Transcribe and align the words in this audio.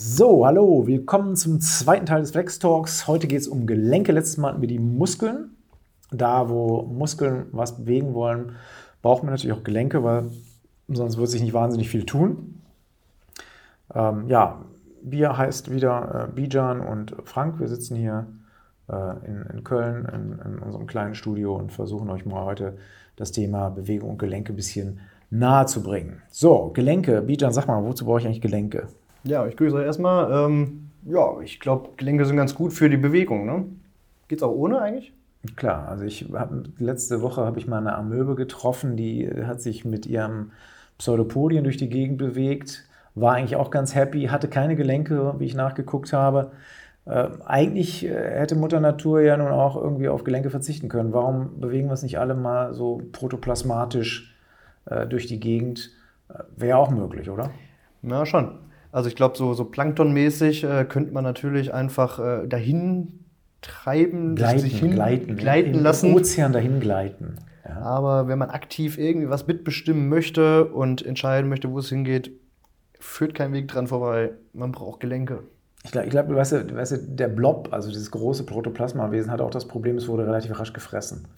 So, 0.00 0.46
hallo, 0.46 0.86
willkommen 0.86 1.34
zum 1.34 1.60
zweiten 1.60 2.06
Teil 2.06 2.20
des 2.20 2.30
Flex 2.30 2.60
Talks. 2.60 3.08
Heute 3.08 3.26
geht 3.26 3.40
es 3.40 3.48
um 3.48 3.66
Gelenke. 3.66 4.12
Letztes 4.12 4.36
Mal 4.36 4.50
hatten 4.50 4.60
wir 4.60 4.68
die 4.68 4.78
Muskeln. 4.78 5.56
Da, 6.12 6.48
wo 6.48 6.82
Muskeln 6.82 7.46
was 7.50 7.78
bewegen 7.78 8.14
wollen, 8.14 8.52
braucht 9.02 9.24
man 9.24 9.32
natürlich 9.32 9.56
auch 9.56 9.64
Gelenke, 9.64 10.04
weil 10.04 10.30
sonst 10.86 11.18
wird 11.18 11.28
sich 11.30 11.42
nicht 11.42 11.52
wahnsinnig 11.52 11.88
viel 11.88 12.06
tun. 12.06 12.62
Ähm, 13.92 14.28
ja, 14.28 14.64
Bier 15.02 15.36
heißt 15.36 15.72
wieder 15.72 16.28
äh, 16.28 16.32
Bijan 16.32 16.78
und 16.78 17.16
Frank. 17.24 17.58
Wir 17.58 17.66
sitzen 17.66 17.96
hier 17.96 18.28
äh, 18.88 19.26
in, 19.26 19.46
in, 19.52 19.64
Köln 19.64 20.08
in, 20.14 20.52
in, 20.52 20.58
unserem 20.60 20.86
kleinen 20.86 21.16
Studio 21.16 21.56
und 21.56 21.72
versuchen 21.72 22.08
euch 22.08 22.24
mal 22.24 22.44
heute 22.44 22.78
das 23.16 23.32
Thema 23.32 23.70
Bewegung 23.70 24.10
und 24.10 24.18
Gelenke 24.18 24.52
ein 24.52 24.56
bisschen 24.56 25.00
nahe 25.28 25.66
zu 25.66 25.82
bringen. 25.82 26.22
So, 26.30 26.70
Gelenke. 26.72 27.20
Bijan, 27.20 27.52
sag 27.52 27.66
mal, 27.66 27.82
wozu 27.82 28.04
brauche 28.04 28.20
ich 28.20 28.26
eigentlich 28.26 28.40
Gelenke? 28.40 28.86
Ja, 29.24 29.46
ich 29.46 29.56
grüße 29.56 29.76
euch 29.76 29.84
erstmal. 29.84 30.32
Ähm, 30.32 30.90
ja, 31.04 31.40
ich 31.40 31.60
glaube, 31.60 31.90
Gelenke 31.96 32.24
sind 32.24 32.36
ganz 32.36 32.54
gut 32.54 32.72
für 32.72 32.88
die 32.88 32.96
Bewegung. 32.96 33.46
Ne? 33.46 33.64
Geht's 34.28 34.42
auch 34.42 34.52
ohne 34.52 34.80
eigentlich? 34.80 35.12
Klar, 35.56 35.88
also 35.88 36.04
ich 36.04 36.26
hab, 36.32 36.50
letzte 36.78 37.22
Woche 37.22 37.44
habe 37.44 37.58
ich 37.58 37.66
mal 37.66 37.78
eine 37.78 37.94
Amöbe 37.94 38.34
getroffen, 38.34 38.96
die 38.96 39.30
hat 39.44 39.62
sich 39.62 39.84
mit 39.84 40.04
ihrem 40.04 40.50
Pseudopodien 40.98 41.62
durch 41.62 41.76
die 41.76 41.88
Gegend 41.88 42.18
bewegt, 42.18 42.84
war 43.14 43.34
eigentlich 43.34 43.56
auch 43.56 43.70
ganz 43.70 43.94
happy, 43.94 44.24
hatte 44.26 44.48
keine 44.48 44.74
Gelenke, 44.74 45.34
wie 45.38 45.44
ich 45.44 45.54
nachgeguckt 45.54 46.12
habe. 46.12 46.50
Äh, 47.06 47.28
eigentlich 47.46 48.02
hätte 48.02 48.56
Mutter 48.56 48.80
Natur 48.80 49.20
ja 49.20 49.36
nun 49.36 49.48
auch 49.48 49.76
irgendwie 49.76 50.08
auf 50.08 50.24
Gelenke 50.24 50.50
verzichten 50.50 50.88
können. 50.88 51.12
Warum 51.12 51.60
bewegen 51.60 51.88
wir 51.88 51.94
es 51.94 52.02
nicht 52.02 52.18
alle 52.18 52.34
mal 52.34 52.74
so 52.74 53.00
protoplasmatisch 53.12 54.36
äh, 54.86 55.06
durch 55.06 55.26
die 55.26 55.40
Gegend? 55.40 55.90
Äh, 56.28 56.42
Wäre 56.56 56.78
auch 56.78 56.90
möglich, 56.90 57.30
oder? 57.30 57.50
Na 58.02 58.26
schon. 58.26 58.58
Also 58.90 59.08
ich 59.08 59.16
glaube, 59.16 59.36
so, 59.36 59.54
so 59.54 59.64
planktonmäßig 59.64 60.64
äh, 60.64 60.84
könnte 60.84 61.12
man 61.12 61.24
natürlich 61.24 61.74
einfach 61.74 62.18
äh, 62.18 62.46
dahin 62.46 63.24
treiben, 63.60 64.34
gleiten, 64.34 64.60
sich 64.60 64.78
hin, 64.78 64.92
gleiten, 64.92 65.36
gleiten 65.36 65.74
im 65.74 65.82
lassen. 65.82 66.14
Ozean 66.14 66.52
dahin 66.52 66.80
gleiten. 66.80 67.36
Ja. 67.68 67.80
Aber 67.80 68.28
wenn 68.28 68.38
man 68.38 68.50
aktiv 68.50 68.98
irgendwie 68.98 69.28
was 69.28 69.46
mitbestimmen 69.46 70.08
möchte 70.08 70.64
und 70.66 71.04
entscheiden 71.04 71.48
möchte, 71.50 71.70
wo 71.70 71.80
es 71.80 71.88
hingeht, 71.88 72.32
führt 72.98 73.34
kein 73.34 73.52
Weg 73.52 73.68
dran 73.68 73.86
vorbei. 73.86 74.32
Man 74.52 74.72
braucht 74.72 75.00
Gelenke. 75.00 75.44
Ich 75.84 75.92
glaube, 75.92 76.08
glaub, 76.08 76.28
weißt, 76.30 76.52
du, 76.52 76.74
weißt 76.74 76.92
du, 76.92 76.96
der 76.98 77.28
Blob, 77.28 77.68
also 77.72 77.88
dieses 77.88 78.10
große 78.10 78.44
Protoplasmawesen, 78.44 79.30
hat 79.30 79.40
auch 79.40 79.50
das 79.50 79.68
Problem, 79.68 79.96
es 79.96 80.08
wurde 80.08 80.26
relativ 80.26 80.58
rasch 80.58 80.72
gefressen. 80.72 81.28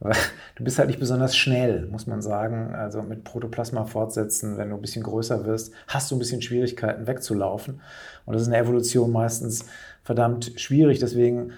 Du 0.56 0.64
bist 0.64 0.78
halt 0.78 0.88
nicht 0.88 1.00
besonders 1.00 1.36
schnell, 1.36 1.86
muss 1.86 2.06
man 2.06 2.22
sagen. 2.22 2.74
Also 2.74 3.02
mit 3.02 3.24
Protoplasma 3.24 3.84
fortsetzen, 3.84 4.56
wenn 4.56 4.70
du 4.70 4.76
ein 4.76 4.80
bisschen 4.80 5.02
größer 5.02 5.44
wirst, 5.44 5.72
hast 5.88 6.10
du 6.10 6.16
ein 6.16 6.18
bisschen 6.18 6.42
Schwierigkeiten 6.42 7.06
wegzulaufen. 7.06 7.80
Und 8.24 8.32
das 8.32 8.42
ist 8.42 8.48
in 8.48 8.52
der 8.52 8.62
Evolution 8.62 9.12
meistens 9.12 9.66
verdammt 10.02 10.52
schwierig. 10.56 10.98
Deswegen 10.98 11.52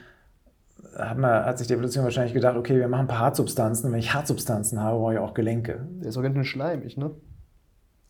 hat, 0.97 1.19
man, 1.19 1.45
hat 1.45 1.59
sich 1.59 1.69
die 1.69 1.75
Evolution 1.75 2.05
wahrscheinlich 2.05 2.35
gedacht, 2.35 2.57
okay, 2.57 2.79
wir 2.79 2.89
machen 2.89 3.03
ein 3.03 3.09
paar 3.09 3.21
Hartsubstanzen. 3.21 3.93
wenn 3.93 3.99
ich 3.99 4.15
Hartsubstanzen 4.15 4.81
habe, 4.81 4.99
brauche 4.99 5.15
ich 5.15 5.19
auch 5.19 5.35
Gelenke. 5.35 5.87
Der 6.01 6.09
ist 6.09 6.17
auch 6.17 6.23
ganz 6.23 6.35
schön 6.35 6.45
schleimig, 6.45 6.97
ne? 6.97 7.11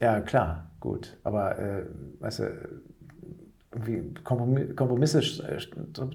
Ja, 0.00 0.20
klar, 0.20 0.70
gut. 0.80 1.16
Aber, 1.24 1.58
äh, 1.58 1.86
weißt 2.20 2.38
du, 2.40 2.44
irgendwie 3.72 4.14
Kompromisse 4.22 5.20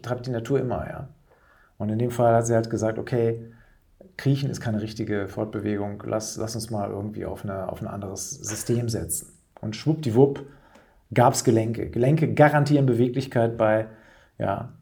treibt 0.02 0.26
die 0.26 0.32
Natur 0.32 0.60
immer, 0.60 0.88
ja. 0.88 1.10
Und 1.78 1.90
in 1.90 2.00
dem 2.00 2.12
Fall 2.12 2.34
hat 2.34 2.48
sie 2.48 2.56
halt 2.56 2.70
gesagt, 2.70 2.98
okay, 2.98 3.52
Kriechen 4.18 4.50
ist 4.50 4.62
keine 4.62 4.82
richtige 4.82 5.28
Fortbewegung, 5.28 6.02
lass, 6.06 6.38
lass 6.38 6.56
uns 6.56 6.70
mal 6.70 6.90
irgendwie 6.90 7.26
auf, 7.26 7.44
eine, 7.44 7.70
auf 7.70 7.82
ein 7.82 7.88
anderes 7.88 8.30
System 8.30 8.90
setzen. 8.90 9.34
Und 9.60 9.76
schwuppdiwupp 9.76 10.46
gab 11.14 11.34
es 11.34 11.44
Gelenke. 11.44 11.90
Gelenke 11.90 12.34
garantieren 12.34 12.86
Beweglichkeit 12.86 13.58
bei 13.58 13.88
ja, 14.38 14.74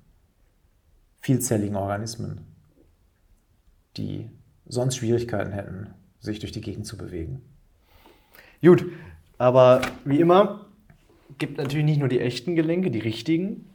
vielzelligen 1.22 1.76
Organismen, 1.76 2.42
die 3.98 4.30
sonst 4.66 4.98
Schwierigkeiten 4.98 5.52
hätten, 5.52 5.94
sich 6.20 6.40
durch 6.40 6.52
die 6.52 6.62
Gegend 6.62 6.86
zu 6.86 6.98
bewegen. 6.98 7.42
Gut, 8.62 8.86
aber 9.38 9.82
wie 10.06 10.20
immer 10.20 10.68
gibt 11.38 11.58
natürlich 11.58 11.86
nicht 11.86 12.00
nur 12.00 12.10
die 12.10 12.20
echten 12.20 12.56
Gelenke, 12.56 12.92
die 12.92 13.00
richtigen, 13.00 13.71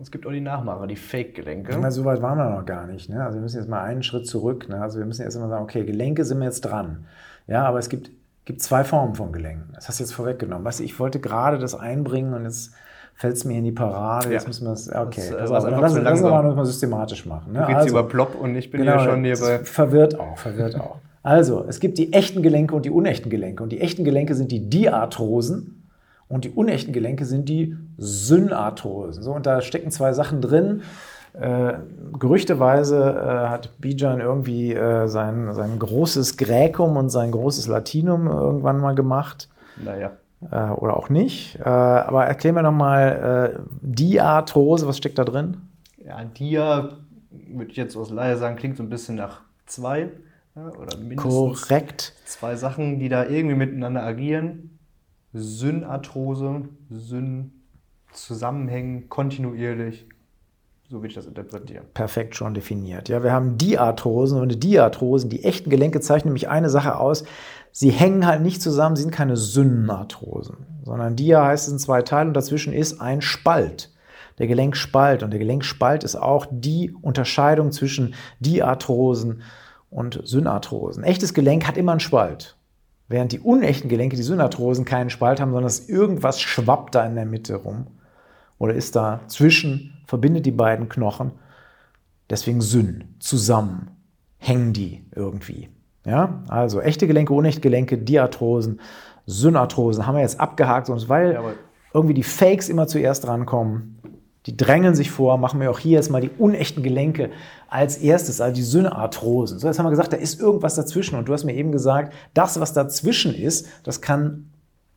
es 0.00 0.10
gibt 0.10 0.26
auch 0.26 0.30
die 0.30 0.40
Nachmacher, 0.40 0.86
die 0.86 0.96
Fake-Gelenke. 0.96 1.72
Ich 1.72 1.78
meine, 1.78 1.92
so 1.92 2.04
weit 2.04 2.22
waren 2.22 2.38
wir 2.38 2.50
noch 2.50 2.64
gar 2.64 2.86
nicht. 2.86 3.08
Ne? 3.08 3.24
Also 3.24 3.38
wir 3.38 3.42
müssen 3.42 3.58
jetzt 3.58 3.68
mal 3.68 3.82
einen 3.82 4.02
Schritt 4.02 4.26
zurück. 4.26 4.68
Ne? 4.68 4.80
Also 4.80 4.98
wir 4.98 5.06
müssen 5.06 5.22
jetzt 5.22 5.38
mal 5.38 5.48
sagen, 5.48 5.62
okay, 5.62 5.84
Gelenke 5.84 6.24
sind 6.24 6.38
wir 6.38 6.46
jetzt 6.46 6.62
dran. 6.62 7.06
Ja, 7.46 7.64
aber 7.64 7.78
es 7.78 7.88
gibt, 7.88 8.10
gibt 8.44 8.62
zwei 8.62 8.84
Formen 8.84 9.14
von 9.14 9.32
Gelenken. 9.32 9.70
Das 9.74 9.88
hast 9.88 10.00
du 10.00 10.04
jetzt 10.04 10.12
vorweggenommen. 10.12 10.64
Weißt 10.64 10.80
du, 10.80 10.84
ich 10.84 10.98
wollte 10.98 11.20
gerade 11.20 11.58
das 11.58 11.74
einbringen 11.74 12.34
und 12.34 12.44
jetzt 12.44 12.72
fällt 13.14 13.36
es 13.36 13.44
mir 13.44 13.58
in 13.58 13.64
die 13.64 13.72
Parade. 13.72 14.30
Jetzt 14.30 14.46
müssen 14.46 14.66
wir 14.66 14.72
es, 14.72 14.88
okay. 14.92 15.30
Das, 15.30 15.50
lass, 15.50 15.64
lass, 15.64 15.94
lass 15.94 16.20
uns 16.20 16.30
aber 16.30 16.54
mal 16.54 16.66
systematisch 16.66 17.24
machen. 17.26 17.52
Ne? 17.52 17.64
Du 17.66 17.76
also, 17.76 17.88
über 17.88 18.02
Plop 18.04 18.34
und 18.34 18.54
ich 18.56 18.70
bin 18.70 18.82
genau, 18.82 19.00
hier 19.00 19.10
schon 19.10 19.24
hier 19.24 19.38
bei... 19.38 19.58
Verwirrt 19.60 20.18
auch, 20.18 20.36
verwirrt 20.36 20.78
auch. 20.78 20.96
Also, 21.22 21.64
es 21.66 21.80
gibt 21.80 21.98
die 21.98 22.12
echten 22.12 22.42
Gelenke 22.42 22.74
und 22.76 22.84
die 22.84 22.90
unechten 22.90 23.30
Gelenke. 23.30 23.62
Und 23.62 23.70
die 23.70 23.80
echten 23.80 24.04
Gelenke 24.04 24.36
sind 24.36 24.52
die 24.52 24.70
Diarthrosen. 24.70 25.75
Und 26.28 26.44
die 26.44 26.50
unechten 26.50 26.92
Gelenke 26.92 27.24
sind 27.24 27.48
die 27.48 27.76
Synarthrosen. 27.98 29.22
So, 29.22 29.32
und 29.32 29.46
da 29.46 29.60
stecken 29.60 29.90
zwei 29.90 30.12
Sachen 30.12 30.40
drin. 30.40 30.82
Äh, 31.34 31.74
gerüchteweise 32.18 32.98
äh, 32.98 33.48
hat 33.48 33.78
Bijan 33.78 34.20
irgendwie 34.20 34.72
äh, 34.72 35.06
sein, 35.06 35.52
sein 35.52 35.78
großes 35.78 36.36
Gräkum 36.36 36.96
und 36.96 37.10
sein 37.10 37.30
großes 37.30 37.68
Latinum 37.68 38.26
irgendwann 38.26 38.80
mal 38.80 38.94
gemacht. 38.94 39.48
Naja. 39.82 40.12
Äh, 40.50 40.70
oder 40.70 40.96
auch 40.96 41.10
nicht. 41.10 41.58
Äh, 41.60 41.68
aber 41.68 42.26
erklär 42.26 42.54
mir 42.54 42.62
nochmal, 42.62 43.54
äh, 43.54 43.60
Diarthrose, 43.82 44.88
was 44.88 44.96
steckt 44.96 45.18
da 45.18 45.24
drin? 45.24 45.58
Ja, 46.04 46.24
Dia, 46.24 46.90
würde 47.30 47.70
ich 47.70 47.76
jetzt 47.76 47.96
aus 47.96 48.10
Laie 48.10 48.36
sagen, 48.36 48.56
klingt 48.56 48.76
so 48.76 48.82
ein 48.82 48.88
bisschen 48.88 49.16
nach 49.16 49.42
zwei. 49.66 50.10
Ja, 50.54 50.68
oder 50.80 50.96
mindestens 50.96 51.68
Korrekt. 51.68 52.14
zwei 52.24 52.56
Sachen, 52.56 52.98
die 52.98 53.08
da 53.10 53.26
irgendwie 53.26 53.56
miteinander 53.56 54.02
agieren. 54.02 54.75
Synarthrose, 55.32 56.68
Syn 56.90 57.52
zusammenhängen, 58.12 59.08
kontinuierlich. 59.08 60.06
So 60.88 60.98
würde 60.98 61.08
ich 61.08 61.14
das 61.14 61.26
interpretieren. 61.26 61.84
Perfekt 61.94 62.36
schon 62.36 62.54
definiert. 62.54 63.08
Ja, 63.08 63.24
wir 63.24 63.32
haben 63.32 63.58
Diarthrosen 63.58 64.40
und 64.40 64.62
Diarthrosen, 64.62 65.28
die 65.28 65.42
echten 65.44 65.68
Gelenke 65.68 66.00
zeichnen 66.00 66.30
nämlich 66.30 66.48
eine 66.48 66.70
Sache 66.70 66.96
aus. 66.98 67.24
Sie 67.72 67.90
hängen 67.90 68.24
halt 68.24 68.40
nicht 68.40 68.62
zusammen, 68.62 68.94
sie 68.94 69.02
sind 69.02 69.10
keine 69.10 69.36
Synarthrosen, 69.36 70.56
sondern 70.84 71.16
Dia 71.16 71.44
heißt 71.44 71.66
es 71.66 71.72
in 71.72 71.78
zwei 71.78 72.02
Teilen 72.02 72.28
und 72.28 72.34
dazwischen 72.34 72.72
ist 72.72 73.00
ein 73.00 73.20
Spalt. 73.20 73.92
Der 74.38 74.46
Gelenkspalt 74.46 75.22
und 75.22 75.30
der 75.30 75.40
Gelenkspalt 75.40 76.04
ist 76.04 76.16
auch 76.16 76.46
die 76.50 76.94
Unterscheidung 77.02 77.72
zwischen 77.72 78.14
Diarthrosen 78.38 79.42
und 79.90 80.20
Synarthrosen. 80.24 81.04
Echtes 81.04 81.34
Gelenk 81.34 81.66
hat 81.66 81.76
immer 81.76 81.92
einen 81.92 82.00
Spalt. 82.00 82.55
Während 83.08 83.32
die 83.32 83.40
unechten 83.40 83.88
Gelenke, 83.88 84.16
die 84.16 84.22
Synarthrosen, 84.22 84.84
keinen 84.84 85.10
Spalt 85.10 85.40
haben, 85.40 85.52
sondern 85.52 85.68
es 85.68 85.88
irgendwas 85.88 86.40
schwappt 86.40 86.94
da 86.94 87.06
in 87.06 87.14
der 87.14 87.26
Mitte 87.26 87.56
rum. 87.56 87.86
Oder 88.58 88.74
ist 88.74 88.96
da 88.96 89.20
zwischen, 89.28 89.92
verbindet 90.06 90.46
die 90.46 90.50
beiden 90.50 90.88
Knochen. 90.88 91.32
Deswegen 92.28 92.60
Syn, 92.60 93.16
zusammen 93.20 93.90
hängen 94.38 94.72
die 94.72 95.04
irgendwie. 95.14 95.68
Ja, 96.04 96.42
also 96.48 96.80
echte 96.80 97.06
Gelenke, 97.06 97.32
unechte 97.32 97.60
Gelenke, 97.60 97.98
Diarthrosen, 97.98 98.80
Synarthrosen 99.26 100.06
haben 100.06 100.14
wir 100.14 100.22
jetzt 100.22 100.38
abgehakt, 100.40 100.86
sonst 100.86 101.08
weil 101.08 101.38
irgendwie 101.92 102.14
die 102.14 102.22
Fakes 102.22 102.68
immer 102.68 102.86
zuerst 102.86 103.26
rankommen. 103.26 103.98
Die 104.46 104.56
drängeln 104.56 104.94
sich 104.94 105.10
vor, 105.10 105.38
machen 105.38 105.60
wir 105.60 105.70
auch 105.70 105.78
hier 105.78 105.96
jetzt 105.96 106.10
mal 106.10 106.20
die 106.20 106.30
unechten 106.30 106.82
Gelenke 106.82 107.30
als 107.68 107.98
erstes, 107.98 108.40
also 108.40 108.54
die 108.54 108.62
Synarthrosen. 108.62 109.58
So, 109.58 109.66
jetzt 109.66 109.78
haben 109.78 109.86
wir 109.86 109.90
gesagt, 109.90 110.12
da 110.12 110.16
ist 110.16 110.40
irgendwas 110.40 110.76
dazwischen. 110.76 111.18
Und 111.18 111.28
du 111.28 111.32
hast 111.32 111.44
mir 111.44 111.54
eben 111.54 111.72
gesagt, 111.72 112.12
das, 112.32 112.60
was 112.60 112.72
dazwischen 112.72 113.34
ist, 113.34 113.68
das 113.82 114.00
kann 114.00 114.50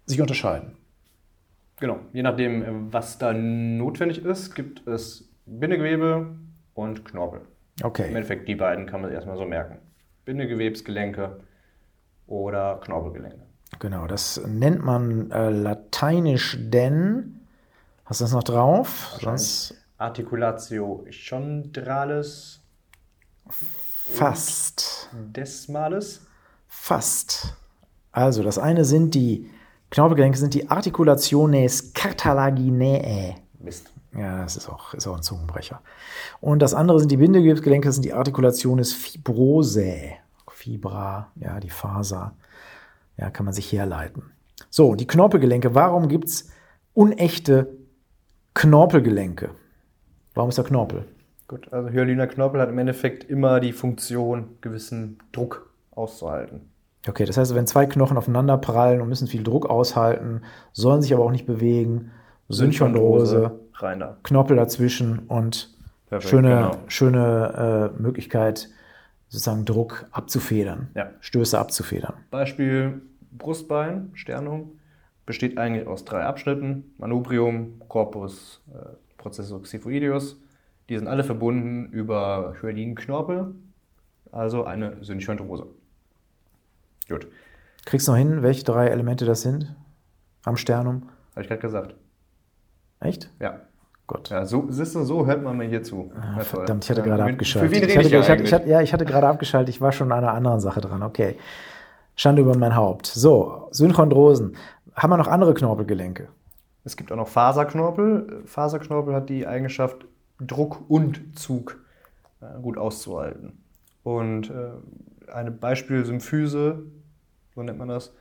sich 0.05 0.21
unterscheiden. 0.21 0.77
Genau, 1.79 1.99
je 2.13 2.21
nachdem, 2.21 2.91
was 2.91 3.17
da 3.17 3.33
notwendig 3.33 4.24
ist, 4.24 4.53
gibt 4.53 4.85
es 4.88 5.29
Bindegewebe 5.45 6.35
und 6.74 7.06
Knorpel. 7.06 7.41
Okay. 7.81 8.09
Im 8.09 8.15
Endeffekt, 8.15 8.47
die 8.47 8.56
beiden 8.56 8.85
kann 8.85 9.01
man 9.01 9.12
erstmal 9.12 9.38
so 9.38 9.45
merken. 9.45 9.79
Bindegewebsgelenke 10.25 11.39
oder 12.27 12.79
Knorpelgelenke. 12.83 13.39
Genau, 13.79 14.07
das 14.07 14.41
nennt 14.47 14.83
man 14.83 15.31
äh, 15.31 15.50
lateinisch 15.50 16.57
denn 16.59 17.38
Hast 18.09 18.21
du 18.21 18.23
das 18.23 18.33
noch 18.33 18.44
drauf? 18.44 19.19
Sonst 19.21 19.75
Articulatio 20.00 21.06
chondralis. 21.11 22.59
Fast. 24.07 25.11
Desmalis. 25.13 26.25
Fast. 26.67 27.56
Also, 28.11 28.41
das 28.41 28.57
eine 28.57 28.83
sind 28.83 29.13
die 29.13 29.51
Knorpelgelenke, 29.91 30.39
sind 30.39 30.56
die 30.56 30.67
Articulationes 30.71 31.94
cartilaginea. 31.94 33.35
Mist. 33.59 33.94
Ja, 34.17 34.41
das 34.41 34.57
ist 34.57 34.69
auch, 34.69 34.95
ist 34.95 35.05
auch 35.05 35.17
ein 35.17 35.21
Zungenbrecher. 35.21 35.79
Und 36.41 36.63
das 36.63 36.73
andere 36.73 37.00
sind 37.00 37.12
die 37.12 37.17
Bindegewebsgelenke, 37.17 37.89
das 37.89 37.95
sind 37.97 38.05
die 38.05 38.13
Articulationes 38.13 38.91
fibrosae. 38.91 40.17
Fibra, 40.50 41.31
ja, 41.35 41.59
die 41.59 41.69
Faser. 41.69 42.33
Ja, 43.17 43.29
kann 43.29 43.45
man 43.45 43.53
sich 43.53 43.71
herleiten. 43.71 44.31
So, 44.71 44.95
die 44.95 45.05
Knorpelgelenke. 45.05 45.75
Warum 45.75 46.07
gibt 46.07 46.29
es 46.29 46.50
unechte 46.95 47.78
Knorpelgelenke. 48.54 49.51
Warum 50.34 50.50
ist 50.50 50.57
der 50.57 50.66
Knorpel? 50.66 51.06
Gut, 51.48 51.72
also 51.74 51.90
Hyaliner 51.90 52.28
Knorpel 52.28 52.62
hat 52.62 52.69
im 52.69 52.78
Endeffekt 52.78 53.24
immer 53.24 53.60
die 53.60 53.72
Funktion, 53.74 54.50
gewissen 54.62 55.18
Druck 55.31 55.69
auszuhalten. 55.92 56.69
Okay, 57.07 57.25
das 57.25 57.38
heißt, 57.38 57.56
wenn 57.56 57.66
zwei 57.66 57.86
Knochen 57.86 58.18
aufeinander 58.18 58.57
prallen 58.57 59.01
und 59.01 59.10
müssen 59.10 59.28
viel 59.28 59.44
Druck 59.44 59.66
aushalten, 59.68 60.42
sollen 60.74 61.01
sich 61.01 61.13
aber 61.13 61.24
auch 61.24 61.31
nicht 61.31 61.46
bewegen, 61.46 62.12
Synchondrose, 62.50 63.60
reiner. 63.75 64.18
Knorpel 64.24 64.57
dazwischen 64.57 65.19
und 65.28 65.69
Perfekt, 66.10 66.30
schöne, 66.30 66.50
genau. 66.50 66.78
schöne 66.88 67.92
äh, 67.98 68.01
Möglichkeit, 68.01 68.69
sozusagen 69.28 69.66
Druck 69.66 70.07
abzufedern, 70.12 70.90
Ja. 70.96 71.12
Stöße 71.19 71.57
abzufedern. 71.57 72.16
Beispiel 72.31 73.01
Brustbein, 73.31 74.10
Sternung, 74.13 74.78
besteht 75.29 75.59
eigentlich 75.59 75.85
aus 75.87 76.05
drei 76.05 76.23
Abschnitten: 76.23 76.91
Manubrium, 76.97 77.79
Corpus, 77.87 78.61
äh, 78.73 78.79
Processus 79.17 79.61
xiphoideus. 79.61 80.37
Die 80.89 80.97
sind 80.97 81.07
alle 81.07 81.23
verbunden 81.23 81.85
über 81.91 82.55
hyalinen 82.59 82.95
Knorpel, 82.95 83.53
also 84.31 84.63
eine 84.63 84.97
Synchondrose. 85.03 85.67
Gut, 87.07 87.27
Kriegst 87.85 88.07
du 88.07 88.11
noch 88.11 88.17
hin, 88.17 88.41
welche 88.41 88.63
drei 88.63 88.87
Elemente 88.87 89.25
das 89.25 89.41
sind? 89.43 89.75
Am 90.45 90.57
Sternum? 90.57 91.03
habe 91.33 91.41
ich 91.43 91.47
gerade 91.47 91.61
gesagt. 91.61 91.95
Echt? 92.99 93.29
Ja. 93.39 93.61
Gott. 94.07 94.31
Ja, 94.31 94.47
so, 94.47 94.65
siehst 94.69 94.95
du, 94.95 95.03
so 95.03 95.27
hört 95.27 95.43
man 95.43 95.55
mir 95.57 95.67
hier 95.67 95.83
zu. 95.83 96.11
Ah, 96.19 96.39
Verdammt, 96.39 96.83
ich 96.83 96.89
hatte 96.89 97.01
Ja, 97.01 97.05
gerade 97.05 97.23
mit- 97.25 97.33
abgeschaltet. 97.33 97.69
Für 97.69 97.75
wen 97.75 97.87
ich 97.87 97.95
rede 97.95 97.99
hatte, 97.99 98.07
ich, 98.07 98.11
ja 98.13 98.19
ich 98.21 98.29
hatte, 98.29 98.43
ich 98.43 98.53
hatte, 98.53 98.67
ja, 98.69 98.81
ich 98.81 98.93
hatte 98.93 99.05
gerade 99.05 99.27
abgeschaltet. 99.27 99.69
Ich 99.75 99.79
war 99.79 99.91
schon 99.91 100.11
an 100.11 100.17
einer 100.23 100.33
anderen 100.33 100.59
Sache 100.59 100.81
dran. 100.81 101.03
Okay. 101.03 101.37
Schande 102.15 102.41
über 102.41 102.57
mein 102.57 102.75
Haupt. 102.75 103.05
So, 103.05 103.67
Synchondrosen. 103.71 104.57
Haben 105.00 105.12
wir 105.12 105.18
noch 105.18 105.28
andere 105.28 105.54
Knorpelgelenke? 105.54 106.28
Es 106.84 106.98
gibt 106.98 107.12
auch 107.12 107.16
noch 107.16 107.28
Faserknorpel. 107.28 108.44
Faserknorpel 108.46 109.13
hat 109.13 109.30
die 109.30 109.48
Eigenschaft, 109.48 110.06
Druck 110.40 110.90
und 110.90 111.38
Zug 111.38 111.80
äh, 112.42 112.60
gut 112.62 112.78
auszuhalten. 112.78 113.63
Und 114.04 114.50
äh, 114.50 115.31
eine 115.31 115.51
Beispiel-Symphyse, 115.51 116.84
so 117.56 117.63
nennt 117.63 117.78
man 117.78 117.88
das, 117.88 118.13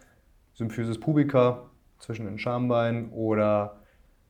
Symphysis 0.54 0.98
pubica 0.98 1.62
zwischen 1.98 2.26
den 2.26 2.38
Schambeinen 2.38 3.10
oder 3.10 3.76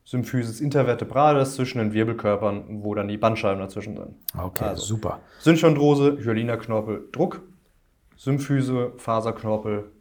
Symphysis 0.03 0.59
intervertebralis 0.59 1.55
zwischen 1.55 1.77
den 1.79 1.93
Wirbelkörpern, 1.93 2.83
wo 2.83 2.95
dann 2.95 3.07
die 3.07 3.17
Bandscheiben 3.17 3.59
dazwischen 3.59 3.95
sind. 3.95 4.15
Okay, 4.35 4.65
Also. 4.65 4.83
super. 4.83 5.19
Synchondrose, 5.39 6.17
Hyaliner 6.17 6.57
Knorpel, 6.57 7.09
Druck. 7.11 7.41
Symphyse, 8.15 8.91
Faserknorpel, 8.97 9.91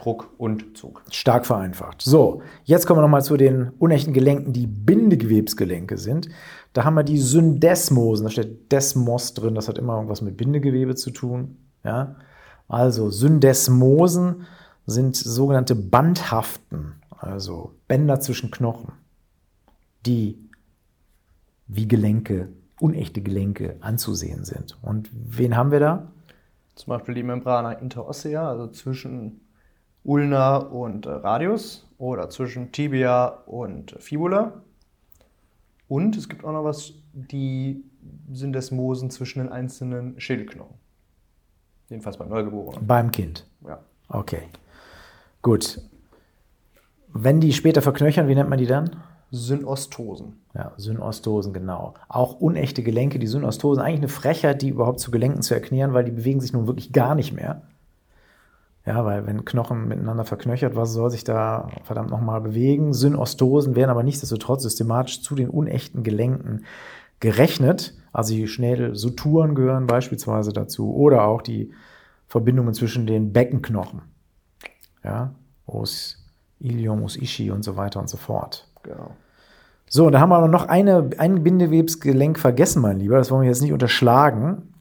Druck 0.00 0.30
und 0.38 0.78
Zug. 0.78 1.02
Stark 1.10 1.46
vereinfacht. 1.46 2.00
So, 2.02 2.42
jetzt 2.64 2.86
kommen 2.86 2.98
wir 2.98 3.02
nochmal 3.02 3.22
zu 3.22 3.36
den 3.36 3.70
unechten 3.78 4.12
Gelenken, 4.12 4.52
die 4.52 4.66
Bindegewebsgelenke 4.66 5.98
sind. 5.98 6.28
Da 6.72 6.84
haben 6.84 6.94
wir 6.94 7.02
die 7.02 7.18
Syndesmosen. 7.18 8.24
Da 8.24 8.30
steht 8.30 8.72
Desmos 8.72 9.34
drin. 9.34 9.54
Das 9.54 9.68
hat 9.68 9.78
immer 9.78 9.96
irgendwas 9.96 10.22
mit 10.22 10.36
Bindegewebe 10.36 10.94
zu 10.94 11.10
tun. 11.10 11.58
Ja? 11.84 12.16
Also, 12.66 13.10
Syndesmosen 13.10 14.46
sind 14.86 15.16
sogenannte 15.16 15.74
Bandhaften, 15.74 16.94
also 17.10 17.74
Bänder 17.86 18.20
zwischen 18.20 18.50
Knochen, 18.50 18.92
die 20.06 20.38
wie 21.66 21.86
Gelenke, 21.86 22.48
unechte 22.80 23.20
Gelenke 23.20 23.76
anzusehen 23.80 24.44
sind. 24.44 24.78
Und 24.82 25.10
wen 25.12 25.56
haben 25.56 25.70
wir 25.70 25.80
da? 25.80 26.10
Zum 26.74 26.88
Beispiel 26.88 27.14
die 27.14 27.22
Membrana 27.22 27.72
interossea, 27.72 28.48
also 28.48 28.68
zwischen 28.68 29.42
Ulna 30.04 30.56
und 30.56 31.06
äh, 31.06 31.10
Radius 31.10 31.86
oder 31.98 32.30
zwischen 32.30 32.72
Tibia 32.72 33.26
und 33.46 33.96
Fibula. 33.98 34.62
Und 35.88 36.16
es 36.16 36.28
gibt 36.28 36.44
auch 36.44 36.52
noch 36.52 36.64
was, 36.64 36.94
die 37.12 37.84
Syndesmosen 38.32 39.10
zwischen 39.10 39.40
den 39.40 39.48
einzelnen 39.50 40.18
Schädelknochen. 40.20 40.76
Jedenfalls 41.88 42.16
beim 42.16 42.28
Neugeborenen. 42.28 42.86
Beim 42.86 43.10
Kind. 43.10 43.46
Ja. 43.66 43.80
Okay. 44.08 44.42
Gut. 45.42 45.80
Wenn 47.12 47.40
die 47.40 47.52
später 47.52 47.82
verknöchern, 47.82 48.28
wie 48.28 48.34
nennt 48.36 48.48
man 48.48 48.58
die 48.58 48.66
dann? 48.66 49.02
Synostosen. 49.32 50.40
Ja, 50.54 50.72
Synostosen, 50.76 51.52
genau. 51.52 51.94
Auch 52.08 52.40
unechte 52.40 52.82
Gelenke, 52.82 53.18
die 53.18 53.26
Synostosen. 53.26 53.82
Eigentlich 53.82 54.00
eine 54.00 54.08
Frechheit, 54.08 54.62
die 54.62 54.68
überhaupt 54.68 55.00
zu 55.00 55.10
Gelenken 55.10 55.42
zu 55.42 55.54
erklären, 55.54 55.92
weil 55.92 56.04
die 56.04 56.10
bewegen 56.10 56.40
sich 56.40 56.52
nun 56.52 56.66
wirklich 56.66 56.92
gar 56.92 57.14
nicht 57.14 57.32
mehr. 57.32 57.62
Ja, 58.86 59.04
weil 59.04 59.26
wenn 59.26 59.44
Knochen 59.44 59.88
miteinander 59.88 60.24
verknöchert, 60.24 60.74
was 60.74 60.92
soll 60.92 61.10
sich 61.10 61.22
da 61.22 61.68
verdammt 61.84 62.10
nochmal 62.10 62.40
bewegen? 62.40 62.94
Synostosen 62.94 63.76
werden 63.76 63.90
aber 63.90 64.02
nichtsdestotrotz 64.02 64.62
systematisch 64.62 65.22
zu 65.22 65.34
den 65.34 65.50
unechten 65.50 66.02
Gelenken 66.02 66.64
gerechnet. 67.20 67.94
Also 68.12 68.34
die 68.34 68.48
Schädelsuturen 68.48 69.54
gehören 69.54 69.86
beispielsweise 69.86 70.52
dazu 70.52 70.94
oder 70.94 71.24
auch 71.24 71.42
die 71.42 71.72
Verbindungen 72.26 72.74
zwischen 72.74 73.06
den 73.06 73.32
Beckenknochen. 73.32 74.02
Ja, 75.04 75.34
Os 75.66 76.16
Ilium, 76.58 77.02
Os 77.02 77.16
Ishi 77.16 77.50
und 77.50 77.62
so 77.62 77.76
weiter 77.76 78.00
und 78.00 78.08
so 78.08 78.16
fort. 78.16 78.66
Genau. 78.82 79.10
So, 79.88 80.06
und 80.06 80.12
da 80.12 80.20
haben 80.20 80.30
wir 80.30 80.36
aber 80.36 80.48
noch 80.48 80.68
eine, 80.68 81.10
ein 81.18 81.42
Bindewebsgelenk 81.42 82.38
vergessen, 82.38 82.80
mein 82.80 83.00
Lieber. 83.00 83.18
Das 83.18 83.30
wollen 83.30 83.42
wir 83.42 83.48
jetzt 83.48 83.62
nicht 83.62 83.72
unterschlagen. 83.72 84.72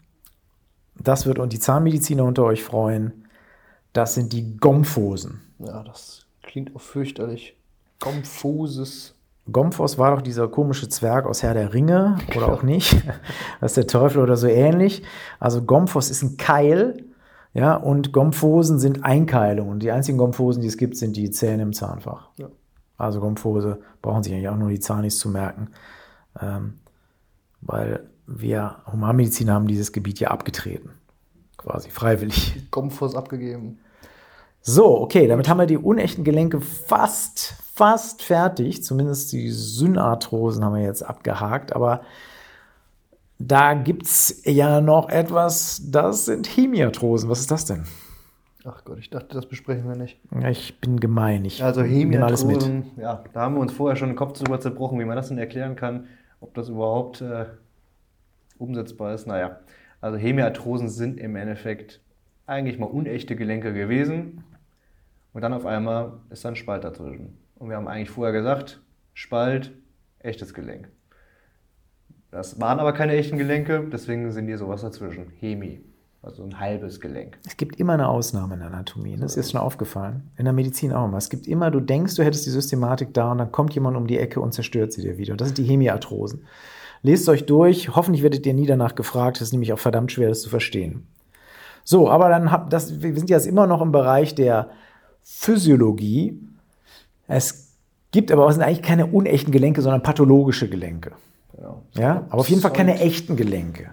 Das 1.01 1.25
wird 1.25 1.39
und 1.39 1.51
die 1.51 1.59
Zahnmediziner 1.59 2.23
unter 2.23 2.43
euch 2.43 2.63
freuen. 2.63 3.18
Das 3.99 4.13
sind 4.13 4.31
die 4.31 4.55
Gomphosen. 4.55 5.41
Ja, 5.59 5.83
das 5.83 6.25
klingt 6.41 6.73
auch 6.73 6.79
fürchterlich. 6.79 7.57
Gomphosis. 7.99 9.13
Gomphos 9.51 9.97
war 9.97 10.15
doch 10.15 10.21
dieser 10.21 10.47
komische 10.47 10.87
Zwerg 10.87 11.25
aus 11.25 11.43
Herr 11.43 11.53
der 11.53 11.73
Ringe 11.73 12.17
oder 12.33 12.47
auch 12.47 12.63
nicht. 12.63 12.95
Das 13.59 13.71
ist 13.71 13.75
der 13.75 13.87
Teufel 13.87 14.21
oder 14.21 14.37
so 14.37 14.47
ähnlich. 14.47 15.03
Also 15.37 15.63
Gomphos 15.63 16.09
ist 16.09 16.23
ein 16.23 16.37
Keil, 16.37 17.03
ja, 17.53 17.75
und 17.75 18.13
Gomphosen 18.13 18.79
sind 18.79 19.03
Einkeilungen. 19.03 19.69
Und 19.69 19.83
die 19.83 19.91
einzigen 19.91 20.17
Gomphosen, 20.17 20.61
die 20.61 20.69
es 20.69 20.77
gibt, 20.77 20.95
sind 20.95 21.17
die 21.17 21.29
Zähne 21.29 21.63
im 21.63 21.73
Zahnfach. 21.73 22.29
Ja. 22.37 22.47
Also 22.97 23.19
Gomphose 23.19 23.79
brauchen 24.01 24.23
sich 24.23 24.31
eigentlich 24.31 24.47
auch 24.47 24.55
nur 24.55 24.69
die 24.69 24.79
Zahnis 24.79 25.19
zu 25.19 25.27
merken, 25.27 25.71
ähm, 26.39 26.75
weil 27.59 28.07
wir 28.27 28.77
Humanmediziner 28.89 29.55
haben 29.55 29.67
dieses 29.67 29.91
Gebiet 29.91 30.21
ja 30.21 30.29
abgetreten, 30.29 30.91
quasi 31.57 31.89
freiwillig. 31.89 32.71
Gomphos 32.71 33.13
abgegeben. 33.13 33.79
So, 34.61 34.99
okay, 35.01 35.27
damit 35.27 35.47
haben 35.47 35.57
wir 35.57 35.65
die 35.65 35.77
unechten 35.77 36.23
Gelenke 36.23 36.61
fast, 36.61 37.55
fast 37.73 38.21
fertig. 38.21 38.83
Zumindest 38.83 39.31
die 39.31 39.49
Synarthrosen 39.49 40.63
haben 40.63 40.75
wir 40.75 40.83
jetzt 40.83 41.01
abgehakt, 41.01 41.73
aber 41.73 42.01
da 43.39 43.73
gibt 43.73 44.03
es 44.03 44.41
ja 44.43 44.81
noch 44.81 45.09
etwas, 45.09 45.81
das 45.89 46.25
sind 46.25 46.45
Hemiarthrosen. 46.45 47.29
Was 47.29 47.39
ist 47.39 47.51
das 47.51 47.65
denn? 47.65 47.85
Ach 48.65 48.83
Gott, 48.83 48.99
ich 48.99 49.09
dachte, 49.09 49.33
das 49.33 49.45
besprechen 49.45 49.87
wir 49.87 49.95
nicht. 49.95 50.19
Ja, 50.31 50.49
Ich 50.49 50.81
bin 50.81 50.99
gemein, 50.99 51.45
ich 51.45 51.63
Also. 51.63 51.81
Hemiarthrosen, 51.81 52.91
ja, 52.97 53.23
da 53.31 53.41
haben 53.41 53.55
wir 53.55 53.61
uns 53.61 53.71
vorher 53.71 53.95
schon 53.95 54.09
den 54.09 54.17
Kopf 54.17 54.37
drüber 54.37 54.59
zerbrochen, 54.59 54.99
wie 54.99 55.05
man 55.05 55.15
das 55.15 55.29
denn 55.29 55.37
erklären 55.37 55.77
kann, 55.77 56.07
ob 56.41 56.53
das 56.53 56.67
überhaupt 56.67 57.21
äh, 57.21 57.45
umsetzbar 58.57 59.13
ist. 59.13 59.25
Naja, 59.25 59.61
also 60.01 60.17
Hemiarthrosen 60.17 60.89
sind 60.89 61.17
im 61.17 61.37
Endeffekt 61.37 62.01
eigentlich 62.49 62.79
mal 62.79 62.87
unechte 62.87 63.35
Gelenke 63.35 63.73
gewesen 63.73 64.43
und 65.33 65.41
dann 65.41 65.53
auf 65.53 65.65
einmal 65.65 66.13
ist 66.29 66.43
da 66.43 66.49
ein 66.49 66.55
Spalt 66.55 66.83
dazwischen. 66.83 67.37
Und 67.55 67.69
wir 67.69 67.77
haben 67.77 67.87
eigentlich 67.87 68.09
vorher 68.09 68.33
gesagt, 68.33 68.81
Spalt, 69.13 69.71
echtes 70.19 70.53
Gelenk. 70.53 70.89
Das 72.31 72.59
waren 72.59 72.79
aber 72.79 72.93
keine 72.93 73.13
echten 73.13 73.37
Gelenke, 73.37 73.87
deswegen 73.91 74.31
sind 74.31 74.47
hier 74.47 74.57
sowas 74.57 74.81
dazwischen. 74.81 75.31
Hemi, 75.39 75.81
also 76.21 76.43
ein 76.43 76.59
halbes 76.59 76.99
Gelenk. 76.99 77.37
Es 77.45 77.57
gibt 77.57 77.79
immer 77.79 77.93
eine 77.93 78.07
Ausnahme 78.07 78.53
in 78.53 78.59
der 78.59 78.71
Anatomie. 78.71 79.15
Das 79.17 79.31
ist 79.31 79.37
jetzt 79.37 79.51
schon 79.51 79.61
aufgefallen. 79.61 80.29
In 80.37 80.45
der 80.45 80.53
Medizin 80.53 80.93
auch 80.93 81.05
immer. 81.05 81.17
Es 81.17 81.29
gibt 81.29 81.47
immer, 81.47 81.71
du 81.71 81.79
denkst, 81.79 82.15
du 82.15 82.23
hättest 82.23 82.45
die 82.45 82.51
Systematik 82.51 83.13
da 83.13 83.31
und 83.31 83.39
dann 83.39 83.51
kommt 83.51 83.73
jemand 83.73 83.97
um 83.97 84.07
die 84.07 84.19
Ecke 84.19 84.41
und 84.41 84.53
zerstört 84.53 84.93
sie 84.93 85.01
dir 85.01 85.17
wieder. 85.17 85.33
Und 85.33 85.41
das 85.41 85.49
sind 85.49 85.57
die 85.57 85.63
Hemiarthrosen. 85.63 86.45
Lest 87.01 87.29
euch 87.29 87.45
durch. 87.45 87.95
Hoffentlich 87.95 88.23
werdet 88.23 88.45
ihr 88.45 88.53
nie 88.53 88.67
danach 88.67 88.95
gefragt. 88.95 89.37
Das 89.37 89.47
ist 89.47 89.53
nämlich 89.53 89.73
auch 89.73 89.79
verdammt 89.79 90.11
schwer, 90.11 90.29
das 90.29 90.41
zu 90.41 90.49
verstehen. 90.49 91.07
So, 91.89 92.07
aber 92.07 92.29
dann 92.29 92.51
habt 92.51 92.71
das, 92.71 93.01
wir 93.01 93.15
sind 93.15 93.31
jetzt 93.31 93.47
immer 93.47 93.65
noch 93.65 93.81
im 93.81 93.91
Bereich 93.91 94.35
der 94.35 94.69
Physiologie. 95.23 96.39
Es 97.27 97.73
gibt 98.11 98.31
aber, 98.31 98.47
es 98.47 98.53
sind 98.53 98.63
eigentlich 98.63 98.83
keine 98.83 99.07
unechten 99.07 99.51
Gelenke, 99.51 99.81
sondern 99.81 100.03
pathologische 100.03 100.69
Gelenke. 100.69 101.13
Genau. 101.55 101.81
Ja, 101.95 102.27
aber 102.29 102.41
auf 102.41 102.49
jeden 102.49 102.61
Fall 102.61 102.73
keine 102.73 102.99
echten 102.99 103.35
Gelenke. 103.35 103.89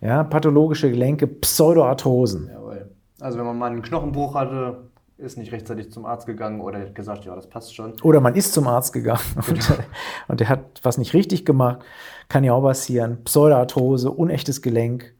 Ja, 0.00 0.24
pathologische 0.24 0.90
Gelenke, 0.90 1.28
Pseudoarthrosen. 1.28 2.50
Jawohl. 2.52 2.90
Also 3.20 3.38
wenn 3.38 3.46
man 3.46 3.56
mal 3.56 3.70
einen 3.70 3.82
Knochenbruch 3.82 4.34
hatte, 4.34 4.88
ist 5.16 5.38
nicht 5.38 5.52
rechtzeitig 5.52 5.92
zum 5.92 6.06
Arzt 6.06 6.26
gegangen 6.26 6.60
oder 6.60 6.80
hat 6.80 6.96
gesagt, 6.96 7.24
ja, 7.24 7.36
das 7.36 7.48
passt 7.48 7.72
schon. 7.76 7.92
Oder 8.02 8.20
man 8.20 8.34
ist 8.34 8.52
zum 8.52 8.66
Arzt 8.66 8.92
gegangen 8.92 9.20
und, 9.48 9.80
und 10.26 10.40
der 10.40 10.48
hat 10.48 10.80
was 10.82 10.98
nicht 10.98 11.14
richtig 11.14 11.44
gemacht. 11.44 11.84
Kann 12.28 12.42
ja 12.42 12.52
auch 12.52 12.62
passieren. 12.62 13.22
Pseudoarthrose, 13.22 14.10
unechtes 14.10 14.60
Gelenk, 14.60 15.14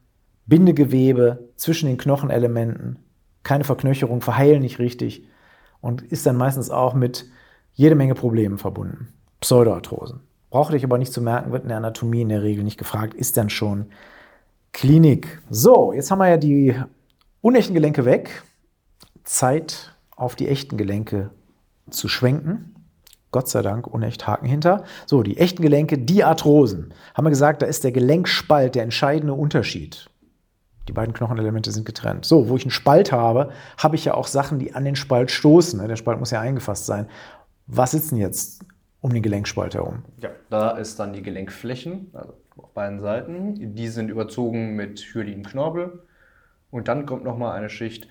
Bindegewebe 0.47 1.51
zwischen 1.57 1.87
den 1.87 1.99
Knochenelementen, 1.99 2.99
keine 3.43 3.65
Verknöcherung, 3.65 4.21
verheilen 4.21 4.63
nicht 4.63 4.79
richtig 4.79 5.27
und 5.81 6.03
ist 6.03 6.27
dann 6.27 6.37
meistens 6.37 6.71
auch 6.71 6.95
mit 6.95 7.27
jede 7.75 7.95
Menge 7.95 8.15
Problemen 8.15 8.59
verbunden. 8.59 9.13
Pseudoarthrosen. 9.41 10.21
Braucht 10.51 10.73
euch 10.73 10.85
aber 10.85 10.99
nicht 10.99 11.13
zu 11.13 11.21
merken, 11.21 11.53
wird 11.53 11.65
in 11.65 11.69
der 11.69 11.77
Anatomie 11.79 12.23
in 12.23 12.29
der 12.29 12.43
Regel 12.43 12.65
nicht 12.65 12.79
gefragt, 12.79 13.15
ist 13.15 13.37
dann 13.37 13.51
schon 13.51 13.87
Klinik. 14.73 15.43
So, 15.51 15.93
jetzt 15.93 16.11
haben 16.11 16.19
wir 16.19 16.29
ja 16.29 16.37
die 16.37 16.75
unechten 17.41 17.75
Gelenke 17.75 18.05
weg. 18.05 18.43
Zeit 19.25 19.95
auf 20.15 20.37
die 20.37 20.49
echten 20.49 20.77
Gelenke 20.77 21.31
zu 21.91 22.09
schwenken. 22.09 22.75
Gott 23.33 23.49
sei 23.49 23.63
Dank 23.63 23.87
unecht 23.87 24.27
Haken 24.27 24.47
hinter. 24.47 24.85
So, 25.05 25.23
die 25.23 25.37
echten 25.37 25.63
Gelenke, 25.63 25.99
die 25.99 26.25
Arthrosen. 26.25 26.95
Haben 27.15 27.27
wir 27.27 27.31
gesagt, 27.31 27.63
da 27.63 27.67
ist 27.67 27.85
der 27.85 27.93
Gelenkspalt 27.93 28.75
der 28.75 28.83
entscheidende 28.83 29.35
Unterschied. 29.35 30.09
Die 30.89 30.93
beiden 30.93 31.15
Knochenelemente 31.15 31.73
sind 31.73 31.85
getrennt. 31.85 32.25
So, 32.25 32.49
wo 32.49 32.57
ich 32.57 32.63
einen 32.63 32.71
Spalt 32.71 33.13
habe, 33.13 33.51
habe 33.79 33.97
ich 33.97 34.05
ja 34.05 34.15
auch 34.15 34.27
Sachen, 34.27 34.59
die 34.59 34.75
an 34.75 34.85
den 34.85 34.97
Spalt 34.97 35.31
stoßen. 35.31 35.87
Der 35.87 35.97
Spalt 35.97 36.19
muss 36.19 36.31
ja 36.31 36.41
eingefasst 36.41 36.87
sein. 36.87 37.07
Was 37.67 37.91
sitzen 37.91 38.17
jetzt 38.17 38.65
um 39.01 39.13
den 39.13 39.23
Gelenkspalt 39.23 39.75
herum? 39.75 40.05
Ja, 40.21 40.31
da 40.51 40.71
ist 40.71 40.99
dann 40.99 41.13
die 41.13 41.23
Gelenkflächen, 41.23 42.11
also 42.13 42.35
auf 42.57 42.71
beiden 42.73 43.01
Seiten. 43.01 43.75
Die 43.75 43.89
sind 43.89 44.09
überzogen 44.09 44.77
mit 44.77 45.01
hyalinem 45.01 45.45
Knorpel. 45.45 46.03
Und 46.71 46.89
dann 46.89 47.07
kommt 47.07 47.25
nochmal 47.25 47.57
eine 47.57 47.69
Schicht 47.69 48.09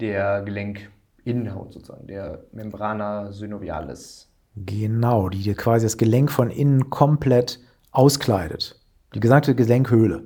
der 0.00 0.42
Gelenkinnenhaut 0.42 1.72
sozusagen, 1.72 2.06
der 2.06 2.44
Membrana 2.52 3.32
synovialis. 3.32 4.28
Genau, 4.56 5.28
die 5.28 5.42
dir 5.42 5.54
quasi 5.54 5.86
das 5.86 5.96
Gelenk 5.96 6.30
von 6.30 6.50
innen 6.50 6.90
komplett 6.90 7.60
auskleidet. 7.90 8.80
Die 9.14 9.20
gesamte 9.20 9.54
Gelenkhöhle. 9.54 10.24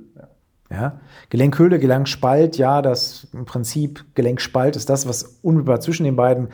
Ja. 0.71 0.99
Gelenkhöhle, 1.29 1.79
Gelenkspalt, 1.79 2.57
ja, 2.57 2.81
das 2.81 3.27
im 3.33 3.45
Prinzip 3.45 4.05
Gelenkspalt 4.13 4.75
ist 4.75 4.89
das, 4.89 5.07
was 5.07 5.39
unmittelbar 5.41 5.79
zwischen 5.79 6.03
den 6.03 6.15
beiden 6.15 6.49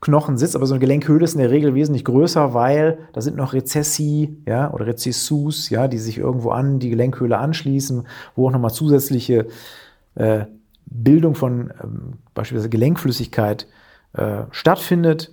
Knochen 0.00 0.38
sitzt, 0.38 0.56
aber 0.56 0.66
so 0.66 0.74
eine 0.74 0.80
Gelenkhöhle 0.80 1.24
ist 1.24 1.34
in 1.34 1.40
der 1.40 1.50
Regel 1.50 1.74
wesentlich 1.74 2.04
größer, 2.04 2.54
weil 2.54 2.98
da 3.12 3.20
sind 3.20 3.36
noch 3.36 3.52
Rezessi, 3.52 4.38
ja, 4.46 4.72
oder 4.72 4.86
Rezessus, 4.86 5.68
ja, 5.68 5.88
die 5.88 5.98
sich 5.98 6.18
irgendwo 6.18 6.50
an 6.50 6.78
die 6.78 6.90
Gelenkhöhle 6.90 7.36
anschließen, 7.36 8.06
wo 8.34 8.48
auch 8.48 8.52
nochmal 8.52 8.72
zusätzliche 8.72 9.46
äh, 10.14 10.46
Bildung 10.86 11.34
von 11.34 11.72
ähm, 11.82 12.14
beispielsweise 12.34 12.70
Gelenkflüssigkeit 12.70 13.68
äh, 14.14 14.44
stattfindet. 14.50 15.32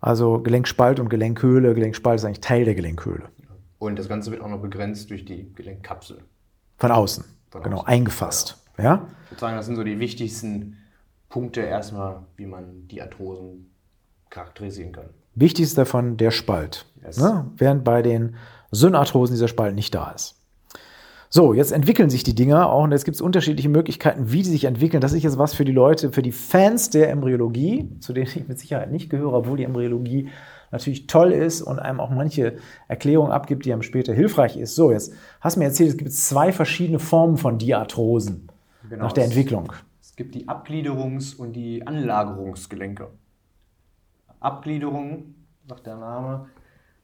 Also 0.00 0.40
Gelenkspalt 0.40 1.00
und 1.00 1.08
Gelenkhöhle. 1.08 1.74
Gelenkspalt 1.74 2.20
ist 2.20 2.24
eigentlich 2.24 2.40
Teil 2.40 2.64
der 2.64 2.74
Gelenkhöhle. 2.74 3.24
Und 3.78 3.98
das 3.98 4.08
Ganze 4.08 4.30
wird 4.30 4.42
auch 4.42 4.48
noch 4.48 4.60
begrenzt 4.60 5.10
durch 5.10 5.24
die 5.24 5.52
Gelenkkapsel. 5.54 6.18
Von 6.76 6.90
außen. 6.90 7.24
Genau, 7.50 7.82
eingefasst. 7.82 8.58
Ja. 8.76 8.84
ja. 8.84 9.08
Ich 9.24 9.32
würde 9.32 9.40
sagen, 9.40 9.56
das 9.56 9.66
sind 9.66 9.76
so 9.76 9.84
die 9.84 9.98
wichtigsten 9.98 10.78
Punkte 11.28 11.60
erstmal, 11.60 12.22
wie 12.36 12.46
man 12.46 12.88
die 12.88 13.02
Arthrosen 13.02 13.70
charakterisieren 14.30 14.92
kann. 14.92 15.10
Wichtigst 15.34 15.76
davon 15.78 16.16
der 16.16 16.30
Spalt. 16.30 16.86
Yes. 17.04 17.18
Ne? 17.18 17.50
Während 17.56 17.84
bei 17.84 18.02
den 18.02 18.36
Synarthrosen 18.70 19.34
dieser 19.34 19.48
Spalt 19.48 19.74
nicht 19.74 19.94
da 19.94 20.10
ist. 20.10 20.36
So, 21.30 21.52
jetzt 21.52 21.72
entwickeln 21.72 22.08
sich 22.08 22.22
die 22.22 22.34
Dinger 22.34 22.70
auch 22.70 22.84
und 22.84 22.92
jetzt 22.92 23.04
gibt 23.04 23.14
es 23.14 23.20
unterschiedliche 23.20 23.68
Möglichkeiten, 23.68 24.32
wie 24.32 24.42
die 24.42 24.48
sich 24.48 24.64
entwickeln. 24.64 25.02
Das 25.02 25.12
ist 25.12 25.22
jetzt 25.22 25.36
was 25.36 25.52
für 25.52 25.66
die 25.66 25.72
Leute, 25.72 26.10
für 26.10 26.22
die 26.22 26.32
Fans 26.32 26.88
der 26.88 27.10
Embryologie, 27.10 27.90
zu 28.00 28.14
denen 28.14 28.26
ich 28.26 28.48
mit 28.48 28.58
Sicherheit 28.58 28.90
nicht 28.90 29.10
gehöre, 29.10 29.34
obwohl 29.34 29.58
die 29.58 29.64
Embryologie 29.64 30.30
natürlich 30.70 31.06
toll 31.06 31.32
ist 31.32 31.62
und 31.62 31.78
einem 31.78 32.00
auch 32.00 32.10
manche 32.10 32.58
Erklärungen 32.88 33.32
abgibt, 33.32 33.64
die 33.64 33.72
einem 33.72 33.82
später 33.82 34.12
hilfreich 34.12 34.56
ist. 34.56 34.74
So, 34.74 34.92
jetzt 34.92 35.12
hast 35.40 35.56
du 35.56 35.60
mir 35.60 35.66
erzählt, 35.66 35.90
es 35.90 35.96
gibt 35.96 36.12
zwei 36.12 36.52
verschiedene 36.52 36.98
Formen 36.98 37.36
von 37.36 37.58
Diarthrosen 37.58 38.48
genau, 38.88 39.04
nach 39.04 39.12
der 39.12 39.24
Entwicklung. 39.24 39.72
Es 40.00 40.16
gibt 40.16 40.34
die 40.34 40.48
Abgliederungs- 40.48 41.36
und 41.36 41.54
die 41.54 41.86
Anlagerungsgelenke. 41.86 43.08
Abgliederung, 44.40 45.34
sagt 45.66 45.86
der 45.86 45.96
Name, 45.96 46.46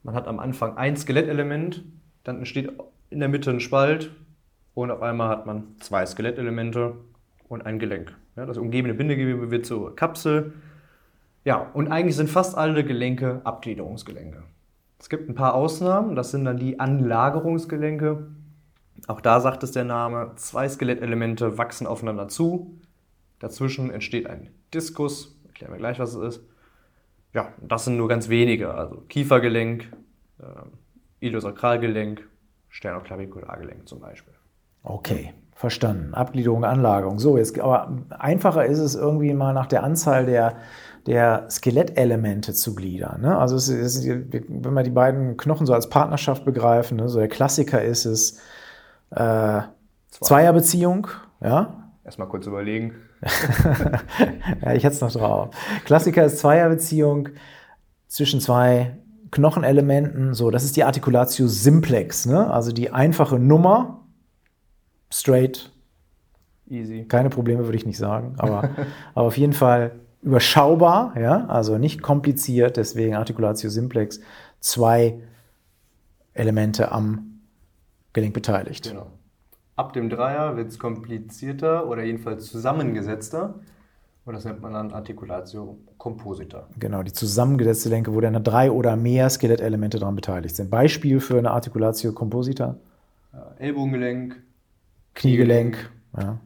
man 0.03 0.15
hat 0.15 0.29
am 0.29 0.39
Anfang 0.39 0.77
ein 0.77 0.97
Skelettelement, 0.97 1.83
dann 2.23 2.39
entsteht 2.39 2.71
in 3.11 3.21
der 3.21 3.29
Mitte 3.29 3.51
ein 3.51 3.61
Spalt 3.61 4.11
und 4.75 4.91
auf 4.91 5.03
einmal 5.03 5.29
hat 5.29 5.47
man 5.47 5.77
zwei 5.81 6.05
Skelettelemente 6.05 6.97
und 7.49 7.65
ein 7.65 7.79
Gelenk. 7.79 8.17
Ja, 8.37 8.47
das 8.47 8.59
umgebende 8.59 8.95
Bindegewebe 8.95 9.51
wird 9.51 9.67
zur 9.67 9.95
Kapsel. 9.95 10.53
Ja, 11.45 11.71
und 11.75 11.89
eigentlich 11.89 12.17
sind 12.17 12.31
fast 12.31 12.57
alle 12.57 12.85
Gelenke 12.85 13.41
Abgliederungsgelenke. 13.45 14.43
Es 14.99 15.09
gibt 15.11 15.29
ein 15.29 15.35
paar 15.35 15.55
Ausnahmen, 15.55 16.17
das 16.17 16.31
sind 16.31 16.45
dann 16.47 16.57
die 16.57 16.81
Anlagerungsgelenke. 16.81 18.29
Auch 19.07 19.21
da 19.21 19.41
sagt 19.41 19.63
es 19.63 19.73
der 19.73 19.85
Name, 19.85 20.33
zwei 20.37 20.69
Skelettelemente 20.69 21.59
wachsen 21.59 21.87
aufeinander 21.87 22.29
zu. 22.29 22.79
Dazwischen 23.39 23.91
entsteht 23.91 24.27
ein 24.27 24.49
Diskus, 24.73 25.39
erklären 25.47 25.73
wir 25.73 25.79
gleich, 25.79 25.99
was 25.99 26.15
es 26.15 26.37
ist. 26.37 26.47
Ja, 27.35 27.53
das 27.61 27.85
sind 27.85 27.97
nur 27.97 28.09
ganz 28.09 28.29
wenige, 28.29 28.73
also 28.73 29.03
Kiefergelenk, 29.09 29.93
äh, 30.39 30.45
Iliosakralgelenk 31.27 32.27
Sternoclavikulargelenk 32.75 33.89
zum 33.89 34.01
Beispiel. 34.01 34.35
Okay, 34.83 35.33
verstanden. 35.55 36.13
Abgliederung, 36.13 36.65
Anlagerung. 36.65 37.19
So, 37.21 37.39
jetzt, 37.39 37.59
aber 37.59 37.97
einfacher 38.11 38.67
ist 38.67 38.81
es 38.81 38.97
irgendwie 38.97 39.33
mal 39.33 39.53
nach 39.53 39.67
der 39.67 39.85
Anzahl 39.85 40.27
der, 40.27 40.57
der 41.07 41.47
Skelettelemente 41.51 42.55
zu 42.55 42.75
gliedern. 42.75 43.21
Ne? 43.21 43.37
Also 43.39 43.57
es 43.57 43.69
ist, 43.69 44.07
wenn 44.07 44.75
wir 44.75 44.83
die 44.83 44.91
beiden 44.91 45.37
Knochen 45.37 45.67
so 45.67 45.75
als 45.75 45.89
Partnerschaft 45.91 46.45
begreifen, 46.45 46.97
ne? 46.97 47.09
so 47.09 47.19
der 47.19 47.29
Klassiker 47.29 47.83
ist 47.83 48.07
es 48.07 48.39
äh, 49.11 49.63
Zwei. 50.11 50.27
Zweierbeziehung, 50.27 51.09
ja. 51.43 51.91
Erstmal 52.05 52.29
kurz 52.29 52.47
überlegen. 52.47 52.95
ja, 54.63 54.75
ich 54.75 54.85
hätte 54.85 54.95
es 54.95 55.01
noch 55.01 55.11
drauf. 55.11 55.51
Klassiker 55.85 56.25
ist 56.25 56.39
Zweierbeziehung 56.39 57.31
zwischen 58.07 58.41
zwei 58.41 58.97
Knochenelementen. 59.33 60.35
So, 60.35 60.53
das 60.53 60.63
ist 60.63 60.77
die 60.77 60.85
Articulatio 60.85 61.49
simplex, 61.49 62.27
ne? 62.27 62.49
also 62.49 62.71
die 62.71 62.93
einfache 62.93 63.41
Nummer. 63.41 64.03
Straight. 65.13 65.73
Easy. 66.69 67.05
Keine 67.09 67.29
Probleme 67.29 67.65
würde 67.65 67.77
ich 67.77 67.87
nicht 67.87 67.99
sagen, 67.99 68.35
aber, 68.39 68.71
aber 69.15 69.27
auf 69.27 69.37
jeden 69.37 69.53
Fall 69.53 69.93
überschaubar, 70.25 71.15
ja, 71.21 71.47
also 71.47 71.79
nicht 71.79 72.03
kompliziert, 72.03 72.77
deswegen 72.77 73.15
Articulatio 73.15 73.71
simplex, 73.71 74.21
zwei 74.61 75.21
Elemente 76.33 76.91
am 76.91 77.41
Gelenk 78.13 78.35
beteiligt. 78.35 78.89
Genau. 78.89 79.07
Ab 79.77 79.93
dem 79.93 80.09
Dreier 80.09 80.57
wird 80.57 80.71
es 80.71 80.79
komplizierter 80.79 81.89
oder 81.89 82.05
jedenfalls 82.05 82.47
zusammengesetzter. 82.47 83.55
Und 84.25 84.33
das 84.33 84.45
nennt 84.47 84.63
man 84.63 84.73
dann 84.73 84.93
Articulatio 84.93 85.77
composita. 85.99 86.67
Genau, 86.79 87.03
die 87.03 87.13
zusammengesetzte 87.13 87.91
Lenke, 87.91 88.15
wo 88.15 88.21
dann 88.21 88.43
drei 88.43 88.71
oder 88.71 88.97
mehr 88.97 89.29
Skelettelemente 89.29 89.99
daran 89.99 90.17
beteiligt 90.17 90.57
sind. 90.57 90.71
Beispiel 90.71 91.21
für 91.21 91.37
eine 91.37 91.51
Articulatio 91.51 92.13
composita? 92.13 92.77
Ellbogengelenk, 93.59 94.43
Kniegelenk. 95.15 95.91
Ja. 96.17 96.39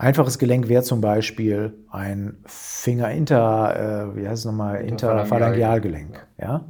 Einfaches 0.00 0.38
Gelenk 0.38 0.68
wäre 0.68 0.82
zum 0.82 1.00
Beispiel 1.00 1.74
ein 1.90 2.38
Finger 2.46 3.10
inter, 3.10 4.12
äh, 4.12 4.16
wie 4.16 4.26
heißt 4.26 4.40
es 4.40 4.44
nochmal, 4.44 4.80
Interphalangealgelenk. 4.82 6.26
Ja. 6.40 6.64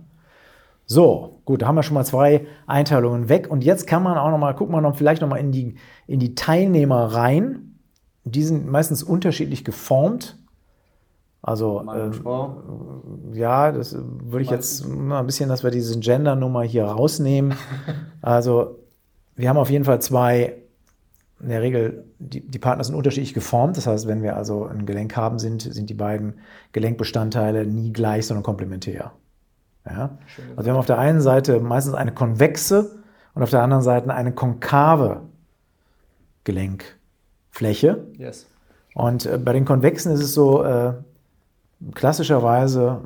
So, 0.87 1.41
gut, 1.45 1.63
da 1.63 1.69
haben 1.69 1.77
wir 1.77 1.85
schon 1.85 1.95
mal 1.95 2.05
zwei 2.05 2.47
Einteilungen 2.67 3.29
weg. 3.29 3.49
Und 3.49 3.63
jetzt 3.65 3.87
kann 3.87 4.03
man 4.03 4.19
auch 4.19 4.31
nochmal, 4.31 4.55
gucken 4.57 4.75
wir 4.75 4.81
noch 4.81 4.97
vielleicht 4.97 5.23
nochmal 5.23 5.39
in 5.39 5.53
die, 5.53 5.77
in 6.07 6.19
die 6.19 6.35
Teilnehmer 6.35 7.05
rein 7.15 7.71
die 8.25 8.43
sind 8.43 8.71
meistens 8.71 9.03
unterschiedlich 9.03 9.65
geformt. 9.65 10.37
Also 11.43 11.83
äh, 11.91 12.11
ja, 13.33 13.73
das 13.73 13.97
würde 13.97 14.43
ich 14.43 14.51
jetzt 14.51 14.87
mal 14.87 15.21
ein 15.21 15.27
bisschen, 15.27 15.49
dass 15.49 15.65
wir 15.65 15.71
diese 15.71 15.99
Gender-Nummer 15.99 16.63
hier 16.63 16.85
rausnehmen. 16.85 17.55
also 18.23 18.79
wir 19.37 19.49
haben 19.49 19.57
auf 19.57 19.71
jeden 19.71 19.85
Fall 19.85 20.03
zwei, 20.03 20.59
in 21.43 21.49
der 21.49 21.63
Regel, 21.63 22.05
die, 22.19 22.41
die 22.41 22.59
Partner 22.59 22.85
sind 22.85 22.95
unterschiedlich 22.95 23.35
geformt. 23.35 23.77
Das 23.77 23.87
heißt, 23.87 24.07
wenn 24.07 24.23
wir 24.23 24.37
also 24.37 24.67
ein 24.67 24.87
Gelenk 24.87 25.17
haben, 25.17 25.39
sind, 25.39 25.63
sind 25.63 25.89
die 25.91 25.95
beiden 25.95 26.35
Gelenkbestandteile 26.73 27.67
nie 27.67 27.93
gleich, 27.93 28.27
sondern 28.27 28.43
komplementär. 28.43 29.13
Ja? 29.87 30.19
Also 30.57 30.67
wir 30.67 30.73
haben 30.73 30.79
auf 30.79 30.87
der 30.87 30.99
einen 30.99 31.21
Seite 31.21 31.61
meistens 31.61 31.95
eine 31.95 32.13
konvexe 32.13 33.03
und 33.35 33.43
auf 33.43 33.51
der 33.51 33.63
anderen 33.63 33.83
Seite 33.83 34.13
eine 34.13 34.33
konkave 34.33 35.23
Gelenk. 36.45 36.97
Fläche. 37.51 38.07
Yes. 38.17 38.47
Und 38.95 39.27
äh, 39.27 39.37
bei 39.37 39.53
den 39.53 39.65
Konvexen 39.65 40.13
ist 40.13 40.21
es 40.21 40.35
so, 40.35 40.63
äh, 40.63 40.95
klassischerweise 41.95 43.01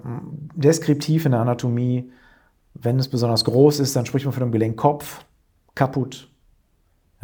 deskriptiv 0.54 1.26
in 1.26 1.32
der 1.32 1.40
Anatomie, 1.40 2.10
wenn 2.74 2.98
es 2.98 3.08
besonders 3.08 3.44
groß 3.44 3.80
ist, 3.80 3.94
dann 3.94 4.06
spricht 4.06 4.24
man 4.24 4.32
von 4.32 4.42
einem 4.42 4.52
Gelenkkopf, 4.52 5.24
kaputt. 5.74 6.28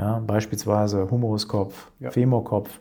Ja, 0.01 0.19
beispielsweise 0.27 1.11
Humeruskopf, 1.11 1.91
ja. 2.01 2.11
Femorkopf. 2.11 2.81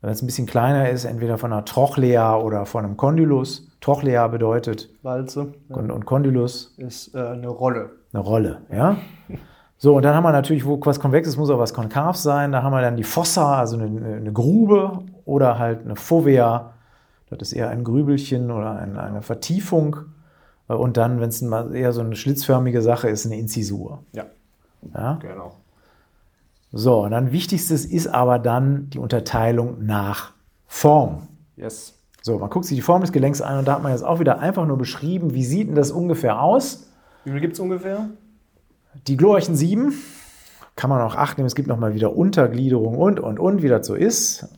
Wenn 0.00 0.10
es 0.10 0.22
ein 0.22 0.26
bisschen 0.26 0.46
kleiner 0.46 0.88
ist, 0.88 1.04
entweder 1.04 1.36
von 1.36 1.52
einer 1.52 1.64
Trochlea 1.64 2.38
oder 2.38 2.64
von 2.64 2.84
einem 2.84 2.96
Kondylus. 2.96 3.68
Trochlea 3.80 4.26
bedeutet 4.28 4.88
Walze. 5.02 5.52
Ja. 5.68 5.76
Und, 5.76 6.06
Kondylus 6.06 6.74
ist 6.78 7.14
äh, 7.14 7.18
eine 7.18 7.48
Rolle. 7.48 7.90
Eine 8.12 8.22
Rolle, 8.22 8.62
ja. 8.72 8.96
So, 9.76 9.96
und 9.96 10.04
dann 10.04 10.14
haben 10.14 10.24
wir 10.24 10.32
natürlich, 10.32 10.64
wo 10.64 10.80
was 10.82 10.98
konvex 11.00 11.28
ist, 11.28 11.36
muss 11.36 11.50
auch 11.50 11.58
was 11.58 11.74
konkav 11.74 12.16
sein. 12.16 12.52
Da 12.52 12.62
haben 12.62 12.72
wir 12.72 12.80
dann 12.80 12.96
die 12.96 13.04
Fossa, 13.04 13.58
also 13.58 13.76
eine, 13.76 13.86
eine 14.16 14.32
Grube 14.32 15.00
oder 15.24 15.58
halt 15.58 15.84
eine 15.84 15.96
Fovea. 15.96 16.72
Das 17.28 17.40
ist 17.40 17.52
eher 17.52 17.68
ein 17.68 17.84
Grübelchen 17.84 18.50
oder 18.50 18.72
ein, 18.76 18.96
eine 18.96 19.20
Vertiefung 19.20 19.96
Und 20.68 20.96
dann, 20.96 21.20
wenn 21.20 21.28
es 21.28 21.42
eher 21.42 21.92
so 21.92 22.00
eine 22.00 22.16
schlitzförmige 22.16 22.80
Sache 22.82 23.08
ist, 23.08 23.26
eine 23.26 23.36
Inzisur. 23.36 24.02
Ja, 24.12 24.24
Ja? 24.94 25.18
genau. 25.20 25.52
So, 26.72 27.04
und 27.04 27.12
dann 27.12 27.32
wichtigstes 27.32 27.84
ist 27.84 28.08
aber 28.08 28.38
dann 28.38 28.90
die 28.90 28.98
Unterteilung 28.98 29.84
nach 29.84 30.32
Form. 30.66 31.28
Yes. 31.56 31.94
So, 32.22 32.38
man 32.38 32.50
guckt 32.50 32.66
sich 32.66 32.76
die 32.76 32.82
Form 32.82 33.00
des 33.00 33.12
Gelenks 33.12 33.40
an 33.40 33.58
und 33.58 33.68
da 33.68 33.74
hat 33.74 33.82
man 33.82 33.92
jetzt 33.92 34.04
auch 34.04 34.20
wieder 34.20 34.38
einfach 34.40 34.66
nur 34.66 34.76
beschrieben, 34.76 35.34
wie 35.34 35.44
sieht 35.44 35.68
denn 35.68 35.74
das 35.74 35.90
ungefähr 35.90 36.42
aus? 36.42 36.90
Wie 37.24 37.30
viel 37.30 37.40
gibt 37.40 37.54
es 37.54 37.60
ungefähr? 37.60 38.10
Die 39.06 39.16
glorreichen 39.16 39.56
sieben 39.56 39.94
kann 40.76 40.90
man 40.90 41.00
auch 41.00 41.16
acht 41.16 41.38
nehmen. 41.38 41.46
Es 41.46 41.54
gibt 41.54 41.68
nochmal 41.68 41.94
wieder 41.94 42.14
Untergliederung 42.14 42.96
und, 42.96 43.18
und, 43.18 43.40
und, 43.40 43.62
wie 43.62 43.68
das 43.68 43.86
so 43.86 43.94
ist. 43.94 44.48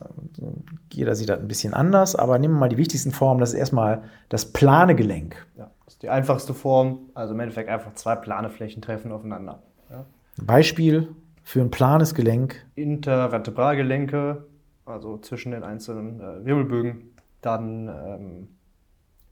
Jeder 0.91 1.15
sieht 1.15 1.29
das 1.29 1.39
ein 1.39 1.47
bisschen 1.47 1.73
anders, 1.73 2.15
aber 2.15 2.37
nehmen 2.37 2.55
wir 2.55 2.59
mal 2.59 2.69
die 2.69 2.77
wichtigsten 2.77 3.11
Formen. 3.11 3.39
Das 3.39 3.53
ist 3.53 3.59
erstmal 3.59 4.03
das 4.29 4.51
plane 4.51 4.95
Gelenk. 4.95 5.35
Ja, 5.57 5.71
das 5.85 5.95
ist 5.95 6.03
die 6.03 6.09
einfachste 6.09 6.53
Form. 6.53 6.99
Also 7.13 7.33
im 7.33 7.39
Endeffekt 7.39 7.69
einfach 7.69 7.93
zwei 7.95 8.15
plane 8.15 8.49
Flächen 8.49 8.81
treffen 8.81 9.11
aufeinander. 9.11 9.63
Ja. 9.89 10.05
Beispiel 10.41 11.09
für 11.51 11.59
ein 11.59 11.69
planes 11.69 12.15
Gelenk. 12.15 12.65
Intervertebralgelenke, 12.75 14.45
also 14.85 15.17
zwischen 15.17 15.51
den 15.51 15.63
einzelnen 15.63 16.21
äh, 16.21 16.45
Wirbelbögen. 16.45 17.11
Dann 17.41 17.89
ähm, 17.89 18.47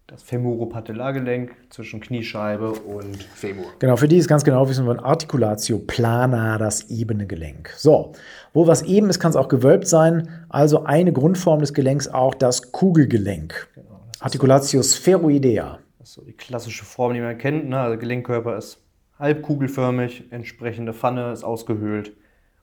das 0.06 0.24
Femoropatellargelenk 0.24 1.56
zwischen 1.70 2.02
Kniescheibe 2.02 2.72
und 2.72 3.24
Femur. 3.24 3.68
Genau, 3.80 3.96
für 3.96 4.10
die 4.10 4.18
ist 4.18 4.28
ganz 4.28 4.44
genau 4.44 4.68
wissen 4.68 4.86
wir 4.86 5.02
Articulatio 5.06 5.80
plana, 5.80 6.58
das 6.58 6.90
ebene 6.90 7.26
Gelenk. 7.26 7.70
So, 7.78 8.12
wo 8.52 8.68
was 8.68 8.82
eben 8.82 9.10
ist, 9.10 9.22
kann 9.22 9.30
es 9.30 9.38
auch 9.38 9.48
gewölbt 9.48 9.88
sein. 9.88 10.28
Also 10.50 10.84
eine 10.84 11.14
Grundform 11.14 11.62
des 11.62 11.74
Gelenks 11.74 12.10
auch 12.10 12.34
das 12.34 12.74
Kugelgelenk. 12.74 13.70
Genau, 13.76 14.02
das, 14.12 14.22
Articulatio 14.22 14.84
spheroidea. 14.84 15.80
das 16.00 16.10
ist 16.10 16.16
so 16.16 16.24
die 16.24 16.34
klassische 16.34 16.84
Form, 16.84 17.14
die 17.14 17.22
man 17.22 17.38
kennt. 17.38 17.70
Ne? 17.70 17.80
Also 17.80 17.98
Gelenkkörper 17.98 18.58
ist 18.58 18.82
halbkugelförmig, 19.20 20.32
entsprechende 20.32 20.94
Pfanne 20.94 21.32
ist 21.32 21.44
ausgehöhlt. 21.44 22.14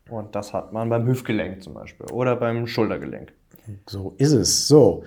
Und 0.09 0.35
das 0.35 0.53
hat 0.53 0.73
man 0.73 0.89
beim 0.89 1.07
Hüftgelenk 1.07 1.63
zum 1.63 1.75
Beispiel 1.75 2.07
oder 2.13 2.37
beim 2.37 2.67
Schultergelenk. 2.67 3.33
So 3.87 4.15
ist 4.19 4.33
es. 4.33 4.69
So. 4.69 5.05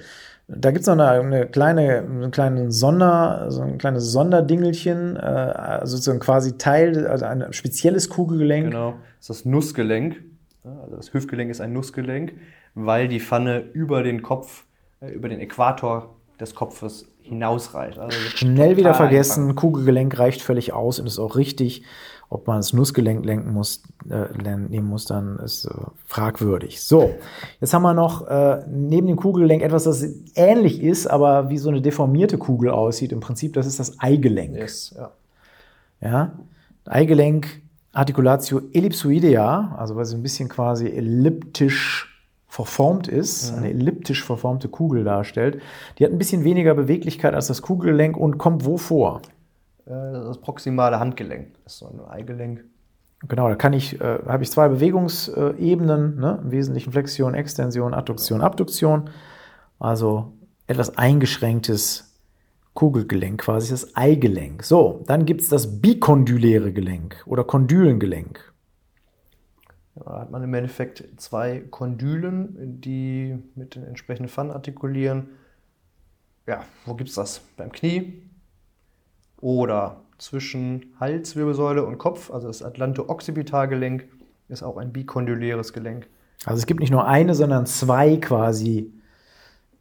Da 0.48 0.72
gibt 0.72 0.82
es 0.82 0.88
noch 0.88 0.94
eine, 0.94 1.20
eine 1.20 1.48
kleine, 1.48 2.00
einen 2.00 2.32
kleinen 2.32 2.72
Sonder, 2.72 3.46
so 3.50 3.62
ein 3.62 3.77
kleines 3.77 4.12
Sonderdingelchen, 4.12 5.15
äh, 5.15 5.86
sozusagen 5.86 6.20
quasi 6.20 6.58
Teil, 6.58 7.08
also 7.08 7.25
ein 7.25 7.53
spezielles 7.53 8.10
Kugelgelenk. 8.10 8.65
Genau, 8.65 8.96
das 9.20 9.29
ist 9.29 9.29
das 9.29 9.46
Nussgelenk. 9.46 10.24
Also 10.63 10.96
das 10.96 11.13
Hüftgelenk 11.13 11.51
ist 11.51 11.62
ein 11.62 11.72
Nussgelenk, 11.72 12.34
weil 12.74 13.08
die 13.08 13.20
Pfanne 13.20 13.60
über 13.60 14.01
den 14.03 14.22
Kopf, 14.22 14.65
äh, 15.01 15.12
über 15.12 15.29
den 15.29 15.39
Äquator 15.39 16.15
des 16.39 16.56
Kopfes 16.56 17.08
hinausreicht. 17.29 17.98
Also 17.98 18.17
Schnell 18.36 18.77
wieder 18.77 18.93
vergessen, 18.93 19.43
eingefangen. 19.43 19.55
Kugelgelenk 19.55 20.19
reicht 20.19 20.41
völlig 20.41 20.74
aus 20.74 21.00
und 21.00 21.07
ist 21.07 21.19
auch 21.19 21.36
richtig. 21.36 21.83
Ob 22.31 22.45
man 22.45 22.57
das 22.57 22.74
Nussgelenk 22.74 23.25
lenken 23.25 23.53
muss, 23.53 23.81
äh, 24.07 24.27
nehmen 24.38 24.86
muss, 24.86 25.05
dann 25.05 25.39
ist 25.39 25.65
äh, 25.65 25.69
fragwürdig. 26.05 26.79
So, 26.79 27.15
jetzt 27.59 27.74
haben 27.74 27.81
wir 27.81 27.95
noch 27.95 28.27
äh, 28.27 28.63
neben 28.69 29.07
dem 29.07 29.15
Kugelgelenk 29.15 29.63
etwas, 29.63 29.86
das 29.86 30.05
ähnlich 30.36 30.83
ist, 30.83 31.07
aber 31.07 31.50
wie 31.50 31.57
so 31.57 31.69
eine 31.69 31.81
deformierte 31.81 32.38
Kugel 32.38 32.69
aussieht. 32.69 33.12
Im 33.12 33.19
Prinzip, 33.19 33.53
das 33.53 33.65
ist 33.65 33.79
das 33.79 34.00
Eigelenk. 34.00 34.55
Yes, 34.55 34.93
ja. 34.95 35.12
Ja? 36.01 36.33
Eigelenk, 36.86 37.62
Articulatio 37.93 38.62
ellipsoidea, 38.74 39.75
also 39.77 39.95
weil 39.95 40.05
sie 40.05 40.15
ein 40.15 40.21
bisschen 40.21 40.50
quasi 40.50 40.88
elliptisch 40.88 42.09
verformt 42.50 43.08
ist, 43.08 43.53
eine 43.53 43.70
elliptisch 43.70 44.25
verformte 44.25 44.68
Kugel 44.68 45.03
darstellt. 45.03 45.62
Die 45.98 46.03
hat 46.03 46.12
ein 46.12 46.18
bisschen 46.18 46.44
weniger 46.44 46.74
Beweglichkeit 46.74 47.36
als 47.36 47.48
das 47.48 47.62
Kugelgelenk 47.62 48.18
und 48.18 48.39
kommt 48.39 48.65
wo 48.65 48.77
vor? 48.77 49.22
Äh, 49.86 49.91
Das 49.91 50.41
proximale 50.41 51.00
Handgelenk 51.00 51.53
das 51.63 51.74
ist 51.74 51.79
so 51.79 51.88
ein 51.88 52.01
Eigelenk. 52.10 52.65
Genau, 53.27 53.50
da 53.50 53.56
kann 53.56 53.74
ich, 53.74 54.01
äh, 54.01 54.20
habe 54.25 54.44
ich 54.44 54.50
zwei 54.50 54.68
Bewegungsebenen, 54.68 56.19
ne? 56.19 56.39
im 56.43 56.52
Wesentlichen 56.52 56.91
Flexion, 56.91 57.36
Extension, 57.36 57.93
Adduktion, 57.93 58.41
Abduktion. 58.41 59.10
Also 59.78 60.34
etwas 60.67 60.97
eingeschränktes 60.97 62.17
Kugelgelenk, 62.73 63.41
quasi 63.41 63.71
das 63.71 63.95
Eigelenk. 63.95 64.63
So, 64.63 65.04
dann 65.06 65.26
gibt 65.26 65.41
es 65.41 65.50
das 65.50 65.82
bikondyläre 65.82 66.73
Gelenk 66.73 67.23
oder 67.26 67.43
Kondylengelenk. 67.43 68.48
Da 70.05 70.19
hat 70.19 70.31
man 70.31 70.43
im 70.43 70.53
Endeffekt 70.53 71.03
zwei 71.17 71.59
Kondylen, 71.69 72.81
die 72.81 73.38
mit 73.55 73.75
den 73.75 73.83
entsprechenden 73.83 74.29
Pfannen 74.29 74.51
artikulieren. 74.51 75.29
Ja, 76.47 76.63
wo 76.85 76.95
gibt 76.95 77.09
es 77.09 77.15
das? 77.15 77.41
Beim 77.57 77.71
Knie 77.71 78.23
oder 79.41 80.01
zwischen 80.17 80.93
Halswirbelsäule 80.99 81.85
und 81.85 81.97
Kopf, 81.97 82.31
also 82.31 82.47
das 82.47 82.62
Atlanto-Occipitalgelenk 82.62 84.05
ist 84.47 84.63
auch 84.63 84.77
ein 84.77 84.91
bikondyläres 84.91 85.73
Gelenk. 85.73 86.07
Also 86.45 86.59
es 86.59 86.65
gibt 86.65 86.79
nicht 86.79 86.91
nur 86.91 87.05
eine, 87.05 87.35
sondern 87.35 87.65
zwei 87.65 88.17
quasi 88.17 88.93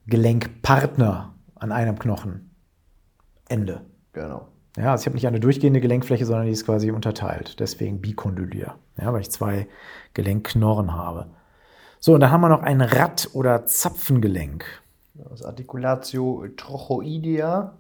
Gelenkpartner 0.06 1.34
an 1.54 1.72
einem 1.72 1.98
Knochenende. 1.98 2.48
Genau. 4.12 4.48
Ja, 4.78 4.92
also 4.92 5.02
ich 5.02 5.06
habe 5.06 5.16
nicht 5.16 5.26
eine 5.26 5.40
durchgehende 5.40 5.80
Gelenkfläche, 5.80 6.24
sondern 6.24 6.46
die 6.46 6.52
ist 6.52 6.64
quasi 6.64 6.90
unterteilt. 6.92 7.58
Deswegen 7.58 8.00
bikondylär. 8.00 8.76
Ja, 9.00 9.12
weil 9.12 9.22
ich 9.22 9.30
zwei 9.30 9.66
Gelenkknorren 10.14 10.94
habe. 10.94 11.26
So, 11.98 12.14
und 12.14 12.20
dann 12.20 12.30
haben 12.30 12.42
wir 12.42 12.48
noch 12.48 12.62
ein 12.62 12.80
Rad- 12.80 13.30
oder 13.32 13.66
Zapfengelenk. 13.66 14.64
Das 15.14 15.42
Articulatio 15.42 16.46
trochoidea. 16.56 17.76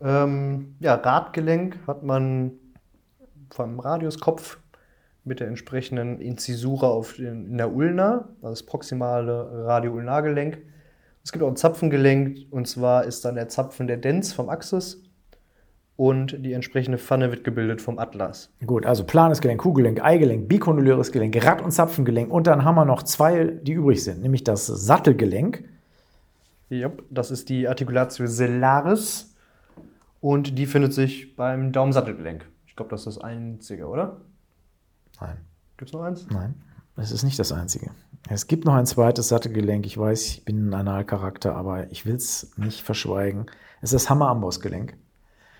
Ähm, 0.00 0.76
ja, 0.78 0.94
Radgelenk 0.94 1.78
hat 1.88 2.04
man 2.04 2.52
vom 3.50 3.80
Radiuskopf 3.80 4.58
mit 5.24 5.40
der 5.40 5.48
entsprechenden 5.48 6.20
Inzisura 6.20 6.86
auf 6.86 7.14
den, 7.14 7.46
in 7.46 7.56
der 7.56 7.74
Ulna, 7.74 8.28
also 8.36 8.50
das 8.50 8.62
proximale 8.62 9.66
Radioulnargelenk. 9.66 10.58
Es 11.24 11.32
gibt 11.32 11.42
auch 11.42 11.48
ein 11.48 11.56
Zapfengelenk, 11.56 12.52
und 12.52 12.68
zwar 12.68 13.04
ist 13.04 13.24
dann 13.24 13.34
der 13.34 13.48
Zapfen 13.48 13.88
der 13.88 13.96
Dens 13.96 14.32
vom 14.32 14.48
Axis 14.48 15.02
und 15.96 16.44
die 16.44 16.52
entsprechende 16.52 16.98
Pfanne 16.98 17.30
wird 17.30 17.44
gebildet 17.44 17.80
vom 17.80 17.98
Atlas. 17.98 18.50
Gut, 18.66 18.84
also 18.84 19.04
planes 19.04 19.40
Gelenk, 19.40 19.60
Kugelgelenk, 19.60 20.02
Eigelenk, 20.02 20.48
bikondyläres 20.48 21.12
Gelenk, 21.12 21.44
Rad- 21.44 21.62
und 21.62 21.70
Zapfengelenk. 21.70 22.32
Und 22.32 22.46
dann 22.46 22.64
haben 22.64 22.74
wir 22.74 22.84
noch 22.84 23.02
zwei, 23.04 23.44
die 23.44 23.72
übrig 23.72 24.02
sind, 24.02 24.22
nämlich 24.22 24.42
das 24.42 24.66
Sattelgelenk. 24.66 25.64
Yep, 26.70 27.04
das 27.10 27.30
ist 27.30 27.48
die 27.48 27.68
Articulatio 27.68 28.26
sellaris 28.26 29.34
und 30.20 30.58
die 30.58 30.66
findet 30.66 30.92
sich 30.92 31.36
beim 31.36 31.70
Daumensattelgelenk. 31.70 32.46
Ich 32.66 32.74
glaube, 32.74 32.90
das 32.90 33.06
ist 33.06 33.16
das 33.16 33.18
einzige, 33.18 33.86
oder? 33.86 34.20
Nein. 35.20 35.36
Gibt 35.76 35.90
es 35.90 35.92
noch 35.92 36.02
eins? 36.02 36.26
Nein, 36.30 36.54
es 36.96 37.12
ist 37.12 37.22
nicht 37.22 37.38
das 37.38 37.52
einzige. 37.52 37.90
Es 38.28 38.46
gibt 38.46 38.64
noch 38.64 38.74
ein 38.74 38.86
zweites 38.86 39.28
Sattelgelenk. 39.28 39.86
Ich 39.86 39.98
weiß, 39.98 40.26
ich 40.26 40.44
bin 40.44 40.70
ein 40.70 40.74
Analcharakter, 40.74 41.54
aber 41.54 41.90
ich 41.92 42.06
will 42.06 42.14
es 42.14 42.52
nicht 42.56 42.80
verschweigen. 42.80 43.46
Es 43.80 43.92
ist 43.92 44.04
das 44.04 44.10
Hammer-Amboss-Gelenk. 44.10 44.96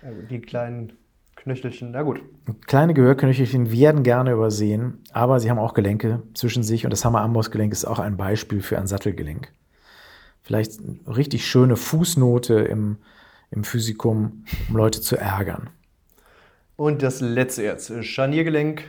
Gut, 0.05 0.29
die 0.29 0.39
kleinen 0.39 0.93
Knöchelchen, 1.35 1.91
na 1.91 2.03
gut. 2.03 2.21
Kleine 2.67 2.93
Gehörknöchelchen 2.93 3.71
werden 3.71 4.03
gerne 4.03 4.33
übersehen, 4.33 4.99
aber 5.11 5.39
sie 5.39 5.49
haben 5.49 5.57
auch 5.57 5.73
Gelenke 5.73 6.21
zwischen 6.35 6.61
sich 6.61 6.85
und 6.85 6.91
das 6.91 7.03
Hammer-Amboss-Gelenk 7.03 7.71
ist 7.71 7.85
auch 7.85 7.97
ein 7.97 8.15
Beispiel 8.15 8.61
für 8.61 8.77
ein 8.77 8.87
Sattelgelenk. 8.87 9.51
Vielleicht 10.43 10.79
eine 10.79 11.17
richtig 11.17 11.47
schöne 11.47 11.75
Fußnote 11.75 12.53
im, 12.53 12.97
im 13.49 13.63
Physikum, 13.63 14.43
um 14.69 14.75
Leute 14.75 15.01
zu 15.01 15.17
ärgern. 15.17 15.71
Und 16.75 17.01
das 17.01 17.19
letzte 17.21 17.63
jetzt, 17.63 17.91
Scharniergelenk 18.03 18.83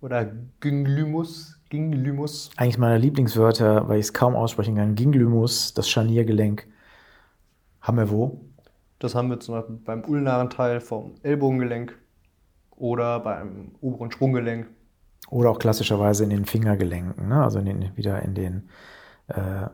oder 0.00 0.32
Ginglymus. 0.60 1.60
Ginglymus. 1.68 2.50
Eigentlich 2.56 2.78
meine 2.78 2.98
Lieblingswörter, 2.98 3.88
weil 3.88 3.98
ich 3.98 4.06
es 4.06 4.12
kaum 4.12 4.34
aussprechen 4.34 4.76
kann. 4.76 4.94
Ginglymus, 4.94 5.74
das 5.74 5.88
Scharniergelenk. 5.88 6.66
Haben 7.80 7.98
wir 7.98 8.10
wo? 8.10 8.40
Das 8.98 9.14
haben 9.14 9.28
wir 9.28 9.38
zum 9.40 9.56
Beispiel 9.56 9.76
beim 9.76 10.04
ulnaren 10.04 10.48
Teil 10.50 10.80
vom 10.80 11.14
Ellbogengelenk 11.22 11.96
oder 12.70 13.20
beim 13.20 13.72
oberen 13.80 14.10
Sprunggelenk. 14.10 14.66
Oder 15.28 15.50
auch 15.50 15.58
klassischerweise 15.58 16.24
in 16.24 16.30
den 16.30 16.44
Fingergelenken, 16.44 17.28
ne? 17.28 17.42
also 17.42 17.58
in 17.58 17.66
den, 17.66 17.96
wieder 17.96 18.22
in 18.22 18.34
den 18.34 18.68
äh, 19.28 19.68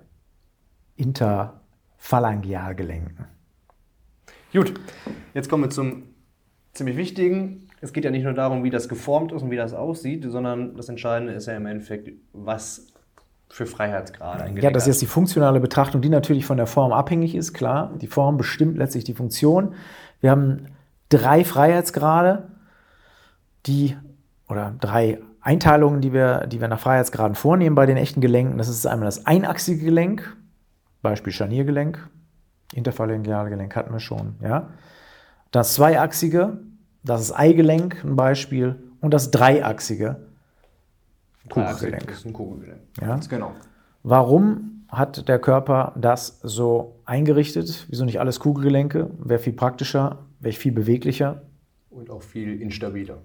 Interphalangealgelenken. 0.97 3.27
Gut, 4.53 4.75
jetzt 5.35 5.49
kommen 5.49 5.65
wir 5.65 5.71
zum 5.71 6.05
ziemlich 6.73 6.97
wichtigen. 6.97 7.69
Es 7.81 7.93
geht 7.93 8.05
ja 8.05 8.11
nicht 8.11 8.25
nur 8.25 8.33
darum, 8.33 8.65
wie 8.65 8.71
das 8.71 8.89
geformt 8.89 9.31
ist 9.33 9.43
und 9.43 9.51
wie 9.51 9.57
das 9.57 9.75
aussieht, 9.75 10.25
sondern 10.29 10.75
das 10.77 10.89
Entscheidende 10.89 11.35
ist 11.35 11.47
ja 11.47 11.57
im 11.57 11.67
Endeffekt, 11.67 12.13
was 12.33 12.92
für 13.53 13.67
Freiheitsgrade 13.67 14.45
Ja, 14.45 14.55
Gelenk 14.55 14.73
das 14.73 14.85
ist 14.85 14.95
jetzt 14.95 15.03
die 15.03 15.07
funktionale 15.07 15.61
Betrachtung, 15.61 16.01
die 16.01 16.09
natürlich 16.09 16.47
von 16.47 16.57
der 16.57 16.67
Form 16.67 16.91
abhängig 16.91 17.35
ist, 17.35 17.53
klar. 17.53 17.93
Die 18.01 18.07
Form 18.07 18.39
bestimmt 18.39 18.79
letztlich 18.79 19.05
die 19.05 19.13
Funktion. 19.13 19.75
Wir 20.23 20.31
haben 20.31 20.69
drei 21.11 21.45
Freiheitsgrade, 21.45 22.49
die, 23.67 23.95
oder 24.49 24.75
drei 24.81 25.21
Einteilungen, 25.43 26.01
die 26.01 26.15
wir, 26.15 26.47
die 26.47 26.63
wir 26.63 26.69
nach 26.69 26.81
Freiheitsgraden 26.81 27.35
vornehmen 27.35 27.77
bei 27.77 27.85
den 27.85 27.99
echten 27.99 28.23
Gelenken. 28.23 28.57
Das 28.57 28.69
ist 28.69 28.87
einmal 28.87 29.05
das 29.05 29.27
einachsige 29.27 29.85
Gelenk, 29.85 30.35
Beispiel 31.03 31.35
Scharniergelenk, 31.35 32.09
Interphalangealgelenk 32.73 33.77
hatten 33.77 33.93
wir 33.93 34.01
schon, 34.01 34.37
ja. 34.41 34.71
Das 35.51 35.75
zweiachsige, 35.75 36.59
das 37.05 37.21
ist 37.21 37.33
Eigelenk, 37.33 38.03
ein 38.03 38.17
Beispiel, 38.17 38.83
und 39.03 39.13
das 39.13 39.31
dreiachsige, 39.31 40.32
Kugelgelenk. 41.53 42.07
Das 42.09 42.19
ist 42.19 42.27
ein 42.27 42.33
Kugelgelenk. 42.33 42.81
Ja? 43.01 43.07
Ganz 43.09 43.29
genau. 43.29 43.53
Warum 44.03 44.85
hat 44.89 45.29
der 45.29 45.39
Körper 45.39 45.93
das 45.97 46.41
so 46.43 47.01
eingerichtet? 47.05 47.87
Wieso 47.89 48.05
nicht 48.05 48.21
alles 48.21 48.41
Kugelgelenke? 48.41 49.11
Wäre 49.19 49.39
viel 49.39 49.53
praktischer, 49.53 50.19
wäre 50.41 50.55
viel 50.55 50.73
beweglicher 50.73 51.43
Und 51.91 52.11
auch 52.11 52.23
viel 52.23 52.61
instabiler. 52.61 53.19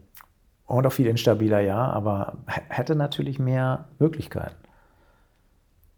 und 0.65 0.85
auch 0.85 0.91
viel 0.93 1.07
instabiler, 1.07 1.59
ja, 1.61 1.77
aber 1.91 2.37
hätte 2.69 2.95
natürlich 2.95 3.39
mehr 3.39 3.87
Möglichkeiten. 3.99 4.55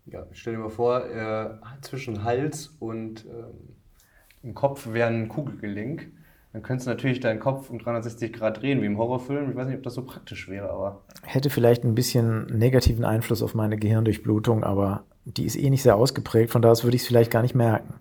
Ja, 0.05 0.25
stell 0.31 0.53
dir 0.53 0.59
mal 0.59 0.69
vor, 0.69 1.05
äh, 1.05 1.49
zwischen 1.81 2.23
Hals 2.23 2.75
und 2.79 3.25
ähm, 3.25 3.75
im 4.41 4.53
Kopf 4.55 4.87
wäre 4.91 5.09
ein 5.09 5.27
Kugelgelenk. 5.29 6.11
Dann 6.51 6.63
könntest 6.63 6.87
du 6.87 6.91
natürlich 6.91 7.19
deinen 7.19 7.39
Kopf 7.39 7.69
um 7.69 7.77
360 7.77 8.33
Grad 8.33 8.61
drehen, 8.61 8.81
wie 8.81 8.87
im 8.87 8.97
Horrorfilm. 8.97 9.51
Ich 9.51 9.55
weiß 9.55 9.67
nicht, 9.67 9.77
ob 9.77 9.83
das 9.83 9.93
so 9.93 10.03
praktisch 10.03 10.49
wäre, 10.49 10.69
aber 10.71 11.03
Hätte 11.23 11.49
vielleicht 11.49 11.83
ein 11.83 11.93
bisschen 11.93 12.45
negativen 12.47 13.05
Einfluss 13.05 13.43
auf 13.43 13.53
meine 13.53 13.77
Gehirndurchblutung, 13.77 14.63
aber 14.63 15.03
die 15.25 15.45
ist 15.45 15.55
eh 15.55 15.69
nicht 15.69 15.83
sehr 15.83 15.95
ausgeprägt, 15.95 16.49
von 16.49 16.61
daher 16.61 16.81
würde 16.83 16.95
ich 16.95 17.03
es 17.03 17.07
vielleicht 17.07 17.29
gar 17.29 17.43
nicht 17.43 17.53
merken. 17.53 17.95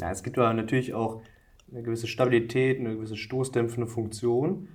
Ja, 0.00 0.10
es 0.10 0.24
gibt 0.24 0.38
aber 0.38 0.52
natürlich 0.52 0.92
auch 0.92 1.22
eine 1.70 1.82
gewisse 1.82 2.08
Stabilität, 2.08 2.80
eine 2.80 2.96
gewisse 2.96 3.16
stoßdämpfende 3.16 3.86
Funktion, 3.86 4.68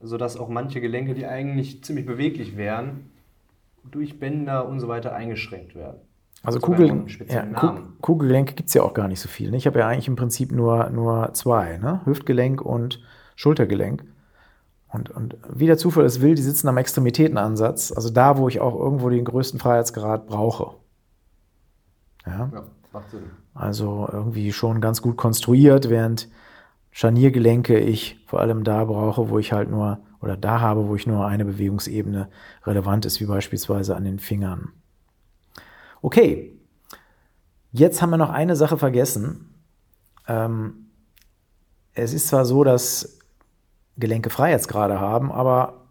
sodass 0.00 0.36
auch 0.36 0.48
manche 0.48 0.80
Gelenke, 0.80 1.14
die 1.14 1.26
eigentlich 1.26 1.82
ziemlich 1.82 2.04
beweglich 2.04 2.56
wären, 2.56 3.10
durch 3.90 4.18
Bänder 4.18 4.68
und 4.68 4.80
so 4.80 4.88
weiter 4.88 5.14
eingeschränkt 5.14 5.74
werden. 5.74 6.00
Also 6.44 6.60
Kugel, 6.60 6.86
ja, 6.88 7.08
speziellen 7.08 7.54
Ku- 7.54 7.66
Namen. 7.66 7.96
Kugelgelenke 8.00 8.54
gibt 8.54 8.68
es 8.68 8.74
ja 8.74 8.82
auch 8.82 8.94
gar 8.94 9.08
nicht 9.08 9.20
so 9.20 9.28
viel. 9.28 9.50
Ne? 9.50 9.56
Ich 9.56 9.66
habe 9.66 9.78
ja 9.80 9.88
eigentlich 9.88 10.08
im 10.08 10.16
Prinzip 10.16 10.52
nur, 10.52 10.88
nur 10.90 11.32
zwei, 11.34 11.78
ne? 11.78 12.00
Hüftgelenk 12.04 12.62
und 12.62 13.00
Schultergelenk. 13.34 14.04
Und, 14.90 15.10
und 15.10 15.36
wie 15.52 15.66
der 15.66 15.76
Zufall 15.76 16.04
es 16.06 16.20
will, 16.22 16.34
die 16.34 16.42
sitzen 16.42 16.68
am 16.68 16.78
Extremitätenansatz, 16.78 17.92
also 17.92 18.08
da, 18.08 18.38
wo 18.38 18.48
ich 18.48 18.60
auch 18.60 18.74
irgendwo 18.74 19.10
den 19.10 19.24
größten 19.24 19.60
Freiheitsgrad 19.60 20.26
brauche. 20.26 20.76
Ja, 22.26 22.50
Ja, 22.52 22.62
macht 22.92 23.10
Sinn. 23.10 23.24
also 23.54 24.08
irgendwie 24.10 24.52
schon 24.52 24.80
ganz 24.80 25.02
gut 25.02 25.16
konstruiert, 25.16 25.90
während 25.90 26.28
Scharniergelenke 26.90 27.78
ich 27.78 28.18
vor 28.26 28.40
allem 28.40 28.64
da 28.64 28.84
brauche, 28.84 29.28
wo 29.28 29.38
ich 29.38 29.52
halt 29.52 29.70
nur, 29.70 29.98
oder 30.20 30.36
da 30.36 30.60
habe, 30.60 30.88
wo 30.88 30.94
ich 30.94 31.06
nur 31.06 31.26
eine 31.26 31.44
Bewegungsebene 31.44 32.28
relevant 32.64 33.04
ist, 33.06 33.20
wie 33.20 33.26
beispielsweise 33.26 33.94
an 33.94 34.04
den 34.04 34.18
Fingern. 34.18 34.72
Okay, 36.00 36.58
jetzt 37.72 38.00
haben 38.00 38.10
wir 38.10 38.16
noch 38.16 38.30
eine 38.30 38.56
Sache 38.56 38.78
vergessen. 38.78 39.54
Ähm, 40.26 40.90
es 41.94 42.12
ist 42.12 42.28
zwar 42.28 42.44
so, 42.44 42.62
dass 42.64 43.18
Gelenke 43.96 44.30
Freiheitsgrade 44.30 45.00
haben, 45.00 45.32
aber 45.32 45.86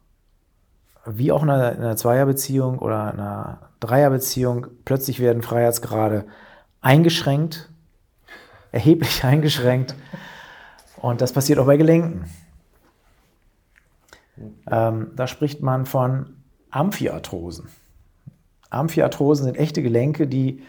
wie 1.05 1.31
auch 1.31 1.43
in 1.43 1.49
einer, 1.49 1.73
in 1.73 1.79
einer 1.79 1.97
Zweierbeziehung 1.97 2.79
oder 2.79 3.13
einer 3.13 3.69
Dreierbeziehung, 3.79 4.67
plötzlich 4.85 5.19
werden 5.19 5.41
Freiheitsgrade 5.41 6.25
eingeschränkt, 6.81 7.69
erheblich 8.71 9.23
eingeschränkt. 9.23 9.95
Und 10.97 11.21
das 11.21 11.33
passiert 11.33 11.59
auch 11.59 11.65
bei 11.65 11.77
Gelenken. 11.77 12.25
Ähm, 14.69 15.11
da 15.15 15.27
spricht 15.27 15.61
man 15.61 15.85
von 15.85 16.37
Amphiarthrosen. 16.69 17.69
Amphiarthrosen 18.69 19.45
sind 19.45 19.57
echte 19.57 19.81
Gelenke, 19.81 20.27
die 20.27 20.61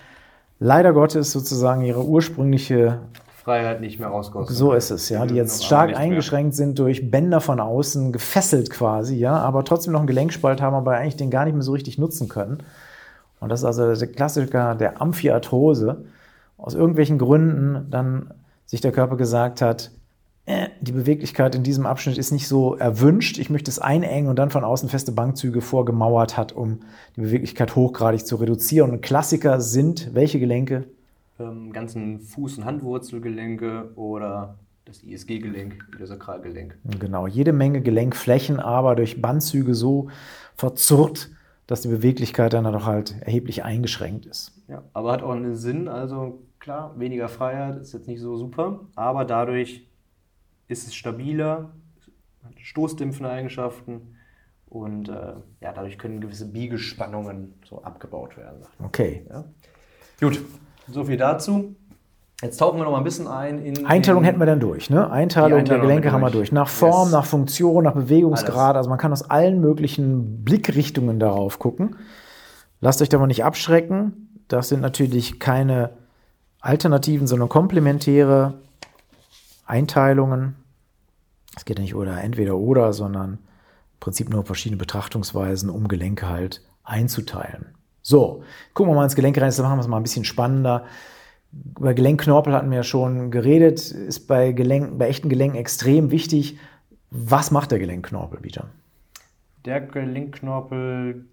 leider 0.59 0.93
Gottes 0.93 1.33
sozusagen 1.33 1.83
ihre 1.83 2.05
ursprüngliche 2.05 3.01
Freiheit 3.43 3.81
nicht 3.81 3.99
mehr 3.99 4.09
rauskosten. 4.09 4.55
so 4.55 4.73
ist 4.73 4.91
es, 4.91 5.09
ja, 5.09 5.25
die 5.25 5.35
jetzt 5.35 5.65
stark 5.65 5.97
eingeschränkt 5.97 6.55
sind 6.55 6.79
durch 6.79 7.11
Bänder 7.11 7.41
von 7.41 7.61
außen, 7.61 8.13
gefesselt 8.13 8.69
quasi, 8.71 9.17
ja, 9.17 9.37
aber 9.39 9.65
trotzdem 9.65 9.93
noch 9.93 10.01
einen 10.01 10.07
Gelenkspalt 10.07 10.61
haben, 10.61 10.75
aber 10.75 10.97
eigentlich 10.97 11.17
den 11.17 11.31
gar 11.31 11.45
nicht 11.45 11.55
mehr 11.55 11.63
so 11.63 11.73
richtig 11.73 11.99
nutzen 11.99 12.29
können. 12.29 12.63
Und 13.41 13.51
das 13.51 13.61
ist 13.61 13.65
also 13.65 13.95
der 13.95 14.13
Klassiker 14.13 14.75
der 14.75 15.01
Amphiarthrose. 15.01 16.05
Aus 16.57 16.75
irgendwelchen 16.75 17.19
Gründen 17.19 17.87
dann 17.91 18.35
sich 18.67 18.81
der 18.81 18.93
Körper 18.93 19.17
gesagt 19.17 19.63
hat, 19.63 19.93
die 20.81 20.93
Beweglichkeit 20.93 21.55
in 21.55 21.63
diesem 21.63 21.85
Abschnitt 21.85 22.17
ist 22.17 22.31
nicht 22.31 22.49
so 22.49 22.75
erwünscht. 22.77 23.39
Ich 23.39 23.51
möchte 23.51 23.71
es 23.71 23.79
einengen 23.79 24.29
und 24.29 24.37
dann 24.37 24.51
von 24.51 24.65
außen 24.65 24.89
feste 24.89 25.13
Bankzüge 25.13 25.61
vorgemauert 25.61 26.37
hat, 26.39 26.53
um 26.53 26.81
die 27.17 27.21
Beweglichkeit 27.21 27.77
hochgradig 27.77 28.27
zu 28.27 28.37
reduzieren. 28.37 28.91
Und 28.91 29.03
Klassiker 29.03 29.61
sind 29.61 30.15
welche 30.15 30.41
Gelenke? 30.41 30.85
Ähm, 31.39 31.73
ganzen 31.73 32.21
Fuß- 32.21 32.59
und 32.59 32.65
Handwurzelgelenke 32.65 33.91
oder 33.97 34.59
das 34.87 35.03
ISG-Gelenk, 35.03 35.85
das 35.99 36.09
Sakralgelenk. 36.09 36.79
Genau, 36.99 37.27
jede 37.27 37.53
Menge 37.53 37.83
Gelenkflächen, 37.83 38.59
aber 38.59 38.97
durch 38.97 39.21
Bandzüge 39.21 39.75
so 39.75 40.09
verzurrt, 40.57 41.29
dass 41.67 41.83
die 41.83 41.89
Beweglichkeit 41.89 42.55
dann 42.55 42.65
doch 42.65 42.87
halt 42.87 43.17
erheblich 43.21 43.65
eingeschränkt 43.65 44.25
ist. 44.25 44.53
Ja, 44.67 44.83
aber 44.95 45.13
hat 45.13 45.23
auch 45.23 45.33
einen 45.33 45.57
Sinn, 45.57 45.89
also 45.89 46.41
klar, 46.59 46.95
weniger 46.99 47.29
Freiheit 47.29 47.77
ist 47.77 47.93
jetzt 47.93 48.09
nicht 48.09 48.21
so 48.21 48.39
super, 48.39 48.81
aber 48.95 49.27
dadurch 49.27 49.88
ist 50.69 50.87
es 50.87 50.95
stabiler, 50.95 51.71
hat 52.45 52.53
stoßdämpfende 52.61 53.31
Eigenschaften 53.31 54.15
und 54.69 55.09
äh, 55.09 55.13
ja, 55.61 55.73
dadurch 55.73 55.99
können 55.99 56.21
gewisse 56.21 56.47
Biegespannungen 56.47 57.55
so 57.69 57.83
abgebaut 57.83 58.37
werden. 58.37 58.61
Okay. 58.85 59.27
Ja. 59.31 59.45
Gut, 60.21 60.41
so 60.91 61.05
viel 61.05 61.17
dazu. 61.17 61.75
Jetzt 62.43 62.59
tauchen 62.59 62.79
wir 62.79 62.85
noch 62.85 62.93
mal 62.93 62.99
ein 62.99 63.05
bisschen 63.05 63.27
ein 63.27 63.59
in 63.59 63.85
Einteilung 63.87 64.23
den- 64.23 64.27
hätten 64.29 64.39
wir 64.39 64.47
dann 64.47 64.61
durch, 64.61 64.91
ne? 64.91 65.11
Einteilung, 65.11 65.59
Einteilung 65.59 65.65
der 65.65 65.79
Gelenke 65.89 66.13
haben 66.13 66.21
wir 66.21 66.31
durch. 66.31 66.53
Nach 66.53 66.69
Form, 66.69 67.07
Yes. 67.09 67.13
nach 67.13 67.25
Funktion, 67.27 67.83
nach 67.83 67.95
Bewegungsgrad. 67.95 68.57
Alles. 68.57 68.77
Also 68.77 68.91
man 68.91 68.99
kann 68.99 69.11
aus 69.11 69.29
allen 69.29 69.61
möglichen 69.61 70.45
Blickrichtungen 70.45 71.19
darauf 71.19 71.59
gucken. 71.59 71.97
Lasst 72.81 73.03
euch 73.03 73.09
da 73.09 73.19
mal 73.19 73.27
nicht 73.27 73.45
abschrecken. 73.45 74.41
Das 74.47 74.69
sind 74.69 74.83
natürlich 74.83 75.41
keine 75.41 75.91
alternativen, 76.61 77.27
sondern 77.27 77.49
komplementäre 77.49 78.55
Einteilungen. 79.69 80.57
Es 81.57 81.65
geht 81.65 81.79
ja 81.79 81.83
nicht 81.83 81.95
oder 81.95 82.21
entweder 82.23 82.57
oder, 82.57 82.93
sondern 82.93 83.33
im 83.35 84.01
Prinzip 84.01 84.31
nur 84.31 84.45
verschiedene 84.45 84.79
Betrachtungsweisen, 84.79 85.71
um 85.71 85.89
Gelenke 85.89 86.29
halt 86.29 86.63
einzuteilen. 86.85 87.75
So, 88.03 88.43
gucken 88.75 88.93
wir 88.93 88.97
mal 88.97 89.05
ins 89.05 89.17
Gelenk 89.17 89.37
rein, 89.37 89.49
jetzt 89.49 89.59
machen 89.59 89.77
wir 89.77 89.83
es 89.83 89.89
mal 89.89 89.99
ein 89.99 90.03
bisschen 90.03 90.25
spannender. 90.25 90.87
Über 91.79 91.95
Gelenkknorpel 91.95 92.53
hatten 92.53 92.71
wir 92.71 92.79
ja 92.79 92.83
schon 92.83 93.31
geredet, 93.31 93.91
ist 93.91 94.27
bei, 94.27 94.53
Gelenken, 94.53 94.99
bei 94.99 95.09
echten 95.09 95.29
Gelenken 95.29 95.59
extrem 95.59 96.11
wichtig. 96.11 96.59
Was 97.11 97.51
macht 97.51 97.71
der 97.71 97.79
Gelenkknorpel, 97.79 98.41
Peter? 98.41 98.69
Der 99.65 99.81
Gelenkknorpel 99.81 101.27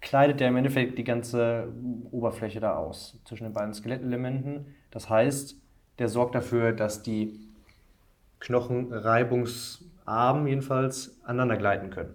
kleidet 0.00 0.40
ja 0.40 0.48
im 0.48 0.56
Endeffekt 0.56 0.98
die 0.98 1.04
ganze 1.04 1.72
Oberfläche 2.10 2.60
da 2.60 2.76
aus 2.76 3.18
zwischen 3.24 3.44
den 3.44 3.52
beiden 3.52 3.72
Skelettelementen. 3.72 4.74
Das 4.90 5.08
heißt, 5.08 5.56
der 5.98 6.08
sorgt 6.08 6.34
dafür, 6.34 6.72
dass 6.72 7.02
die 7.02 7.40
Knochen 8.42 8.92
reibungsarm 8.92 10.46
jedenfalls 10.46 11.16
aneinander 11.24 11.56
gleiten 11.56 11.90
können. 11.90 12.10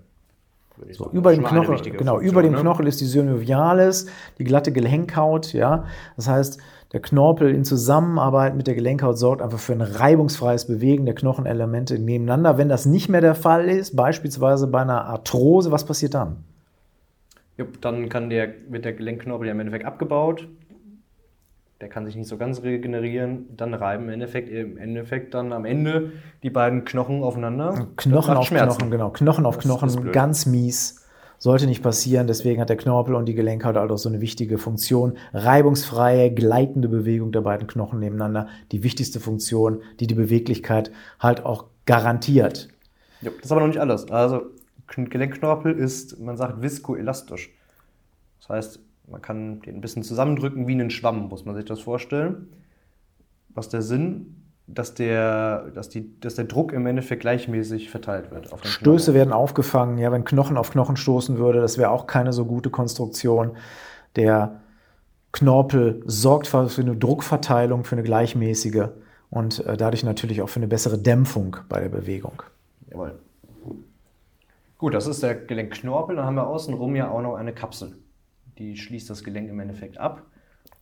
So, 0.91 1.09
über 1.11 1.31
eine 1.31 1.41
Knochen, 1.41 1.81
genau, 1.81 2.13
Funktion, 2.13 2.21
über 2.21 2.43
dem 2.43 2.53
ne? 2.53 2.59
Knochen 2.59 2.85
ist 2.85 3.01
die 3.01 3.05
Synovialis, 3.05 4.05
die 4.37 4.43
glatte 4.43 4.71
Gelenkhaut, 4.71 5.53
ja. 5.53 5.85
Das 6.15 6.29
heißt, 6.29 6.59
der 6.93 7.01
Knorpel 7.01 7.49
in 7.49 7.65
Zusammenarbeit 7.65 8.55
mit 8.55 8.67
der 8.67 8.75
Gelenkhaut 8.75 9.17
sorgt 9.17 9.41
einfach 9.41 9.57
für 9.57 9.73
ein 9.73 9.81
reibungsfreies 9.81 10.67
Bewegen 10.67 11.05
der 11.05 11.15
Knochenelemente 11.15 11.97
nebeneinander. 11.97 12.59
Wenn 12.59 12.69
das 12.69 12.85
nicht 12.85 13.09
mehr 13.09 13.21
der 13.21 13.33
Fall 13.33 13.67
ist, 13.67 13.95
beispielsweise 13.95 14.67
bei 14.67 14.81
einer 14.81 15.05
Arthrose, 15.05 15.71
was 15.71 15.83
passiert 15.83 16.13
dann? 16.13 16.43
Jupp, 17.57 17.81
dann 17.81 18.07
kann 18.07 18.29
der, 18.29 18.53
wird 18.69 18.85
der 18.85 18.93
Gelenkknorpel 18.93 19.47
ja 19.47 19.53
im 19.53 19.59
Endeffekt 19.59 19.85
abgebaut. 19.85 20.47
Der 21.79 21.89
kann 21.89 22.05
sich 22.05 22.15
nicht 22.15 22.27
so 22.27 22.37
ganz 22.37 22.63
regenerieren. 22.63 23.55
Dann 23.55 23.73
reiben 23.73 24.05
im 24.05 24.09
Endeffekt, 24.09 24.49
im 24.49 24.77
Endeffekt 24.77 25.33
dann 25.33 25.53
am 25.53 25.63
Ende 25.65 26.11
die 26.41 26.49
beiden 26.49 26.85
Knochen 26.85 27.23
aufeinander. 27.23 27.87
Knochen 27.97 28.35
auf 28.35 28.47
Schmerzen. 28.47 28.77
Knochen, 28.77 28.91
genau. 28.91 29.09
Knochen 29.11 29.45
auf 29.45 29.57
Das 29.57 29.65
Knochen, 29.65 30.11
ganz 30.11 30.45
mies. 30.45 31.03
Sollte 31.39 31.67
nicht 31.67 31.83
passieren, 31.83 32.25
deswegen 32.25 32.59
hat 32.59 32.69
der 32.69 32.77
Knorpel 32.77 33.13
und 33.13 33.25
die 33.27 33.35
Gelenkhaut 33.35 33.75
halt 33.75 33.91
auch 33.91 33.97
so 33.97 34.09
eine 34.09 34.21
wichtige 34.21 34.57
Funktion. 34.57 35.17
Reibungsfreie, 35.33 36.33
gleitende 36.33 36.89
Bewegung 36.89 37.31
der 37.31 37.41
beiden 37.41 37.67
Knochen 37.67 37.99
nebeneinander. 37.99 38.47
Die 38.71 38.81
wichtigste 38.81 39.19
Funktion, 39.19 39.83
die 39.99 40.07
die 40.07 40.15
Beweglichkeit 40.15 40.91
halt 41.19 41.45
auch 41.45 41.65
garantiert. 41.85 42.69
Ja, 43.21 43.29
das 43.29 43.45
ist 43.45 43.51
aber 43.51 43.61
noch 43.61 43.67
nicht 43.67 43.79
alles. 43.79 44.09
Also 44.09 44.47
Kn- 44.89 45.09
Gelenkknorpel 45.09 45.73
ist, 45.77 46.19
man 46.19 46.37
sagt, 46.37 46.63
viskoelastisch. 46.63 47.51
Das 48.39 48.49
heißt, 48.49 48.79
man 49.09 49.21
kann 49.21 49.61
den 49.61 49.75
ein 49.75 49.81
bisschen 49.81 50.03
zusammendrücken 50.03 50.67
wie 50.67 50.73
einen 50.73 50.89
Schwamm, 50.89 51.29
muss 51.29 51.45
man 51.45 51.55
sich 51.55 51.65
das 51.65 51.79
vorstellen. 51.79 52.49
Was 53.49 53.69
der 53.69 53.81
Sinn? 53.81 54.33
Dass 54.69 54.93
der, 54.93 55.71
dass, 55.73 55.87
die, 55.87 56.19
dass 56.19 56.35
der 56.35 56.43
Druck 56.43 56.73
im 56.73 56.85
Endeffekt 56.85 57.21
gleichmäßig 57.21 57.89
verteilt 57.89 58.31
wird. 58.31 58.47
Stöße 58.65 59.05
Knochen. 59.05 59.13
werden 59.15 59.33
aufgefangen. 59.33 59.97
Ja, 59.97 60.11
wenn 60.11 60.25
Knochen 60.25 60.57
auf 60.57 60.71
Knochen 60.71 60.97
stoßen 60.97 61.37
würde, 61.37 61.61
das 61.61 61.77
wäre 61.77 61.89
auch 61.89 62.05
keine 62.05 62.33
so 62.33 62.43
gute 62.43 62.69
Konstruktion. 62.69 63.51
Der 64.17 64.59
Knorpel 65.31 66.03
sorgt 66.05 66.47
für 66.47 66.81
eine 66.81 66.97
Druckverteilung, 66.97 67.85
für 67.85 67.95
eine 67.95 68.03
gleichmäßige. 68.03 68.89
und 69.29 69.65
äh, 69.65 69.77
dadurch 69.77 70.03
natürlich 70.03 70.41
auch 70.41 70.49
für 70.49 70.59
eine 70.59 70.67
bessere 70.67 70.97
Dämpfung 70.97 71.57
bei 71.69 71.79
der 71.79 71.89
Bewegung. 71.89 72.43
Jawohl. 72.89 73.17
Gut, 74.77 74.93
das 74.93 75.07
ist 75.07 75.23
der 75.23 75.35
Gelenkknorpel. 75.35 76.17
Dann 76.17 76.25
haben 76.25 76.35
wir 76.35 76.47
außenrum 76.47 76.95
ja 76.95 77.09
auch 77.09 77.21
noch 77.21 77.35
eine 77.35 77.53
Kapsel. 77.53 77.95
Die 78.57 78.77
schließt 78.77 79.09
das 79.09 79.23
Gelenk 79.23 79.49
im 79.49 79.59
Endeffekt 79.59 79.97
ab. 79.97 80.25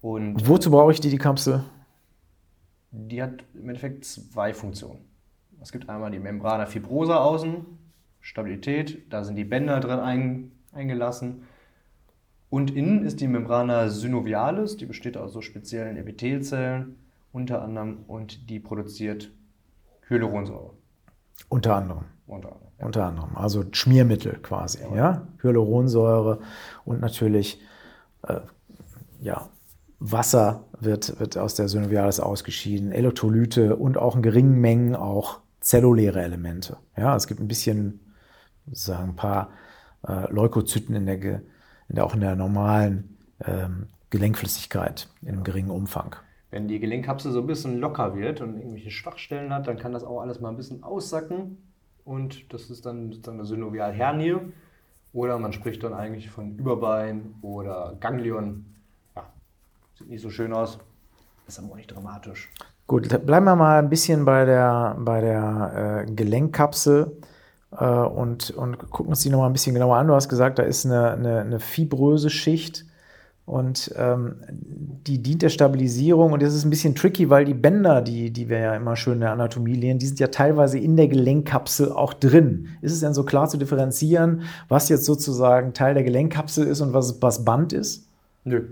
Und 0.01 0.47
Wozu 0.47 0.71
brauche 0.71 0.91
ich 0.91 0.99
die, 0.99 1.09
die 1.09 1.17
Kapsel? 1.17 1.63
die 2.95 3.21
hat 3.21 3.43
im 3.53 3.69
Endeffekt 3.69 4.05
zwei 4.05 4.53
Funktionen. 4.53 4.99
Es 5.61 5.71
gibt 5.71 5.89
einmal 5.89 6.11
die 6.11 6.19
Membrana 6.19 6.65
fibrosa 6.65 7.17
außen, 7.17 7.65
Stabilität, 8.21 9.11
da 9.11 9.23
sind 9.23 9.35
die 9.35 9.43
Bänder 9.43 9.79
drin 9.79 9.99
ein, 9.99 10.51
eingelassen. 10.71 11.43
Und 12.49 12.71
innen 12.71 13.03
ist 13.03 13.21
die 13.21 13.27
Membrana 13.27 13.89
synovialis, 13.89 14.77
die 14.77 14.85
besteht 14.85 15.17
aus 15.17 15.33
so 15.33 15.41
speziellen 15.41 15.97
Epithelzellen 15.97 16.97
unter 17.31 17.61
anderem 17.61 18.03
und 18.07 18.49
die 18.49 18.59
produziert 18.59 19.31
Hyaluronsäure. 20.07 20.71
Unter 21.49 21.75
anderem. 21.75 22.05
Unter 22.27 22.53
anderem. 22.53 22.71
Unter 22.79 23.05
anderem. 23.05 23.38
Also 23.38 23.63
Schmiermittel 23.71 24.39
quasi. 24.41 24.79
Ja? 24.95 25.27
Hyaluronsäure 25.41 26.39
und 26.83 27.01
natürlich 27.01 27.61
äh, 28.23 28.39
ja, 29.19 29.49
Wasser 29.99 30.65
wird, 30.79 31.19
wird 31.19 31.38
aus 31.38 31.55
der 31.55 31.67
Synovialis 31.67 32.19
ausgeschieden, 32.19 32.91
Elektrolyte 32.91 33.75
und 33.75 33.97
auch 33.97 34.15
in 34.15 34.21
geringen 34.21 34.59
Mengen 34.59 34.95
auch 34.95 35.39
zelluläre 35.59 36.21
Elemente. 36.21 36.77
Ja, 36.97 37.15
es 37.15 37.27
gibt 37.27 37.39
ein 37.39 37.47
bisschen, 37.47 37.99
sagen 38.71 39.09
ein 39.09 39.15
paar 39.15 39.49
äh, 40.07 40.31
Leukozyten 40.31 40.95
in 40.95 41.05
der, 41.05 41.15
in 41.15 41.41
der, 41.95 42.05
auch 42.05 42.13
in 42.13 42.21
der 42.21 42.35
normalen 42.35 43.17
ähm, 43.43 43.88
Gelenkflüssigkeit 44.09 45.09
in 45.21 45.29
einem 45.29 45.43
geringen 45.43 45.71
Umfang. 45.71 46.15
Wenn 46.51 46.67
die 46.67 46.79
Gelenkkapsel 46.79 47.31
so 47.31 47.41
ein 47.41 47.47
bisschen 47.47 47.79
locker 47.79 48.15
wird 48.15 48.41
und 48.41 48.57
irgendwelche 48.57 48.91
Schwachstellen 48.91 49.53
hat, 49.53 49.67
dann 49.67 49.77
kann 49.77 49.91
das 49.91 50.03
auch 50.03 50.21
alles 50.21 50.39
mal 50.39 50.49
ein 50.49 50.57
bisschen 50.57 50.83
aussacken. 50.83 51.57
Und 52.05 52.53
das 52.53 52.69
ist 52.69 52.85
dann 52.85 53.11
sozusagen 53.11 53.39
eine 53.39 53.47
Synovialhernie. 53.47 54.37
Oder 55.11 55.39
man 55.39 55.53
spricht 55.53 55.83
dann 55.83 55.93
eigentlich 55.93 56.29
von 56.29 56.57
Überbein 56.57 57.35
oder 57.41 57.97
Ganglion. 57.99 58.65
Ja, 59.15 59.23
sieht 59.97 60.09
nicht 60.09 60.21
so 60.21 60.29
schön 60.29 60.53
aus, 60.53 60.77
ist 61.47 61.57
aber 61.57 61.71
auch 61.71 61.75
nicht 61.75 61.93
dramatisch. 61.93 62.49
Gut, 62.87 63.07
bleiben 63.25 63.45
wir 63.45 63.55
mal 63.55 63.79
ein 63.79 63.89
bisschen 63.89 64.25
bei 64.25 64.45
der, 64.45 64.95
bei 64.99 65.21
der 65.21 66.05
äh, 66.05 66.11
Gelenkkapsel 66.11 67.17
äh, 67.71 67.85
und, 67.85 68.51
und 68.51 68.77
gucken 68.91 69.07
uns 69.07 69.21
die 69.21 69.29
nochmal 69.29 69.49
ein 69.49 69.53
bisschen 69.53 69.73
genauer 69.73 69.97
an. 69.97 70.07
Du 70.07 70.13
hast 70.13 70.29
gesagt, 70.29 70.59
da 70.59 70.63
ist 70.63 70.85
eine, 70.85 71.11
eine, 71.11 71.39
eine 71.41 71.59
fibröse 71.59 72.29
Schicht 72.29 72.85
und 73.45 73.93
ähm, 73.95 74.36
die 74.49 75.21
dient 75.21 75.43
der 75.43 75.49
Stabilisierung. 75.49 76.34
Und 76.34 76.41
das 76.41 76.55
ist 76.55 76.65
ein 76.65 76.71
bisschen 76.71 76.95
tricky, 76.95 77.29
weil 77.29 77.45
die 77.45 77.53
Bänder, 77.53 78.01
die, 78.01 78.31
die 78.31 78.49
wir 78.49 78.58
ja 78.58 78.75
immer 78.75 78.95
schön 78.95 79.15
in 79.15 79.19
der 79.19 79.31
Anatomie 79.31 79.75
lernen, 79.75 79.99
die 79.99 80.08
sind 80.08 80.19
ja 80.19 80.27
teilweise 80.27 80.79
in 80.79 80.97
der 80.97 81.08
Gelenkkapsel 81.08 81.91
auch 81.91 82.13
drin. 82.13 82.69
Ist 82.81 82.91
es 82.91 83.01
denn 83.01 83.13
so 83.13 83.23
klar 83.23 83.47
zu 83.47 83.58
differenzieren, 83.58 84.41
was 84.67 84.89
jetzt 84.89 85.05
sozusagen 85.05 85.73
Teil 85.73 85.93
der 85.93 86.03
Gelenkkapsel 86.03 86.65
ist 86.65 86.81
und 86.81 86.93
was, 86.93 87.21
was 87.21 87.45
Band 87.45 87.71
ist? 87.71 88.08
Nö. 88.45 88.63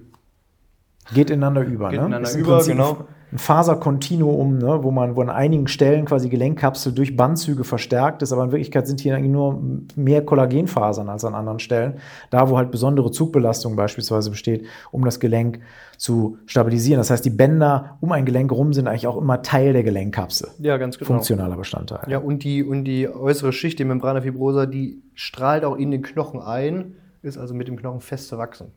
Geht 1.14 1.30
ineinander 1.30 1.64
über, 1.64 1.90
Geht 1.90 2.00
ne? 2.00 2.06
ineinander 2.08 2.36
über, 2.36 2.64
genau. 2.64 3.06
Ein 3.34 3.40
Faserkontinuum, 3.40 4.60
ne? 4.60 4.84
wo 4.84 4.92
man 4.92 5.16
wo 5.16 5.22
an 5.22 5.32
einigen 5.32 5.68
Stellen 5.68 6.06
quasi 6.06 6.30
Gelenkkapsel 6.30 6.94
durch 6.94 7.18
Bandzüge 7.18 7.64
verstärkt 7.64 8.22
ist, 8.22 8.32
aber 8.32 8.44
in 8.44 8.52
Wirklichkeit 8.52 8.86
sind 8.86 9.00
hier 9.00 9.16
eigentlich 9.16 9.32
nur 9.32 9.60
mehr 9.96 10.24
Kollagenfasern 10.24 11.10
als 11.10 11.26
an 11.26 11.34
anderen 11.34 11.58
Stellen. 11.58 11.96
Da, 12.30 12.52
wo 12.52 12.58
halt 12.58 12.70
besondere 12.70 13.10
Zugbelastung 13.10 13.76
beispielsweise 13.76 14.30
besteht, 14.30 14.68
um 14.92 15.04
das 15.04 15.20
Gelenk 15.20 15.62
zu 15.98 16.38
stabilisieren. 16.46 17.00
Das 17.00 17.10
heißt, 17.10 17.26
die 17.26 17.32
Bänder 17.32 17.98
um 18.02 18.12
ein 18.12 18.26
Gelenk 18.26 18.52
rum 18.52 18.72
sind 18.72 18.88
eigentlich 18.88 19.08
auch 19.08 19.18
immer 19.18 19.42
Teil 19.42 19.74
der 19.74 19.82
Gelenkkapsel. 19.82 20.50
Ja, 20.60 20.78
ganz 20.78 21.00
genau. 21.00 21.08
Funktionaler 21.08 21.58
Bestandteil. 21.58 22.12
Ja, 22.12 22.20
und 22.20 22.44
die, 22.44 22.64
und 22.64 22.84
die 22.84 23.10
äußere 23.10 23.52
Schicht, 23.52 23.80
die 23.80 23.86
Membrana 23.86 24.22
fibrosa, 24.22 24.68
die 24.68 25.02
strahlt 25.16 25.66
auch 25.66 25.76
in 25.76 25.90
den 25.90 26.04
Knochen 26.04 26.40
ein, 26.40 26.98
ist 27.24 27.40
also 27.40 27.56
mit 27.56 27.68
dem 27.68 27.78
Knochen 27.78 28.02
fest 28.02 28.28
zu 28.28 28.38
wachsen. 28.38 28.74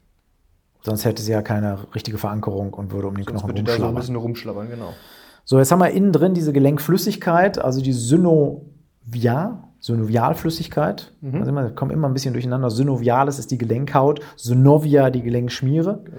Sonst 0.86 1.04
hätte 1.04 1.20
sie 1.20 1.32
ja 1.32 1.42
keine 1.42 1.78
richtige 1.96 2.16
Verankerung 2.16 2.72
und 2.72 2.92
würde 2.92 3.08
um 3.08 3.16
den 3.16 3.24
Sonst 3.24 3.40
Knochen 3.40 3.48
würde 3.56 3.64
da 3.64 3.72
so 3.72 3.78
ein 3.78 3.82
rumschlabbern. 3.82 4.00
bisschen 4.00 4.16
rumschlabbern, 4.16 4.70
genau. 4.70 4.92
So, 5.44 5.58
jetzt 5.58 5.72
haben 5.72 5.80
wir 5.80 5.90
innen 5.90 6.12
drin 6.12 6.32
diese 6.32 6.52
Gelenkflüssigkeit, 6.52 7.58
also 7.58 7.82
die 7.82 7.92
Synovia, 7.92 9.64
Synovialflüssigkeit. 9.80 11.12
Mhm. 11.22 11.40
Also 11.40 11.50
wir 11.50 11.70
kommen 11.70 11.90
immer 11.90 12.06
ein 12.06 12.12
bisschen 12.12 12.34
durcheinander. 12.34 12.70
Synovialis 12.70 13.40
ist 13.40 13.50
die 13.50 13.58
Gelenkhaut, 13.58 14.20
Synovia 14.36 15.10
die 15.10 15.22
Gelenkschmiere. 15.22 16.02
genau. 16.04 16.16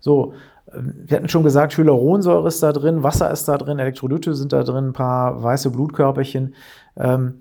So, 0.00 0.34
ähm, 0.74 0.92
wir 1.06 1.16
hatten 1.16 1.30
schon 1.30 1.42
gesagt, 1.42 1.78
Hyaluronsäure 1.78 2.48
ist 2.48 2.62
da 2.62 2.74
drin, 2.74 3.02
Wasser 3.02 3.30
ist 3.30 3.48
da 3.48 3.56
drin, 3.56 3.78
Elektrolyte 3.78 4.34
sind 4.34 4.52
da 4.52 4.62
drin, 4.62 4.88
ein 4.88 4.92
paar 4.92 5.42
weiße 5.42 5.70
Blutkörperchen. 5.70 6.54
Ähm, 6.98 7.40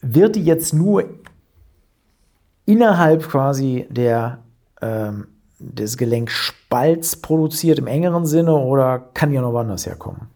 wird 0.00 0.34
die 0.34 0.44
jetzt 0.44 0.74
nur 0.74 1.04
innerhalb 2.66 3.28
quasi 3.28 3.86
der, 3.88 4.38
ähm, 4.80 5.28
des 5.62 5.96
Gelenkspalts 5.96 7.16
produziert 7.16 7.78
im 7.78 7.86
engeren 7.86 8.26
Sinne 8.26 8.54
oder 8.56 8.98
kann 9.14 9.32
ja 9.32 9.40
noch 9.40 9.52
woanders 9.52 9.86
herkommen? 9.86 10.28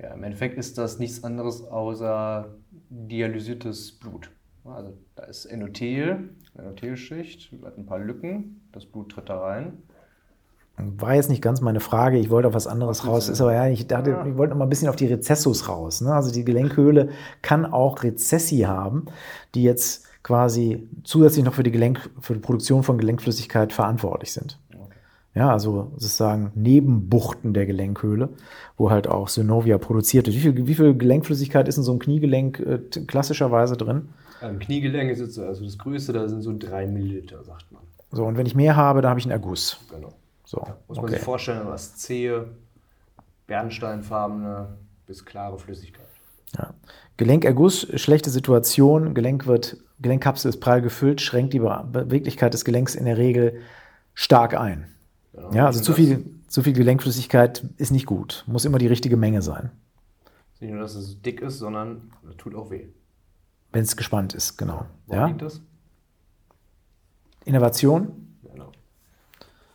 Ja, 0.00 0.12
im 0.14 0.22
Endeffekt 0.24 0.58
ist 0.58 0.78
das 0.78 0.98
nichts 0.98 1.24
anderes 1.24 1.62
außer 1.62 2.48
dialysiertes 2.90 3.92
Blut. 3.92 4.30
Also 4.64 4.92
da 5.14 5.24
ist 5.24 5.44
Endothel, 5.46 6.30
eine 6.54 6.68
Endothelsschicht, 6.68 7.52
hat 7.64 7.78
ein 7.78 7.86
paar 7.86 7.98
Lücken, 8.00 8.60
das 8.72 8.84
Blut 8.84 9.12
tritt 9.12 9.28
da 9.28 9.38
rein. 9.40 9.74
War 10.78 11.14
jetzt 11.14 11.30
nicht 11.30 11.40
ganz 11.40 11.62
meine 11.62 11.80
Frage, 11.80 12.18
ich 12.18 12.28
wollte 12.28 12.48
auf 12.48 12.54
was 12.54 12.66
anderes 12.66 13.00
Was 13.00 13.06
raus. 13.06 13.28
Ist 13.30 13.40
aber 13.40 13.54
ja, 13.54 13.66
ich 13.68 13.86
dachte, 13.86 14.18
Ah. 14.18 14.26
ich 14.26 14.36
wollte 14.36 14.50
noch 14.50 14.58
mal 14.58 14.66
ein 14.66 14.68
bisschen 14.68 14.88
auf 14.88 14.96
die 14.96 15.06
Rezessus 15.06 15.68
raus. 15.68 16.02
Ne? 16.02 16.12
Also 16.12 16.30
die 16.30 16.44
Gelenkhöhle 16.44 17.08
kann 17.40 17.64
auch 17.64 18.02
Rezessi 18.02 18.58
haben, 18.60 19.06
die 19.54 19.62
jetzt 19.62 20.05
quasi 20.26 20.88
zusätzlich 21.04 21.44
noch 21.44 21.54
für 21.54 21.62
die 21.62 21.70
Gelenk, 21.70 22.10
für 22.18 22.34
die 22.34 22.40
Produktion 22.40 22.82
von 22.82 22.98
Gelenkflüssigkeit 22.98 23.72
verantwortlich 23.72 24.32
sind. 24.32 24.58
Ja, 25.36 25.52
also 25.52 25.92
sozusagen 25.92 26.50
Nebenbuchten 26.56 27.54
der 27.54 27.64
Gelenkhöhle, 27.64 28.30
wo 28.76 28.90
halt 28.90 29.06
auch 29.06 29.28
Synovia 29.28 29.78
produziert 29.78 30.26
wird. 30.26 30.34
Wie 30.34 30.40
viel, 30.40 30.66
wie 30.66 30.74
viel 30.74 30.94
Gelenkflüssigkeit 30.96 31.68
ist 31.68 31.76
in 31.76 31.84
so 31.84 31.92
einem 31.92 32.00
Kniegelenk 32.00 32.58
äh, 32.58 32.78
klassischerweise 33.06 33.76
drin? 33.76 34.08
Am 34.40 34.58
Kniegelenk 34.58 35.12
ist 35.12 35.20
jetzt 35.20 35.38
also 35.38 35.64
das 35.64 35.78
größte, 35.78 36.12
da 36.12 36.26
sind 36.26 36.42
so 36.42 36.52
drei 36.58 36.88
Milliliter, 36.88 37.44
sagt 37.44 37.70
man. 37.70 37.82
So, 38.10 38.24
und 38.24 38.36
wenn 38.36 38.46
ich 38.46 38.56
mehr 38.56 38.74
habe, 38.74 39.02
dann 39.02 39.10
habe 39.10 39.20
ich 39.20 39.26
einen 39.26 39.32
Erguss. 39.32 39.78
Genau. 39.94 40.12
So, 40.44 40.58
Muss 40.88 40.96
man 40.96 41.04
okay. 41.04 41.14
sich 41.14 41.22
vorstellen, 41.22 41.60
was 41.66 41.94
zähe, 41.94 42.46
bernsteinfarbene 43.46 44.70
bis 45.06 45.24
klare 45.24 45.56
Flüssigkeit. 45.56 46.04
Ja. 46.58 46.74
Gelenkerguss, 47.16 47.86
schlechte 47.94 48.30
Situation, 48.30 49.14
Gelenk 49.14 49.46
wird, 49.46 49.76
Gelenkkapsel 50.00 50.48
ist 50.50 50.60
prall 50.60 50.82
gefüllt, 50.82 51.20
schränkt 51.20 51.52
die 51.54 51.58
Be- 51.60 51.86
Beweglichkeit 51.90 52.52
des 52.54 52.64
Gelenks 52.64 52.94
in 52.94 53.04
der 53.06 53.16
Regel 53.18 53.60
stark 54.14 54.54
ein. 54.54 54.86
Genau. 55.32 55.52
Ja, 55.52 55.66
also 55.66 55.80
zu 55.82 55.92
viel, 55.94 56.24
zu 56.48 56.62
viel 56.62 56.72
Gelenkflüssigkeit 56.72 57.64
ist 57.76 57.90
nicht 57.92 58.06
gut. 58.06 58.44
Muss 58.46 58.64
immer 58.64 58.78
die 58.78 58.86
richtige 58.86 59.16
Menge 59.16 59.42
sein, 59.42 59.70
Nicht 60.60 60.72
nur, 60.72 60.80
dass 60.82 60.94
es 60.94 61.20
dick 61.22 61.40
ist, 61.40 61.58
sondern 61.58 62.10
es 62.28 62.36
tut 62.36 62.54
auch 62.54 62.70
weh. 62.70 62.86
wenn 63.72 63.82
es 63.84 63.96
gespannt 63.96 64.34
ist, 64.34 64.56
genau. 64.56 64.86
Woran 65.06 65.20
Ja? 65.20 65.26
liegt 65.28 65.42
das? 65.42 65.60
Innovation, 67.44 68.08
Genau. 68.52 68.72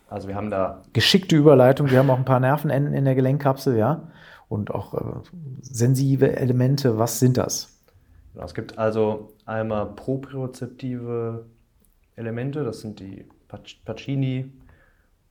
Also 0.09 0.27
wir 0.27 0.35
haben 0.35 0.49
da 0.49 0.83
geschickte 0.93 1.35
Überleitung, 1.37 1.89
wir 1.89 1.99
haben 1.99 2.09
auch 2.09 2.17
ein 2.17 2.25
paar 2.25 2.39
Nervenenden 2.39 2.93
in 2.93 3.05
der 3.05 3.15
Gelenkkapsel, 3.15 3.77
ja. 3.77 4.07
Und 4.49 4.71
auch 4.71 4.93
äh, 4.93 5.21
sensitive 5.61 6.35
Elemente, 6.35 6.97
was 6.97 7.19
sind 7.19 7.37
das? 7.37 7.69
Genau, 8.33 8.45
es 8.45 8.53
gibt 8.53 8.77
also 8.77 9.30
einmal 9.51 9.85
propriozeptive 9.95 11.45
Elemente, 12.15 12.63
das 12.63 12.81
sind 12.81 12.99
die 12.99 13.25
Pac- 13.49 13.75
Pacini, 13.85 14.51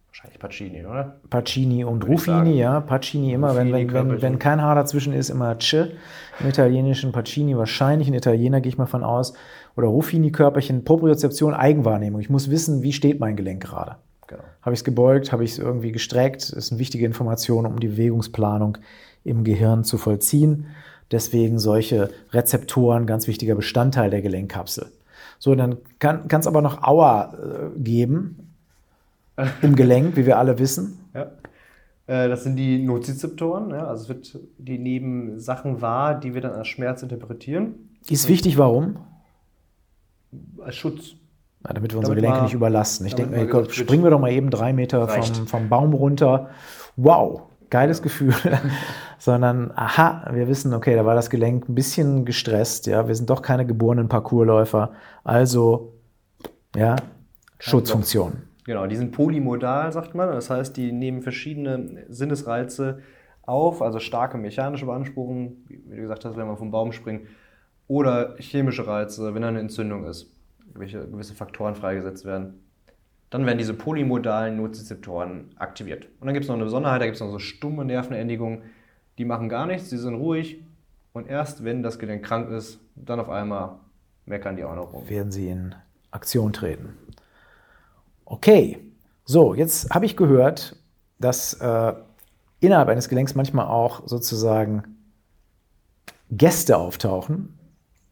wahrscheinlich 0.09 0.39
Pacini, 0.39 0.85
oder? 0.85 1.17
Pacini 1.31 1.85
und 1.85 2.03
Würde 2.03 2.13
Ruffini, 2.13 2.59
ja. 2.59 2.81
Pacini 2.81 3.33
immer, 3.33 3.55
wenn, 3.57 3.73
wenn, 3.73 3.73
wenn, 3.73 3.81
Ruffini-Körperchen. 3.81 4.23
wenn 4.23 4.39
kein 4.39 4.61
Haar 4.63 4.75
dazwischen 4.75 5.13
ist, 5.13 5.31
immer 5.31 5.59
C. 5.59 5.93
Im 6.41 6.49
Italienischen 6.49 7.13
Pacini, 7.13 7.57
wahrscheinlich 7.57 8.09
ein 8.09 8.15
Italiener, 8.15 8.61
gehe 8.61 8.71
ich 8.71 8.79
mal 8.79 8.87
von 8.87 9.05
aus. 9.05 9.35
Oder 9.77 9.89
Ruffini-Körperchen, 9.89 10.85
Propriozeption, 10.85 11.55
Eigenwahrnehmung. 11.55 12.21
Ich 12.21 12.31
muss 12.31 12.51
wissen, 12.51 12.83
wie 12.83 12.93
steht 12.93 13.21
mein 13.21 13.37
Gelenk 13.37 13.63
gerade. 13.63 13.97
Genau. 14.27 14.43
Habe 14.63 14.75
ich 14.75 14.81
es 14.81 14.85
gebeugt, 14.85 15.33
habe 15.33 15.45
ich 15.45 15.53
es 15.53 15.59
irgendwie 15.59 15.93
gestreckt? 15.93 16.43
Das 16.43 16.51
ist 16.51 16.73
eine 16.73 16.81
wichtige 16.81 17.07
Information, 17.07 17.67
um 17.67 17.79
die 17.81 17.89
Bewegungsplanung 17.89 18.79
im 19.25 19.45
Gehirn 19.45 19.85
zu 19.85 19.97
vollziehen. 19.97 20.67
Deswegen 21.13 21.59
solche 21.59 22.11
Rezeptoren, 22.33 23.07
ganz 23.07 23.27
wichtiger 23.27 23.55
Bestandteil 23.57 24.11
der 24.11 24.23
Gelenkkapsel. 24.23 24.87
So, 25.39 25.55
dann 25.55 25.79
kann 25.99 26.27
es 26.31 26.47
aber 26.47 26.63
noch 26.63 26.83
Aua 26.83 27.35
äh, 27.35 27.79
geben 27.81 28.55
im 29.63 29.75
Gelenk, 29.75 30.17
wie 30.17 30.27
wir 30.27 30.39
alle 30.39 30.59
wissen. 30.59 30.99
Ja. 31.15 31.23
Äh, 32.07 32.29
Das 32.29 32.45
sind 32.45 32.57
die 32.57 32.79
Nozizeptoren, 32.83 33.71
ja, 33.71 33.87
also 33.87 34.03
es 34.05 34.09
wird, 34.09 34.39
die 34.59 34.79
nehmen 34.79 35.41
Sachen 35.41 35.81
wahr, 35.81 36.19
die 36.21 36.35
wir 36.35 36.41
dann 36.43 36.53
als 36.53 36.69
Schmerz 36.69 37.03
interpretieren, 37.03 37.75
Ist 38.09 38.29
wichtig, 38.29 38.57
warum? 38.59 38.97
als 40.63 40.77
Schutz. 40.77 41.15
Ja, 41.67 41.75
damit 41.75 41.93
wir 41.93 41.99
unsere 41.99 42.15
Damit 42.15 42.23
Gelenke 42.23 42.39
mal- 42.39 42.45
nicht 42.45 42.55
überlasten. 42.55 43.07
Ich 43.07 43.15
denke 43.15 43.53
wird, 43.53 43.75
springen 43.75 44.03
wir 44.05 44.11
doch 44.11 44.21
mal 44.21 44.31
eben 44.33 44.51
drei 44.51 44.73
Meter 44.73 45.09
vom, 45.09 45.47
vom 45.47 45.69
Baum 45.69 45.93
runter. 45.93 46.51
Wow, 46.97 47.43
geiles 47.69 48.01
Gefühl. 48.03 48.33
sondern 49.21 49.71
aha, 49.75 50.29
wir 50.33 50.49
wissen, 50.49 50.73
okay, 50.73 50.97
da 50.97 51.05
war 51.05 51.15
das 51.15 51.31
Gelenk 51.31 51.69
ein 51.69 51.75
bisschen 51.75 52.25
gestresst, 52.25 52.87
ja, 52.87 53.07
wir 53.07 53.15
sind 53.15 53.29
doch 53.29 53.43
keine 53.43 53.67
geborenen 53.67 54.09
Parcoursläufer, 54.09 54.93
also 55.23 55.93
ja, 56.75 56.97
Schutzfunktion. 57.59 58.43
Genau, 58.65 58.87
die 58.87 58.97
sind 58.97 59.13
polymodal, 59.13 59.93
sagt 59.93 60.15
man. 60.15 60.29
Das 60.29 60.49
heißt, 60.49 60.77
die 60.77 60.93
nehmen 60.93 61.23
verschiedene 61.23 62.05
Sinnesreize 62.09 63.01
auf, 63.43 63.83
also 63.83 63.99
starke 63.99 64.39
mechanische 64.39 64.87
Beanspruchungen, 64.87 65.67
wie 65.69 65.97
du 65.97 66.03
gesagt 66.03 66.25
hast, 66.25 66.37
wenn 66.37 66.47
man 66.47 66.57
vom 66.57 66.71
Baum 66.71 66.93
springt, 66.93 67.27
oder 67.89 68.37
chemische 68.39 68.87
Reize, 68.87 69.35
wenn 69.35 69.43
da 69.43 69.49
eine 69.49 69.61
Entzündung 69.61 70.07
ist, 70.07 70.33
welche 70.75 71.07
gewisse 71.07 71.35
Faktoren 71.35 71.75
freigesetzt 71.75 72.25
werden. 72.25 72.63
Dann 73.29 73.45
werden 73.45 73.59
diese 73.59 73.75
polymodalen 73.75 74.57
Nozizeptoren 74.57 75.51
aktiviert. 75.57 76.09
Und 76.21 76.27
dann 76.27 76.35
gibt 76.35 76.45
es 76.45 76.49
noch 76.49 76.55
eine 76.55 76.65
Besonderheit, 76.65 77.01
da 77.01 77.07
gibt 77.07 77.17
es 77.17 77.21
noch 77.21 77.31
so 77.31 77.39
stumme 77.39 77.85
Nervenendigungen, 77.85 78.63
die 79.21 79.27
machen 79.27 79.51
gar 79.51 79.67
nichts, 79.67 79.91
die 79.91 79.99
sind 79.99 80.15
ruhig. 80.15 80.63
Und 81.13 81.29
erst 81.29 81.63
wenn 81.63 81.83
das 81.83 81.99
Gelenk 81.99 82.25
krank 82.25 82.51
ist, 82.51 82.79
dann 82.97 83.21
auf 83.21 83.29
einmal 83.29 83.73
meckern 84.25 84.57
die 84.57 84.65
auch 84.65 84.75
noch 84.75 84.95
rum. 84.95 85.07
Werden 85.11 85.31
sie 85.31 85.49
in 85.49 85.75
Aktion 86.11 86.55
treten. 86.55 86.95
Okay, 88.25 88.79
so, 89.27 89.53
jetzt 89.53 89.91
habe 89.91 90.07
ich 90.07 90.17
gehört, 90.17 90.77
dass 91.19 91.53
äh, 91.53 91.93
innerhalb 92.61 92.89
eines 92.89 93.11
Gelenks 93.11 93.35
manchmal 93.35 93.67
auch 93.67 94.09
sozusagen 94.09 94.85
Gäste 96.31 96.79
auftauchen, 96.79 97.59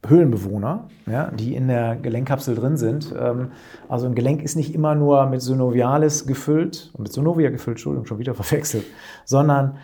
Höhlenbewohner, 0.06 0.88
ja, 1.06 1.30
die 1.30 1.54
in 1.54 1.68
der 1.68 1.96
Gelenkkapsel 1.96 2.54
drin 2.54 2.76
sind. 2.76 3.14
Ähm, 3.18 3.52
also 3.88 4.06
ein 4.06 4.14
Gelenk 4.14 4.42
ist 4.42 4.56
nicht 4.56 4.74
immer 4.74 4.94
nur 4.94 5.24
mit 5.24 5.40
Synovialis 5.40 6.26
gefüllt, 6.26 6.92
mit 6.98 7.10
Synovia 7.10 7.48
gefüllt, 7.48 7.78
Entschuldigung, 7.78 8.04
schon 8.04 8.18
wieder 8.18 8.34
verwechselt, 8.42 8.84
sondern 9.24 9.78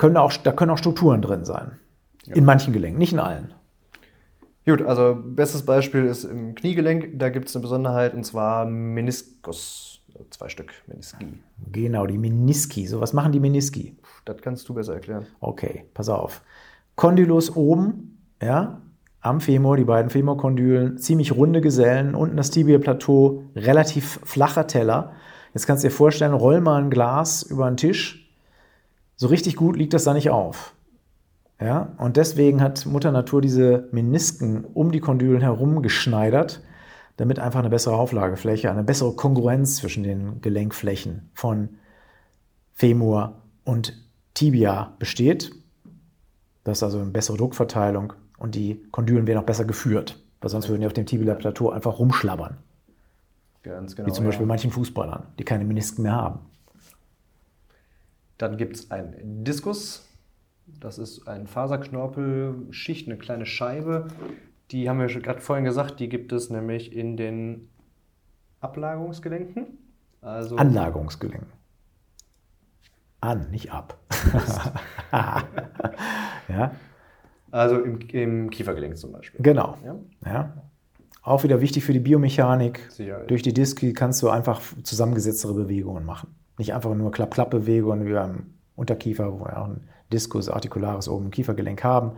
können 0.00 0.16
auch, 0.16 0.32
da 0.32 0.50
können 0.52 0.70
auch 0.70 0.78
Strukturen 0.78 1.20
drin 1.20 1.44
sein. 1.44 1.72
Ja. 2.24 2.34
In 2.34 2.46
manchen 2.46 2.72
Gelenken, 2.72 2.98
nicht 2.98 3.12
in 3.12 3.18
allen. 3.18 3.52
Gut, 4.64 4.80
also 4.80 5.14
bestes 5.22 5.62
Beispiel 5.66 6.06
ist 6.06 6.24
im 6.24 6.54
Kniegelenk. 6.54 7.18
Da 7.18 7.28
gibt 7.28 7.48
es 7.50 7.54
eine 7.54 7.60
Besonderheit 7.60 8.14
und 8.14 8.24
zwar 8.24 8.64
Meniskus. 8.64 10.00
Zwei 10.30 10.48
Stück 10.48 10.72
Meniski. 10.86 11.26
Genau, 11.70 12.06
die 12.06 12.16
Meniski. 12.16 12.86
So, 12.86 13.00
was 13.00 13.12
machen 13.12 13.32
die 13.32 13.40
Meniski? 13.40 13.98
Das 14.24 14.38
kannst 14.40 14.68
du 14.68 14.74
besser 14.74 14.94
erklären. 14.94 15.26
Okay, 15.40 15.84
pass 15.92 16.08
auf. 16.08 16.42
Kondylus 16.94 17.54
oben, 17.54 18.18
ja, 18.42 18.80
am 19.20 19.40
Femur, 19.40 19.76
die 19.76 19.84
beiden 19.84 20.10
Femurkondylen, 20.10 20.96
ziemlich 20.96 21.32
runde 21.32 21.60
Gesellen, 21.60 22.14
unten 22.14 22.38
das 22.38 22.50
Tibialplateau, 22.50 23.44
relativ 23.54 24.20
flacher 24.24 24.66
Teller. 24.66 25.12
Jetzt 25.52 25.66
kannst 25.66 25.84
du 25.84 25.88
dir 25.88 25.94
vorstellen, 25.94 26.32
roll 26.32 26.60
mal 26.60 26.82
ein 26.82 26.90
Glas 26.90 27.42
über 27.42 27.70
den 27.70 27.76
Tisch. 27.76 28.29
So 29.20 29.26
richtig 29.26 29.56
gut 29.56 29.76
liegt 29.76 29.92
das 29.92 30.04
da 30.04 30.14
nicht 30.14 30.30
auf. 30.30 30.72
Ja, 31.60 31.92
und 31.98 32.16
deswegen 32.16 32.62
hat 32.62 32.86
Mutter 32.86 33.12
Natur 33.12 33.42
diese 33.42 33.86
Menisken 33.92 34.64
um 34.64 34.92
die 34.92 35.00
Kondylen 35.00 35.42
herum 35.42 35.82
geschneidert, 35.82 36.62
damit 37.18 37.38
einfach 37.38 37.58
eine 37.58 37.68
bessere 37.68 37.96
Auflagefläche, 37.96 38.70
eine 38.70 38.82
bessere 38.82 39.14
Kongruenz 39.14 39.76
zwischen 39.76 40.04
den 40.04 40.40
Gelenkflächen 40.40 41.28
von 41.34 41.68
Femur 42.72 43.42
und 43.64 43.92
Tibia 44.32 44.94
besteht. 44.98 45.52
Das 46.64 46.78
ist 46.78 46.82
also 46.82 47.00
eine 47.00 47.10
bessere 47.10 47.36
Druckverteilung 47.36 48.14
und 48.38 48.54
die 48.54 48.82
Kondylen 48.90 49.26
werden 49.26 49.40
auch 49.40 49.44
besser 49.44 49.66
geführt, 49.66 50.18
weil 50.40 50.48
sonst 50.48 50.70
würden 50.70 50.80
die 50.80 50.86
auf 50.86 50.94
dem 50.94 51.04
Tibial-Plateau 51.04 51.68
einfach 51.68 51.98
rumschlabbern. 51.98 52.56
Ganz 53.64 53.96
genau. 53.96 54.08
Wie 54.08 54.12
zum 54.12 54.24
Beispiel 54.24 54.44
ja. 54.44 54.48
manchen 54.48 54.70
Fußballern, 54.70 55.24
die 55.38 55.44
keine 55.44 55.66
Menisken 55.66 56.04
mehr 56.04 56.14
haben. 56.14 56.38
Dann 58.40 58.56
gibt 58.56 58.76
es 58.76 58.90
einen 58.90 59.44
Diskus, 59.44 60.08
das 60.80 60.96
ist 60.96 61.28
ein 61.28 61.46
Faserknorpelschicht, 61.46 63.06
eine 63.06 63.18
kleine 63.18 63.44
Scheibe. 63.44 64.08
Die 64.70 64.88
haben 64.88 64.98
wir 64.98 65.08
gerade 65.08 65.42
vorhin 65.42 65.66
gesagt, 65.66 66.00
die 66.00 66.08
gibt 66.08 66.32
es 66.32 66.48
nämlich 66.48 66.96
in 66.96 67.18
den 67.18 67.68
Ablagerungsgelenken. 68.60 69.66
Also 70.22 70.56
Anlagerungsgelenken. 70.56 71.52
An, 73.20 73.50
nicht 73.50 73.72
ab. 73.72 73.98
ja. 76.48 76.74
Also 77.50 77.78
im, 77.82 78.00
im, 78.00 78.48
Kiefergelenk 78.48 78.96
zum 78.96 79.12
Beispiel. 79.12 79.42
Genau. 79.42 79.76
Ja? 79.84 79.96
ja. 80.24 80.62
Auch 81.20 81.42
wieder 81.42 81.60
wichtig 81.60 81.84
für 81.84 81.92
die 81.92 82.00
Biomechanik. 82.00 82.90
Sicherheit. 82.90 83.30
Durch 83.30 83.42
die 83.42 83.52
Diski 83.52 83.92
kannst 83.92 84.22
du 84.22 84.30
einfach 84.30 84.62
zusammengesetztere 84.82 85.52
Bewegungen 85.52 86.06
machen. 86.06 86.39
Nicht 86.60 86.74
einfach 86.74 86.94
nur 86.94 87.10
Klapp-Klapp-Bewegungen 87.10 88.06
wie 88.06 88.12
beim 88.12 88.52
Unterkiefer, 88.76 89.32
wo 89.32 89.46
wir 89.46 89.58
auch 89.58 89.68
ein 89.68 89.88
Diskus 90.12 90.50
articularis 90.50 91.08
oben 91.08 91.24
im 91.24 91.30
Kiefergelenk 91.30 91.82
haben, 91.82 92.12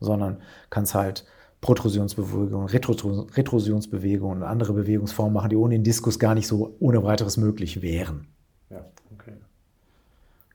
sondern 0.00 0.38
kannst 0.68 0.96
halt 0.96 1.24
Protrusionsbewegungen, 1.60 2.66
Retrusionsbewegungen 2.66 4.38
und 4.38 4.42
andere 4.42 4.72
Bewegungsformen 4.72 5.32
machen, 5.32 5.50
die 5.50 5.56
ohne 5.56 5.76
den 5.76 5.84
Diskus 5.84 6.18
gar 6.18 6.34
nicht 6.34 6.48
so 6.48 6.74
ohne 6.80 7.04
weiteres 7.04 7.36
möglich 7.36 7.82
wären. 7.82 8.26
Ja, 8.68 8.84
okay. 9.12 9.34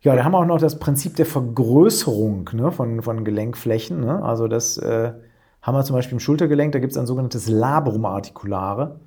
Ja, 0.01 0.17
da 0.17 0.25
haben 0.25 0.33
wir 0.33 0.39
auch 0.39 0.45
noch 0.45 0.59
das 0.59 0.77
Prinzip 0.77 1.15
der 1.15 1.25
Vergrößerung 1.25 2.49
ne, 2.51 2.73
von, 2.73 3.01
von 3.01 3.23
Gelenkflächen. 3.23 4.01
Ne? 4.01 4.21
Also 4.21 4.49
das 4.49 4.77
äh, 4.79 5.13
haben 5.61 5.77
wir 5.77 5.85
zum 5.85 5.95
Beispiel 5.95 6.15
im 6.17 6.19
Schultergelenk, 6.19 6.73
da 6.73 6.79
gibt 6.79 6.91
es 6.91 6.97
ein 6.97 7.07
sogenanntes 7.07 7.47
Labrum 7.47 8.03
articulare. 8.03 8.99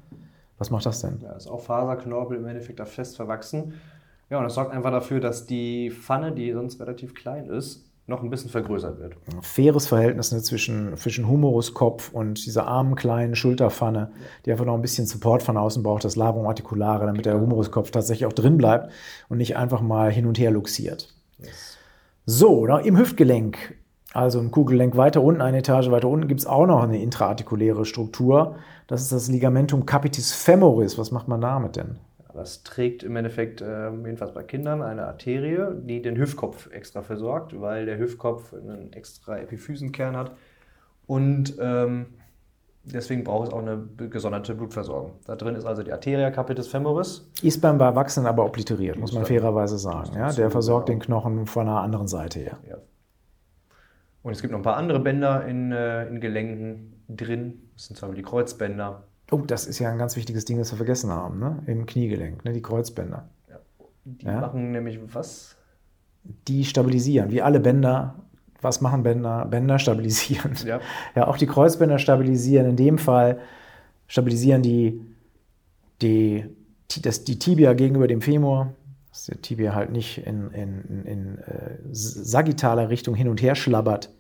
Was 0.57 0.71
macht 0.71 0.87
das 0.87 1.03
denn? 1.03 1.19
Ja, 1.21 1.35
das 1.35 1.45
ist 1.45 1.51
auch 1.51 1.61
Faserknorpel 1.61 2.39
im 2.39 2.47
Endeffekt 2.47 2.81
da 2.81 2.87
fest 2.87 3.17
verwachsen. 3.17 3.75
Ja, 4.33 4.39
und 4.39 4.45
das 4.45 4.55
sorgt 4.55 4.73
einfach 4.73 4.91
dafür, 4.91 5.21
dass 5.21 5.45
die 5.45 5.91
Pfanne, 5.91 6.33
die 6.33 6.53
sonst 6.53 6.81
relativ 6.81 7.15
klein 7.15 7.51
ist, 7.51 7.85
noch 8.07 8.23
ein 8.23 8.31
bisschen 8.31 8.49
vergrößert 8.49 8.99
wird. 8.99 9.15
Ein 9.31 9.43
faires 9.43 9.87
Verhältnis 9.87 10.33
ne, 10.33 10.41
zwischen, 10.41 10.97
zwischen 10.97 11.29
Humeruskopf 11.29 12.11
und 12.15 12.47
dieser 12.47 12.67
armen 12.67 12.95
kleinen 12.95 13.37
Schulterpfanne, 13.37 14.11
die 14.47 14.51
einfach 14.51 14.65
noch 14.65 14.73
ein 14.73 14.81
bisschen 14.81 15.05
Support 15.05 15.43
von 15.43 15.59
außen 15.59 15.83
braucht, 15.83 16.05
das 16.05 16.17
Labrum 16.17 16.47
articulare, 16.47 17.05
damit 17.05 17.27
der 17.27 17.39
Humeruskopf 17.39 17.91
tatsächlich 17.91 18.25
auch 18.25 18.33
drin 18.33 18.57
bleibt 18.57 18.91
und 19.29 19.37
nicht 19.37 19.59
einfach 19.59 19.83
mal 19.83 20.11
hin 20.11 20.25
und 20.25 20.39
her 20.39 20.51
luxiert. 20.51 21.15
Yes. 21.39 21.77
So, 22.25 22.67
im 22.67 22.97
Hüftgelenk, 22.97 23.77
also 24.15 24.41
im 24.41 24.51
Kugelgelenk 24.51 24.97
weiter 24.97 25.23
unten, 25.23 25.43
eine 25.43 25.59
Etage 25.59 25.91
weiter 25.91 26.09
unten, 26.09 26.27
gibt 26.27 26.41
es 26.41 26.47
auch 26.47 26.65
noch 26.65 26.83
eine 26.83 27.03
intraartikuläre 27.03 27.85
Struktur. 27.85 28.57
Das 28.87 29.03
ist 29.03 29.13
das 29.13 29.29
Ligamentum 29.29 29.85
capitis 29.85 30.33
femoris. 30.33 30.97
Was 30.97 31.11
macht 31.11 31.29
man 31.29 31.43
damit 31.43 31.77
denn? 31.77 31.99
Das 32.35 32.63
trägt 32.63 33.03
im 33.03 33.17
Endeffekt, 33.17 33.61
äh, 33.61 33.91
jedenfalls 33.91 34.33
bei 34.33 34.43
Kindern, 34.43 34.83
eine 34.83 35.07
Arterie, 35.07 35.75
die 35.83 36.01
den 36.03 36.17
Hüftkopf 36.17 36.71
extra 36.73 37.03
versorgt, 37.03 37.61
weil 37.61 37.87
der 37.87 37.99
Hüftkopf 37.99 38.55
einen 38.55 38.93
extra 38.93 39.39
Epiphysenkern 39.39 40.17
hat. 40.17 40.33
Und 41.07 41.57
ähm, 41.61 42.07
deswegen 42.85 43.25
braucht 43.25 43.49
es 43.49 43.55
auch 43.55 43.61
eine 43.61 43.87
gesonderte 44.09 44.55
Blutversorgung. 44.55 45.13
Da 45.27 45.37
drin 45.37 45.55
ist 45.55 45.65
also 45.65 45.83
die 45.83 45.93
Arteria 45.93 46.31
capitis 46.31 46.69
femoris. 46.69 47.29
Ist 47.43 47.61
beim 47.61 47.79
Erwachsenen 47.81 48.27
aber 48.27 48.45
obliteriert, 48.45 48.99
muss 48.99 49.13
man 49.13 49.27
fairerweise 49.27 49.79
sagen. 49.79 50.11
Ja, 50.15 50.33
der 50.33 50.51
versorgt 50.51 50.89
den 50.89 51.01
Knochen 51.01 51.47
von 51.47 51.69
einer 51.69 51.81
anderen 51.81 52.09
Seite 52.09 52.41
her. 52.41 52.59
Ja. 52.69 52.79
Und 54.23 54.33
es 54.33 54.41
gibt 54.41 54.53
noch 54.53 54.61
ein 54.61 54.65
paar 54.65 54.77
andere 54.77 55.01
Bänder 55.01 55.45
in, 55.47 55.73
äh, 55.73 56.07
in 56.07 56.21
Gelenken 56.21 57.05
drin. 57.09 57.69
Das 57.75 57.87
sind 57.87 57.97
zum 57.97 58.09
Beispiel 58.09 58.23
die 58.23 58.29
Kreuzbänder. 58.29 59.03
Oh, 59.33 59.39
das 59.47 59.65
ist 59.65 59.79
ja 59.79 59.91
ein 59.91 59.97
ganz 59.97 60.15
wichtiges 60.17 60.45
Ding, 60.45 60.59
das 60.59 60.71
wir 60.73 60.77
vergessen 60.77 61.11
haben, 61.11 61.39
ne? 61.39 61.63
Im 61.67 61.87
Kniegelenk, 61.87 62.45
ne? 62.45 62.53
Die 62.53 62.61
Kreuzbänder. 62.61 63.31
Ja. 63.49 63.57
Die 64.05 64.27
ja? 64.27 64.41
machen 64.41 64.73
nämlich 64.73 65.01
was? 65.15 65.57
Die 66.49 66.67
stabilisieren, 66.67 67.31
wie 67.31 67.41
alle 67.41 67.59
Bänder. 67.59 68.27
Was 68.61 68.83
machen 68.83 69.03
Bänder? 69.03 69.47
Bänder 69.47 69.79
stabilisieren. 69.79 70.55
Ja. 70.67 70.81
ja, 71.17 71.27
auch 71.27 71.39
die 71.39 71.47
Kreuzbänder 71.47 71.99
stabilisieren. 71.99 72.69
In 72.69 72.77
dem 72.77 72.99
Fall 72.99 73.41
stabilisieren 74.07 74.61
die, 74.63 75.01
die, 76.03 76.45
das, 77.01 77.25
die 77.25 77.39
Tibia 77.39 77.73
gegenüber 77.73 78.09
dem 78.09 78.21
Femur, 78.21 78.75
dass 79.09 79.25
der 79.25 79.41
Tibia 79.41 79.75
halt 79.75 79.91
nicht 79.91 80.27
in, 80.27 80.51
in, 80.51 81.05
in, 81.07 81.39
äh, 81.39 81.79
sagittaler 81.91 82.91
Richtung 82.91 83.15
hin 83.15 83.29
und 83.29 83.41
her 83.41 83.55
schlabbert, 83.55 84.11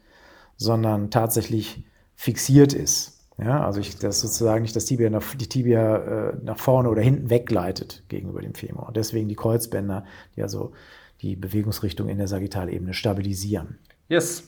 sondern 0.56 1.10
tatsächlich 1.10 1.84
fixiert 2.14 2.72
ist. 2.72 3.21
Ja, 3.44 3.64
also 3.64 3.80
ich, 3.80 3.98
das 3.98 4.20
sozusagen 4.20 4.62
nicht 4.62 4.76
das 4.76 4.84
Tibia 4.84 5.10
nach, 5.10 5.34
die 5.34 5.48
Tibia 5.48 5.96
äh, 5.96 6.32
nach 6.44 6.58
vorne 6.58 6.88
oder 6.88 7.02
hinten 7.02 7.28
wegleitet 7.28 8.04
gegenüber 8.08 8.40
dem 8.40 8.54
Femur. 8.54 8.86
Und 8.86 8.96
deswegen 8.96 9.28
die 9.28 9.34
Kreuzbänder, 9.34 10.04
die 10.36 10.42
also 10.42 10.72
die 11.22 11.34
Bewegungsrichtung 11.34 12.08
in 12.08 12.18
der 12.18 12.28
Sagittalebene 12.28 12.94
stabilisieren. 12.94 13.78
Yes. 14.08 14.44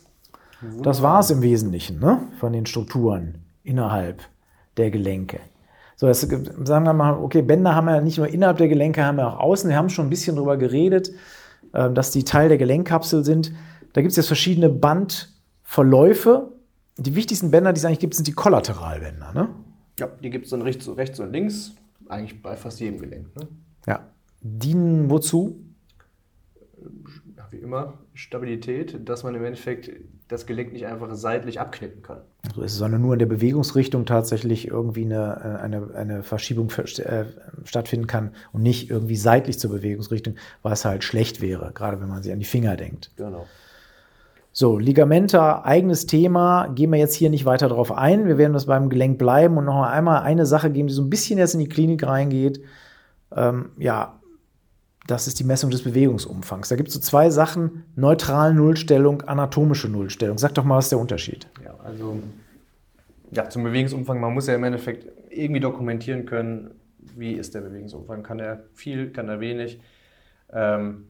Das 0.82 1.02
war 1.02 1.20
es 1.20 1.30
im 1.30 1.42
Wesentlichen 1.42 1.98
ne? 1.98 2.20
von 2.38 2.52
den 2.52 2.66
Strukturen 2.66 3.44
innerhalb 3.64 4.22
der 4.76 4.90
Gelenke. 4.90 5.40
So, 5.96 6.06
das, 6.06 6.20
sagen 6.20 6.84
wir 6.84 6.92
mal, 6.92 7.14
okay, 7.14 7.42
Bänder 7.42 7.74
haben 7.74 7.86
wir 7.86 8.00
nicht 8.00 8.18
nur 8.18 8.28
innerhalb 8.28 8.58
der 8.58 8.68
Gelenke, 8.68 9.04
haben 9.04 9.16
wir 9.16 9.28
auch 9.28 9.40
außen. 9.40 9.70
Wir 9.70 9.76
haben 9.76 9.90
schon 9.90 10.06
ein 10.06 10.10
bisschen 10.10 10.36
darüber 10.36 10.56
geredet, 10.56 11.10
äh, 11.72 11.90
dass 11.90 12.12
die 12.12 12.24
Teil 12.24 12.48
der 12.48 12.58
Gelenkkapsel 12.58 13.24
sind. 13.24 13.52
Da 13.92 14.00
gibt 14.00 14.10
es 14.10 14.16
jetzt 14.16 14.26
verschiedene 14.26 14.68
Bandverläufe 14.68 16.53
die 16.96 17.14
wichtigsten 17.14 17.50
Bänder, 17.50 17.72
die 17.72 17.78
es 17.78 17.84
eigentlich 17.84 17.98
gibt, 17.98 18.14
sind 18.14 18.26
die 18.26 18.32
Kollateralbänder, 18.32 19.32
ne? 19.32 19.48
Ja, 19.98 20.08
die 20.08 20.30
gibt 20.30 20.46
es 20.46 20.50
dann 20.50 20.62
rechts, 20.62 20.88
rechts 20.88 21.20
und 21.20 21.32
links, 21.32 21.74
eigentlich 22.08 22.42
bei 22.42 22.56
fast 22.56 22.80
jedem 22.80 23.00
Gelenk. 23.00 23.34
Ne? 23.36 23.48
Ja. 23.86 24.08
Dienen 24.40 25.08
wozu? 25.08 25.64
wie 27.54 27.60
immer, 27.60 27.98
Stabilität, 28.14 29.08
dass 29.08 29.22
man 29.22 29.34
im 29.34 29.44
Endeffekt 29.44 29.90
das 30.28 30.46
Gelenk 30.46 30.72
nicht 30.72 30.86
einfach 30.86 31.14
seitlich 31.14 31.60
abknicken 31.60 32.02
kann. 32.02 32.20
So 32.54 32.62
ist 32.62 32.72
es, 32.72 32.78
sondern 32.78 33.00
nur 33.00 33.12
in 33.12 33.18
der 33.20 33.26
Bewegungsrichtung 33.26 34.06
tatsächlich 34.06 34.68
irgendwie 34.68 35.04
eine, 35.04 35.58
äh, 35.60 35.62
eine, 35.62 35.94
eine 35.94 36.22
Verschiebung 36.22 36.70
äh, 36.70 37.24
stattfinden 37.64 38.06
kann 38.06 38.34
und 38.52 38.62
nicht 38.62 38.90
irgendwie 38.90 39.16
seitlich 39.16 39.58
zur 39.58 39.70
Bewegungsrichtung, 39.70 40.34
was 40.62 40.84
halt 40.84 41.04
schlecht 41.04 41.40
wäre, 41.40 41.72
gerade 41.72 42.00
wenn 42.00 42.08
man 42.08 42.22
sich 42.22 42.32
an 42.32 42.40
die 42.40 42.44
Finger 42.44 42.76
denkt. 42.76 43.12
Genau. 43.16 43.46
So, 44.56 44.78
Ligamenta, 44.78 45.64
eigenes 45.64 46.06
Thema, 46.06 46.68
gehen 46.68 46.92
wir 46.92 46.98
jetzt 47.00 47.16
hier 47.16 47.28
nicht 47.28 47.44
weiter 47.44 47.68
drauf 47.68 47.90
ein. 47.90 48.28
Wir 48.28 48.38
werden 48.38 48.52
das 48.52 48.66
beim 48.66 48.88
Gelenk 48.88 49.18
bleiben 49.18 49.58
und 49.58 49.64
noch 49.64 49.82
einmal 49.82 50.22
eine 50.22 50.46
Sache 50.46 50.70
geben, 50.70 50.86
die 50.86 50.94
so 50.94 51.02
ein 51.02 51.10
bisschen 51.10 51.40
jetzt 51.40 51.54
in 51.54 51.60
die 51.60 51.68
Klinik 51.68 52.06
reingeht. 52.06 52.60
Ähm, 53.34 53.70
ja, 53.78 54.20
das 55.08 55.26
ist 55.26 55.40
die 55.40 55.44
Messung 55.44 55.70
des 55.70 55.82
Bewegungsumfangs. 55.82 56.68
Da 56.68 56.76
gibt 56.76 56.90
es 56.90 56.94
so 56.94 57.00
zwei 57.00 57.30
Sachen, 57.30 57.82
neutral 57.96 58.54
Nullstellung, 58.54 59.22
anatomische 59.22 59.88
Nullstellung. 59.88 60.38
Sag 60.38 60.54
doch 60.54 60.62
mal, 60.62 60.76
was 60.76 60.84
ist 60.84 60.92
der 60.92 61.00
Unterschied? 61.00 61.48
Ja, 61.64 61.74
also 61.82 62.20
ja, 63.32 63.50
zum 63.50 63.64
Bewegungsumfang, 63.64 64.20
man 64.20 64.32
muss 64.34 64.46
ja 64.46 64.54
im 64.54 64.62
Endeffekt 64.62 65.08
irgendwie 65.30 65.60
dokumentieren 65.60 66.26
können, 66.26 66.70
wie 67.16 67.32
ist 67.32 67.56
der 67.56 67.62
Bewegungsumfang. 67.62 68.22
Kann 68.22 68.38
er 68.38 68.62
viel, 68.72 69.10
kann 69.10 69.28
er 69.28 69.40
wenig? 69.40 69.80
Ähm, 70.52 71.06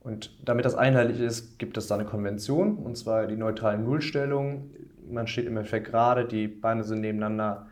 und 0.00 0.30
damit 0.44 0.64
das 0.64 0.74
einheitlich 0.74 1.20
ist, 1.20 1.58
gibt 1.58 1.76
es 1.76 1.88
da 1.88 1.96
eine 1.96 2.04
Konvention, 2.04 2.76
und 2.76 2.96
zwar 2.96 3.26
die 3.26 3.36
neutrale 3.36 3.78
Nullstellung. 3.78 4.70
Man 5.10 5.26
steht 5.26 5.46
im 5.46 5.56
Endeffekt 5.56 5.88
gerade, 5.88 6.24
die 6.24 6.48
Beine 6.48 6.84
sind 6.84 7.00
nebeneinander 7.00 7.66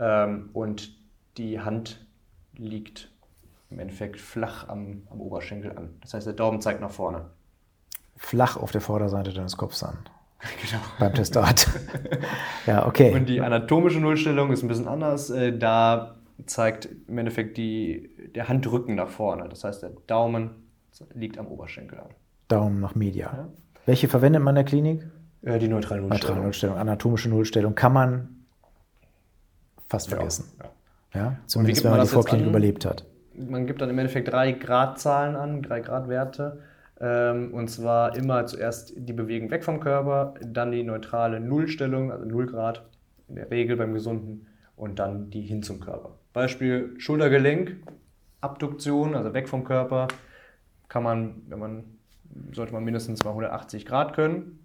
ähm, 0.00 0.50
und 0.52 0.96
die 1.36 1.60
Hand 1.60 2.04
liegt 2.56 3.10
im 3.70 3.78
Endeffekt 3.78 4.18
flach 4.18 4.68
am, 4.68 5.02
am, 5.10 5.20
Oberschenkel 5.20 5.76
an. 5.76 5.90
Das 6.00 6.14
heißt, 6.14 6.26
der 6.26 6.34
Daumen 6.34 6.60
zeigt 6.60 6.80
nach 6.80 6.90
vorne. 6.90 7.26
Flach 8.16 8.56
auf 8.56 8.72
der 8.72 8.80
Vorderseite 8.80 9.32
deines 9.32 9.56
Kopfs 9.56 9.82
an. 9.82 9.98
Genau. 10.62 10.82
Beim 11.00 11.14
Testat. 11.14 11.68
ja, 12.66 12.86
okay. 12.86 13.12
Und 13.12 13.28
die 13.28 13.40
anatomische 13.40 13.98
Nullstellung 13.98 14.52
ist 14.52 14.62
ein 14.62 14.68
bisschen 14.68 14.86
anders. 14.86 15.30
Äh, 15.30 15.58
da 15.58 16.14
zeigt 16.46 16.88
im 17.08 17.18
Endeffekt 17.18 17.56
die, 17.56 18.08
der 18.36 18.48
Handrücken 18.48 18.94
nach 18.94 19.08
vorne. 19.08 19.48
Das 19.48 19.64
heißt, 19.64 19.82
der 19.82 19.90
Daumen 20.06 20.67
liegt 21.14 21.38
am 21.38 21.46
Oberschenkel 21.46 21.98
an. 21.98 22.08
Daumen 22.48 22.80
nach 22.80 22.94
medial. 22.94 23.34
Ja. 23.36 23.48
Welche 23.86 24.08
verwendet 24.08 24.42
man 24.42 24.52
in 24.52 24.56
der 24.56 24.64
Klinik? 24.64 25.06
Äh, 25.42 25.58
die 25.58 25.68
neutrale 25.68 26.00
Nullstellung. 26.00 26.08
Neutrale 26.08 26.42
Nullstellung. 26.42 26.76
Anatomische 26.76 27.28
Nullstellung 27.28 27.74
kann 27.74 27.92
man 27.92 28.28
fast 29.88 30.08
vergessen. 30.08 30.52
Ja, 31.14 31.20
ja. 31.20 31.36
zumindest 31.46 31.84
wenn 31.84 31.90
man, 31.90 31.98
man 31.98 32.06
die 32.06 32.12
Vorklinik 32.12 32.46
überlebt 32.46 32.84
hat. 32.84 33.06
Man 33.34 33.66
gibt 33.66 33.80
dann 33.80 33.90
im 33.90 33.98
Endeffekt 33.98 34.32
drei 34.32 34.52
Gradzahlen 34.52 35.36
an, 35.36 35.62
drei 35.62 35.80
Gradwerte. 35.80 36.60
Ähm, 37.00 37.54
und 37.54 37.68
zwar 37.68 38.16
immer 38.16 38.46
zuerst 38.46 38.92
die 38.96 39.12
Bewegung 39.12 39.50
weg 39.50 39.64
vom 39.64 39.78
Körper, 39.78 40.34
dann 40.40 40.72
die 40.72 40.82
neutrale 40.82 41.38
Nullstellung, 41.38 42.10
also 42.10 42.24
0 42.24 42.46
Grad 42.46 42.84
in 43.28 43.36
der 43.36 43.50
Regel 43.50 43.76
beim 43.76 43.94
Gesunden, 43.94 44.46
und 44.74 44.98
dann 44.98 45.30
die 45.30 45.42
hin 45.42 45.62
zum 45.62 45.80
Körper. 45.80 46.18
Beispiel 46.32 46.94
Schultergelenk, 46.98 47.76
Abduktion, 48.40 49.14
also 49.14 49.32
weg 49.34 49.48
vom 49.48 49.64
Körper, 49.64 50.08
kann 50.88 51.02
man, 51.02 51.42
wenn 51.48 51.58
man, 51.58 51.84
sollte 52.52 52.72
man 52.72 52.84
mindestens 52.84 53.20
280 53.20 53.86
Grad 53.86 54.14
können. 54.14 54.58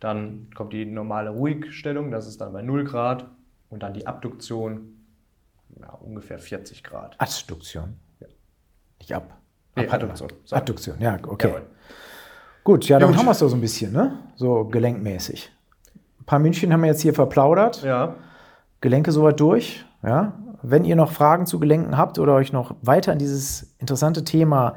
Dann 0.00 0.50
kommt 0.54 0.72
die 0.72 0.84
normale 0.84 1.30
Ruhigstellung, 1.30 2.10
das 2.10 2.26
ist 2.26 2.40
dann 2.40 2.52
bei 2.52 2.62
0 2.62 2.84
Grad. 2.84 3.26
Und 3.70 3.82
dann 3.82 3.92
die 3.92 4.06
Abduktion, 4.06 5.04
ja, 5.80 5.90
ungefähr 5.94 6.38
40 6.38 6.84
Grad. 6.84 7.16
Adduktion? 7.18 7.98
Ja. 8.20 8.28
Nicht 9.00 9.12
ab. 9.12 9.36
Nee, 9.74 9.88
Adduktion. 9.88 10.28
Sorry. 10.44 10.62
Adduktion, 10.62 11.00
ja, 11.00 11.18
okay. 11.26 11.48
Jawohl. 11.48 11.66
Gut, 12.62 12.88
ja, 12.88 12.98
dann 12.98 13.16
haben 13.16 13.24
wir 13.24 13.32
es 13.32 13.40
doch 13.40 13.48
so 13.48 13.56
ein 13.56 13.60
bisschen, 13.60 13.92
ne? 13.92 14.18
So 14.36 14.64
gelenkmäßig. 14.66 15.50
Ein 16.20 16.24
paar 16.24 16.38
München 16.38 16.72
haben 16.72 16.82
wir 16.82 16.86
jetzt 16.86 17.02
hier 17.02 17.14
verplaudert. 17.14 17.82
Ja. 17.82 18.14
Gelenke 18.80 19.10
soweit 19.10 19.40
durch, 19.40 19.84
ja. 20.02 20.38
Wenn 20.66 20.84
ihr 20.84 20.96
noch 20.96 21.12
Fragen 21.12 21.44
zu 21.46 21.60
Gelenken 21.60 21.98
habt 21.98 22.18
oder 22.18 22.34
euch 22.34 22.52
noch 22.52 22.74
weiter 22.80 23.12
in 23.12 23.18
dieses 23.18 23.74
interessante 23.78 24.24
Thema 24.24 24.76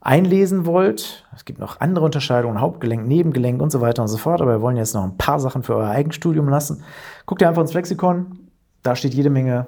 einlesen 0.00 0.64
wollt, 0.64 1.26
es 1.34 1.44
gibt 1.44 1.58
noch 1.58 1.80
andere 1.80 2.04
Unterscheidungen, 2.04 2.60
Hauptgelenk, 2.60 3.06
Nebengelenk 3.06 3.60
und 3.60 3.70
so 3.70 3.80
weiter 3.80 4.02
und 4.02 4.08
so 4.08 4.16
fort, 4.16 4.40
aber 4.40 4.52
wir 4.52 4.60
wollen 4.62 4.76
jetzt 4.76 4.94
noch 4.94 5.04
ein 5.04 5.18
paar 5.18 5.38
Sachen 5.38 5.62
für 5.62 5.76
euer 5.76 5.90
Eigenstudium 5.90 6.48
lassen. 6.48 6.84
Guckt 7.26 7.42
ihr 7.42 7.48
einfach 7.48 7.62
ins 7.62 7.74
Lexikon, 7.74 8.48
da 8.82 8.96
steht 8.96 9.12
jede 9.12 9.28
Menge 9.28 9.66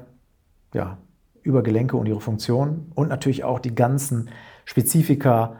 ja, 0.72 0.96
über 1.42 1.62
Gelenke 1.62 1.96
und 1.96 2.06
ihre 2.06 2.20
Funktionen 2.20 2.90
und 2.94 3.08
natürlich 3.08 3.44
auch 3.44 3.58
die 3.58 3.74
ganzen 3.74 4.30
Spezifika 4.64 5.56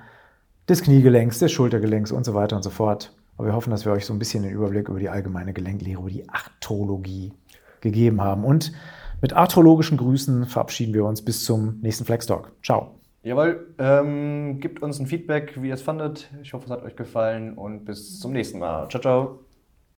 des 0.69 0.83
Kniegelenks, 0.83 1.39
des 1.39 1.53
Schultergelenks 1.53 2.13
und 2.13 2.25
so 2.25 2.35
weiter 2.35 2.57
und 2.57 2.63
so 2.63 2.71
fort. 2.71 3.13
Aber 3.37 3.49
wir 3.49 3.55
hoffen, 3.55 3.71
dass 3.71 3.85
wir 3.85 3.93
euch 3.93 4.07
so 4.07 4.13
ein 4.13 4.19
bisschen 4.19 4.43
den 4.43 4.53
Überblick 4.53 4.89
über 4.89 4.99
die 4.99 5.09
allgemeine 5.09 5.53
Gelenklehre, 5.53 6.01
über 6.01 6.11
die 6.11 6.29
Arthrologie 6.29 7.33
gegeben 7.81 8.21
haben. 8.21 8.45
Und 8.45 8.73
mit 9.21 9.33
arthrologischen 9.33 9.99
Grüßen 9.99 10.47
verabschieden 10.47 10.95
wir 10.95 11.05
uns 11.05 11.23
bis 11.23 11.45
zum 11.45 11.79
nächsten 11.81 12.05
Flex 12.05 12.27
Talk. 12.27 12.53
Ciao. 12.63 12.95
Jawohl, 13.23 13.75
ähm, 13.79 14.61
gebt 14.61 14.81
uns 14.81 14.99
ein 15.01 15.07
Feedback, 15.07 15.61
wie 15.61 15.69
ihr 15.69 15.75
es 15.75 15.83
fandet. 15.83 16.31
Ich 16.43 16.53
hoffe, 16.53 16.67
es 16.67 16.71
hat 16.71 16.83
euch 16.83 16.97
gefallen 16.97 17.55
und 17.55 17.85
bis 17.85 18.21
zum 18.21 18.33
nächsten 18.33 18.59
Mal. 18.59 18.89
Ciao, 18.89 19.01
ciao. 19.01 19.48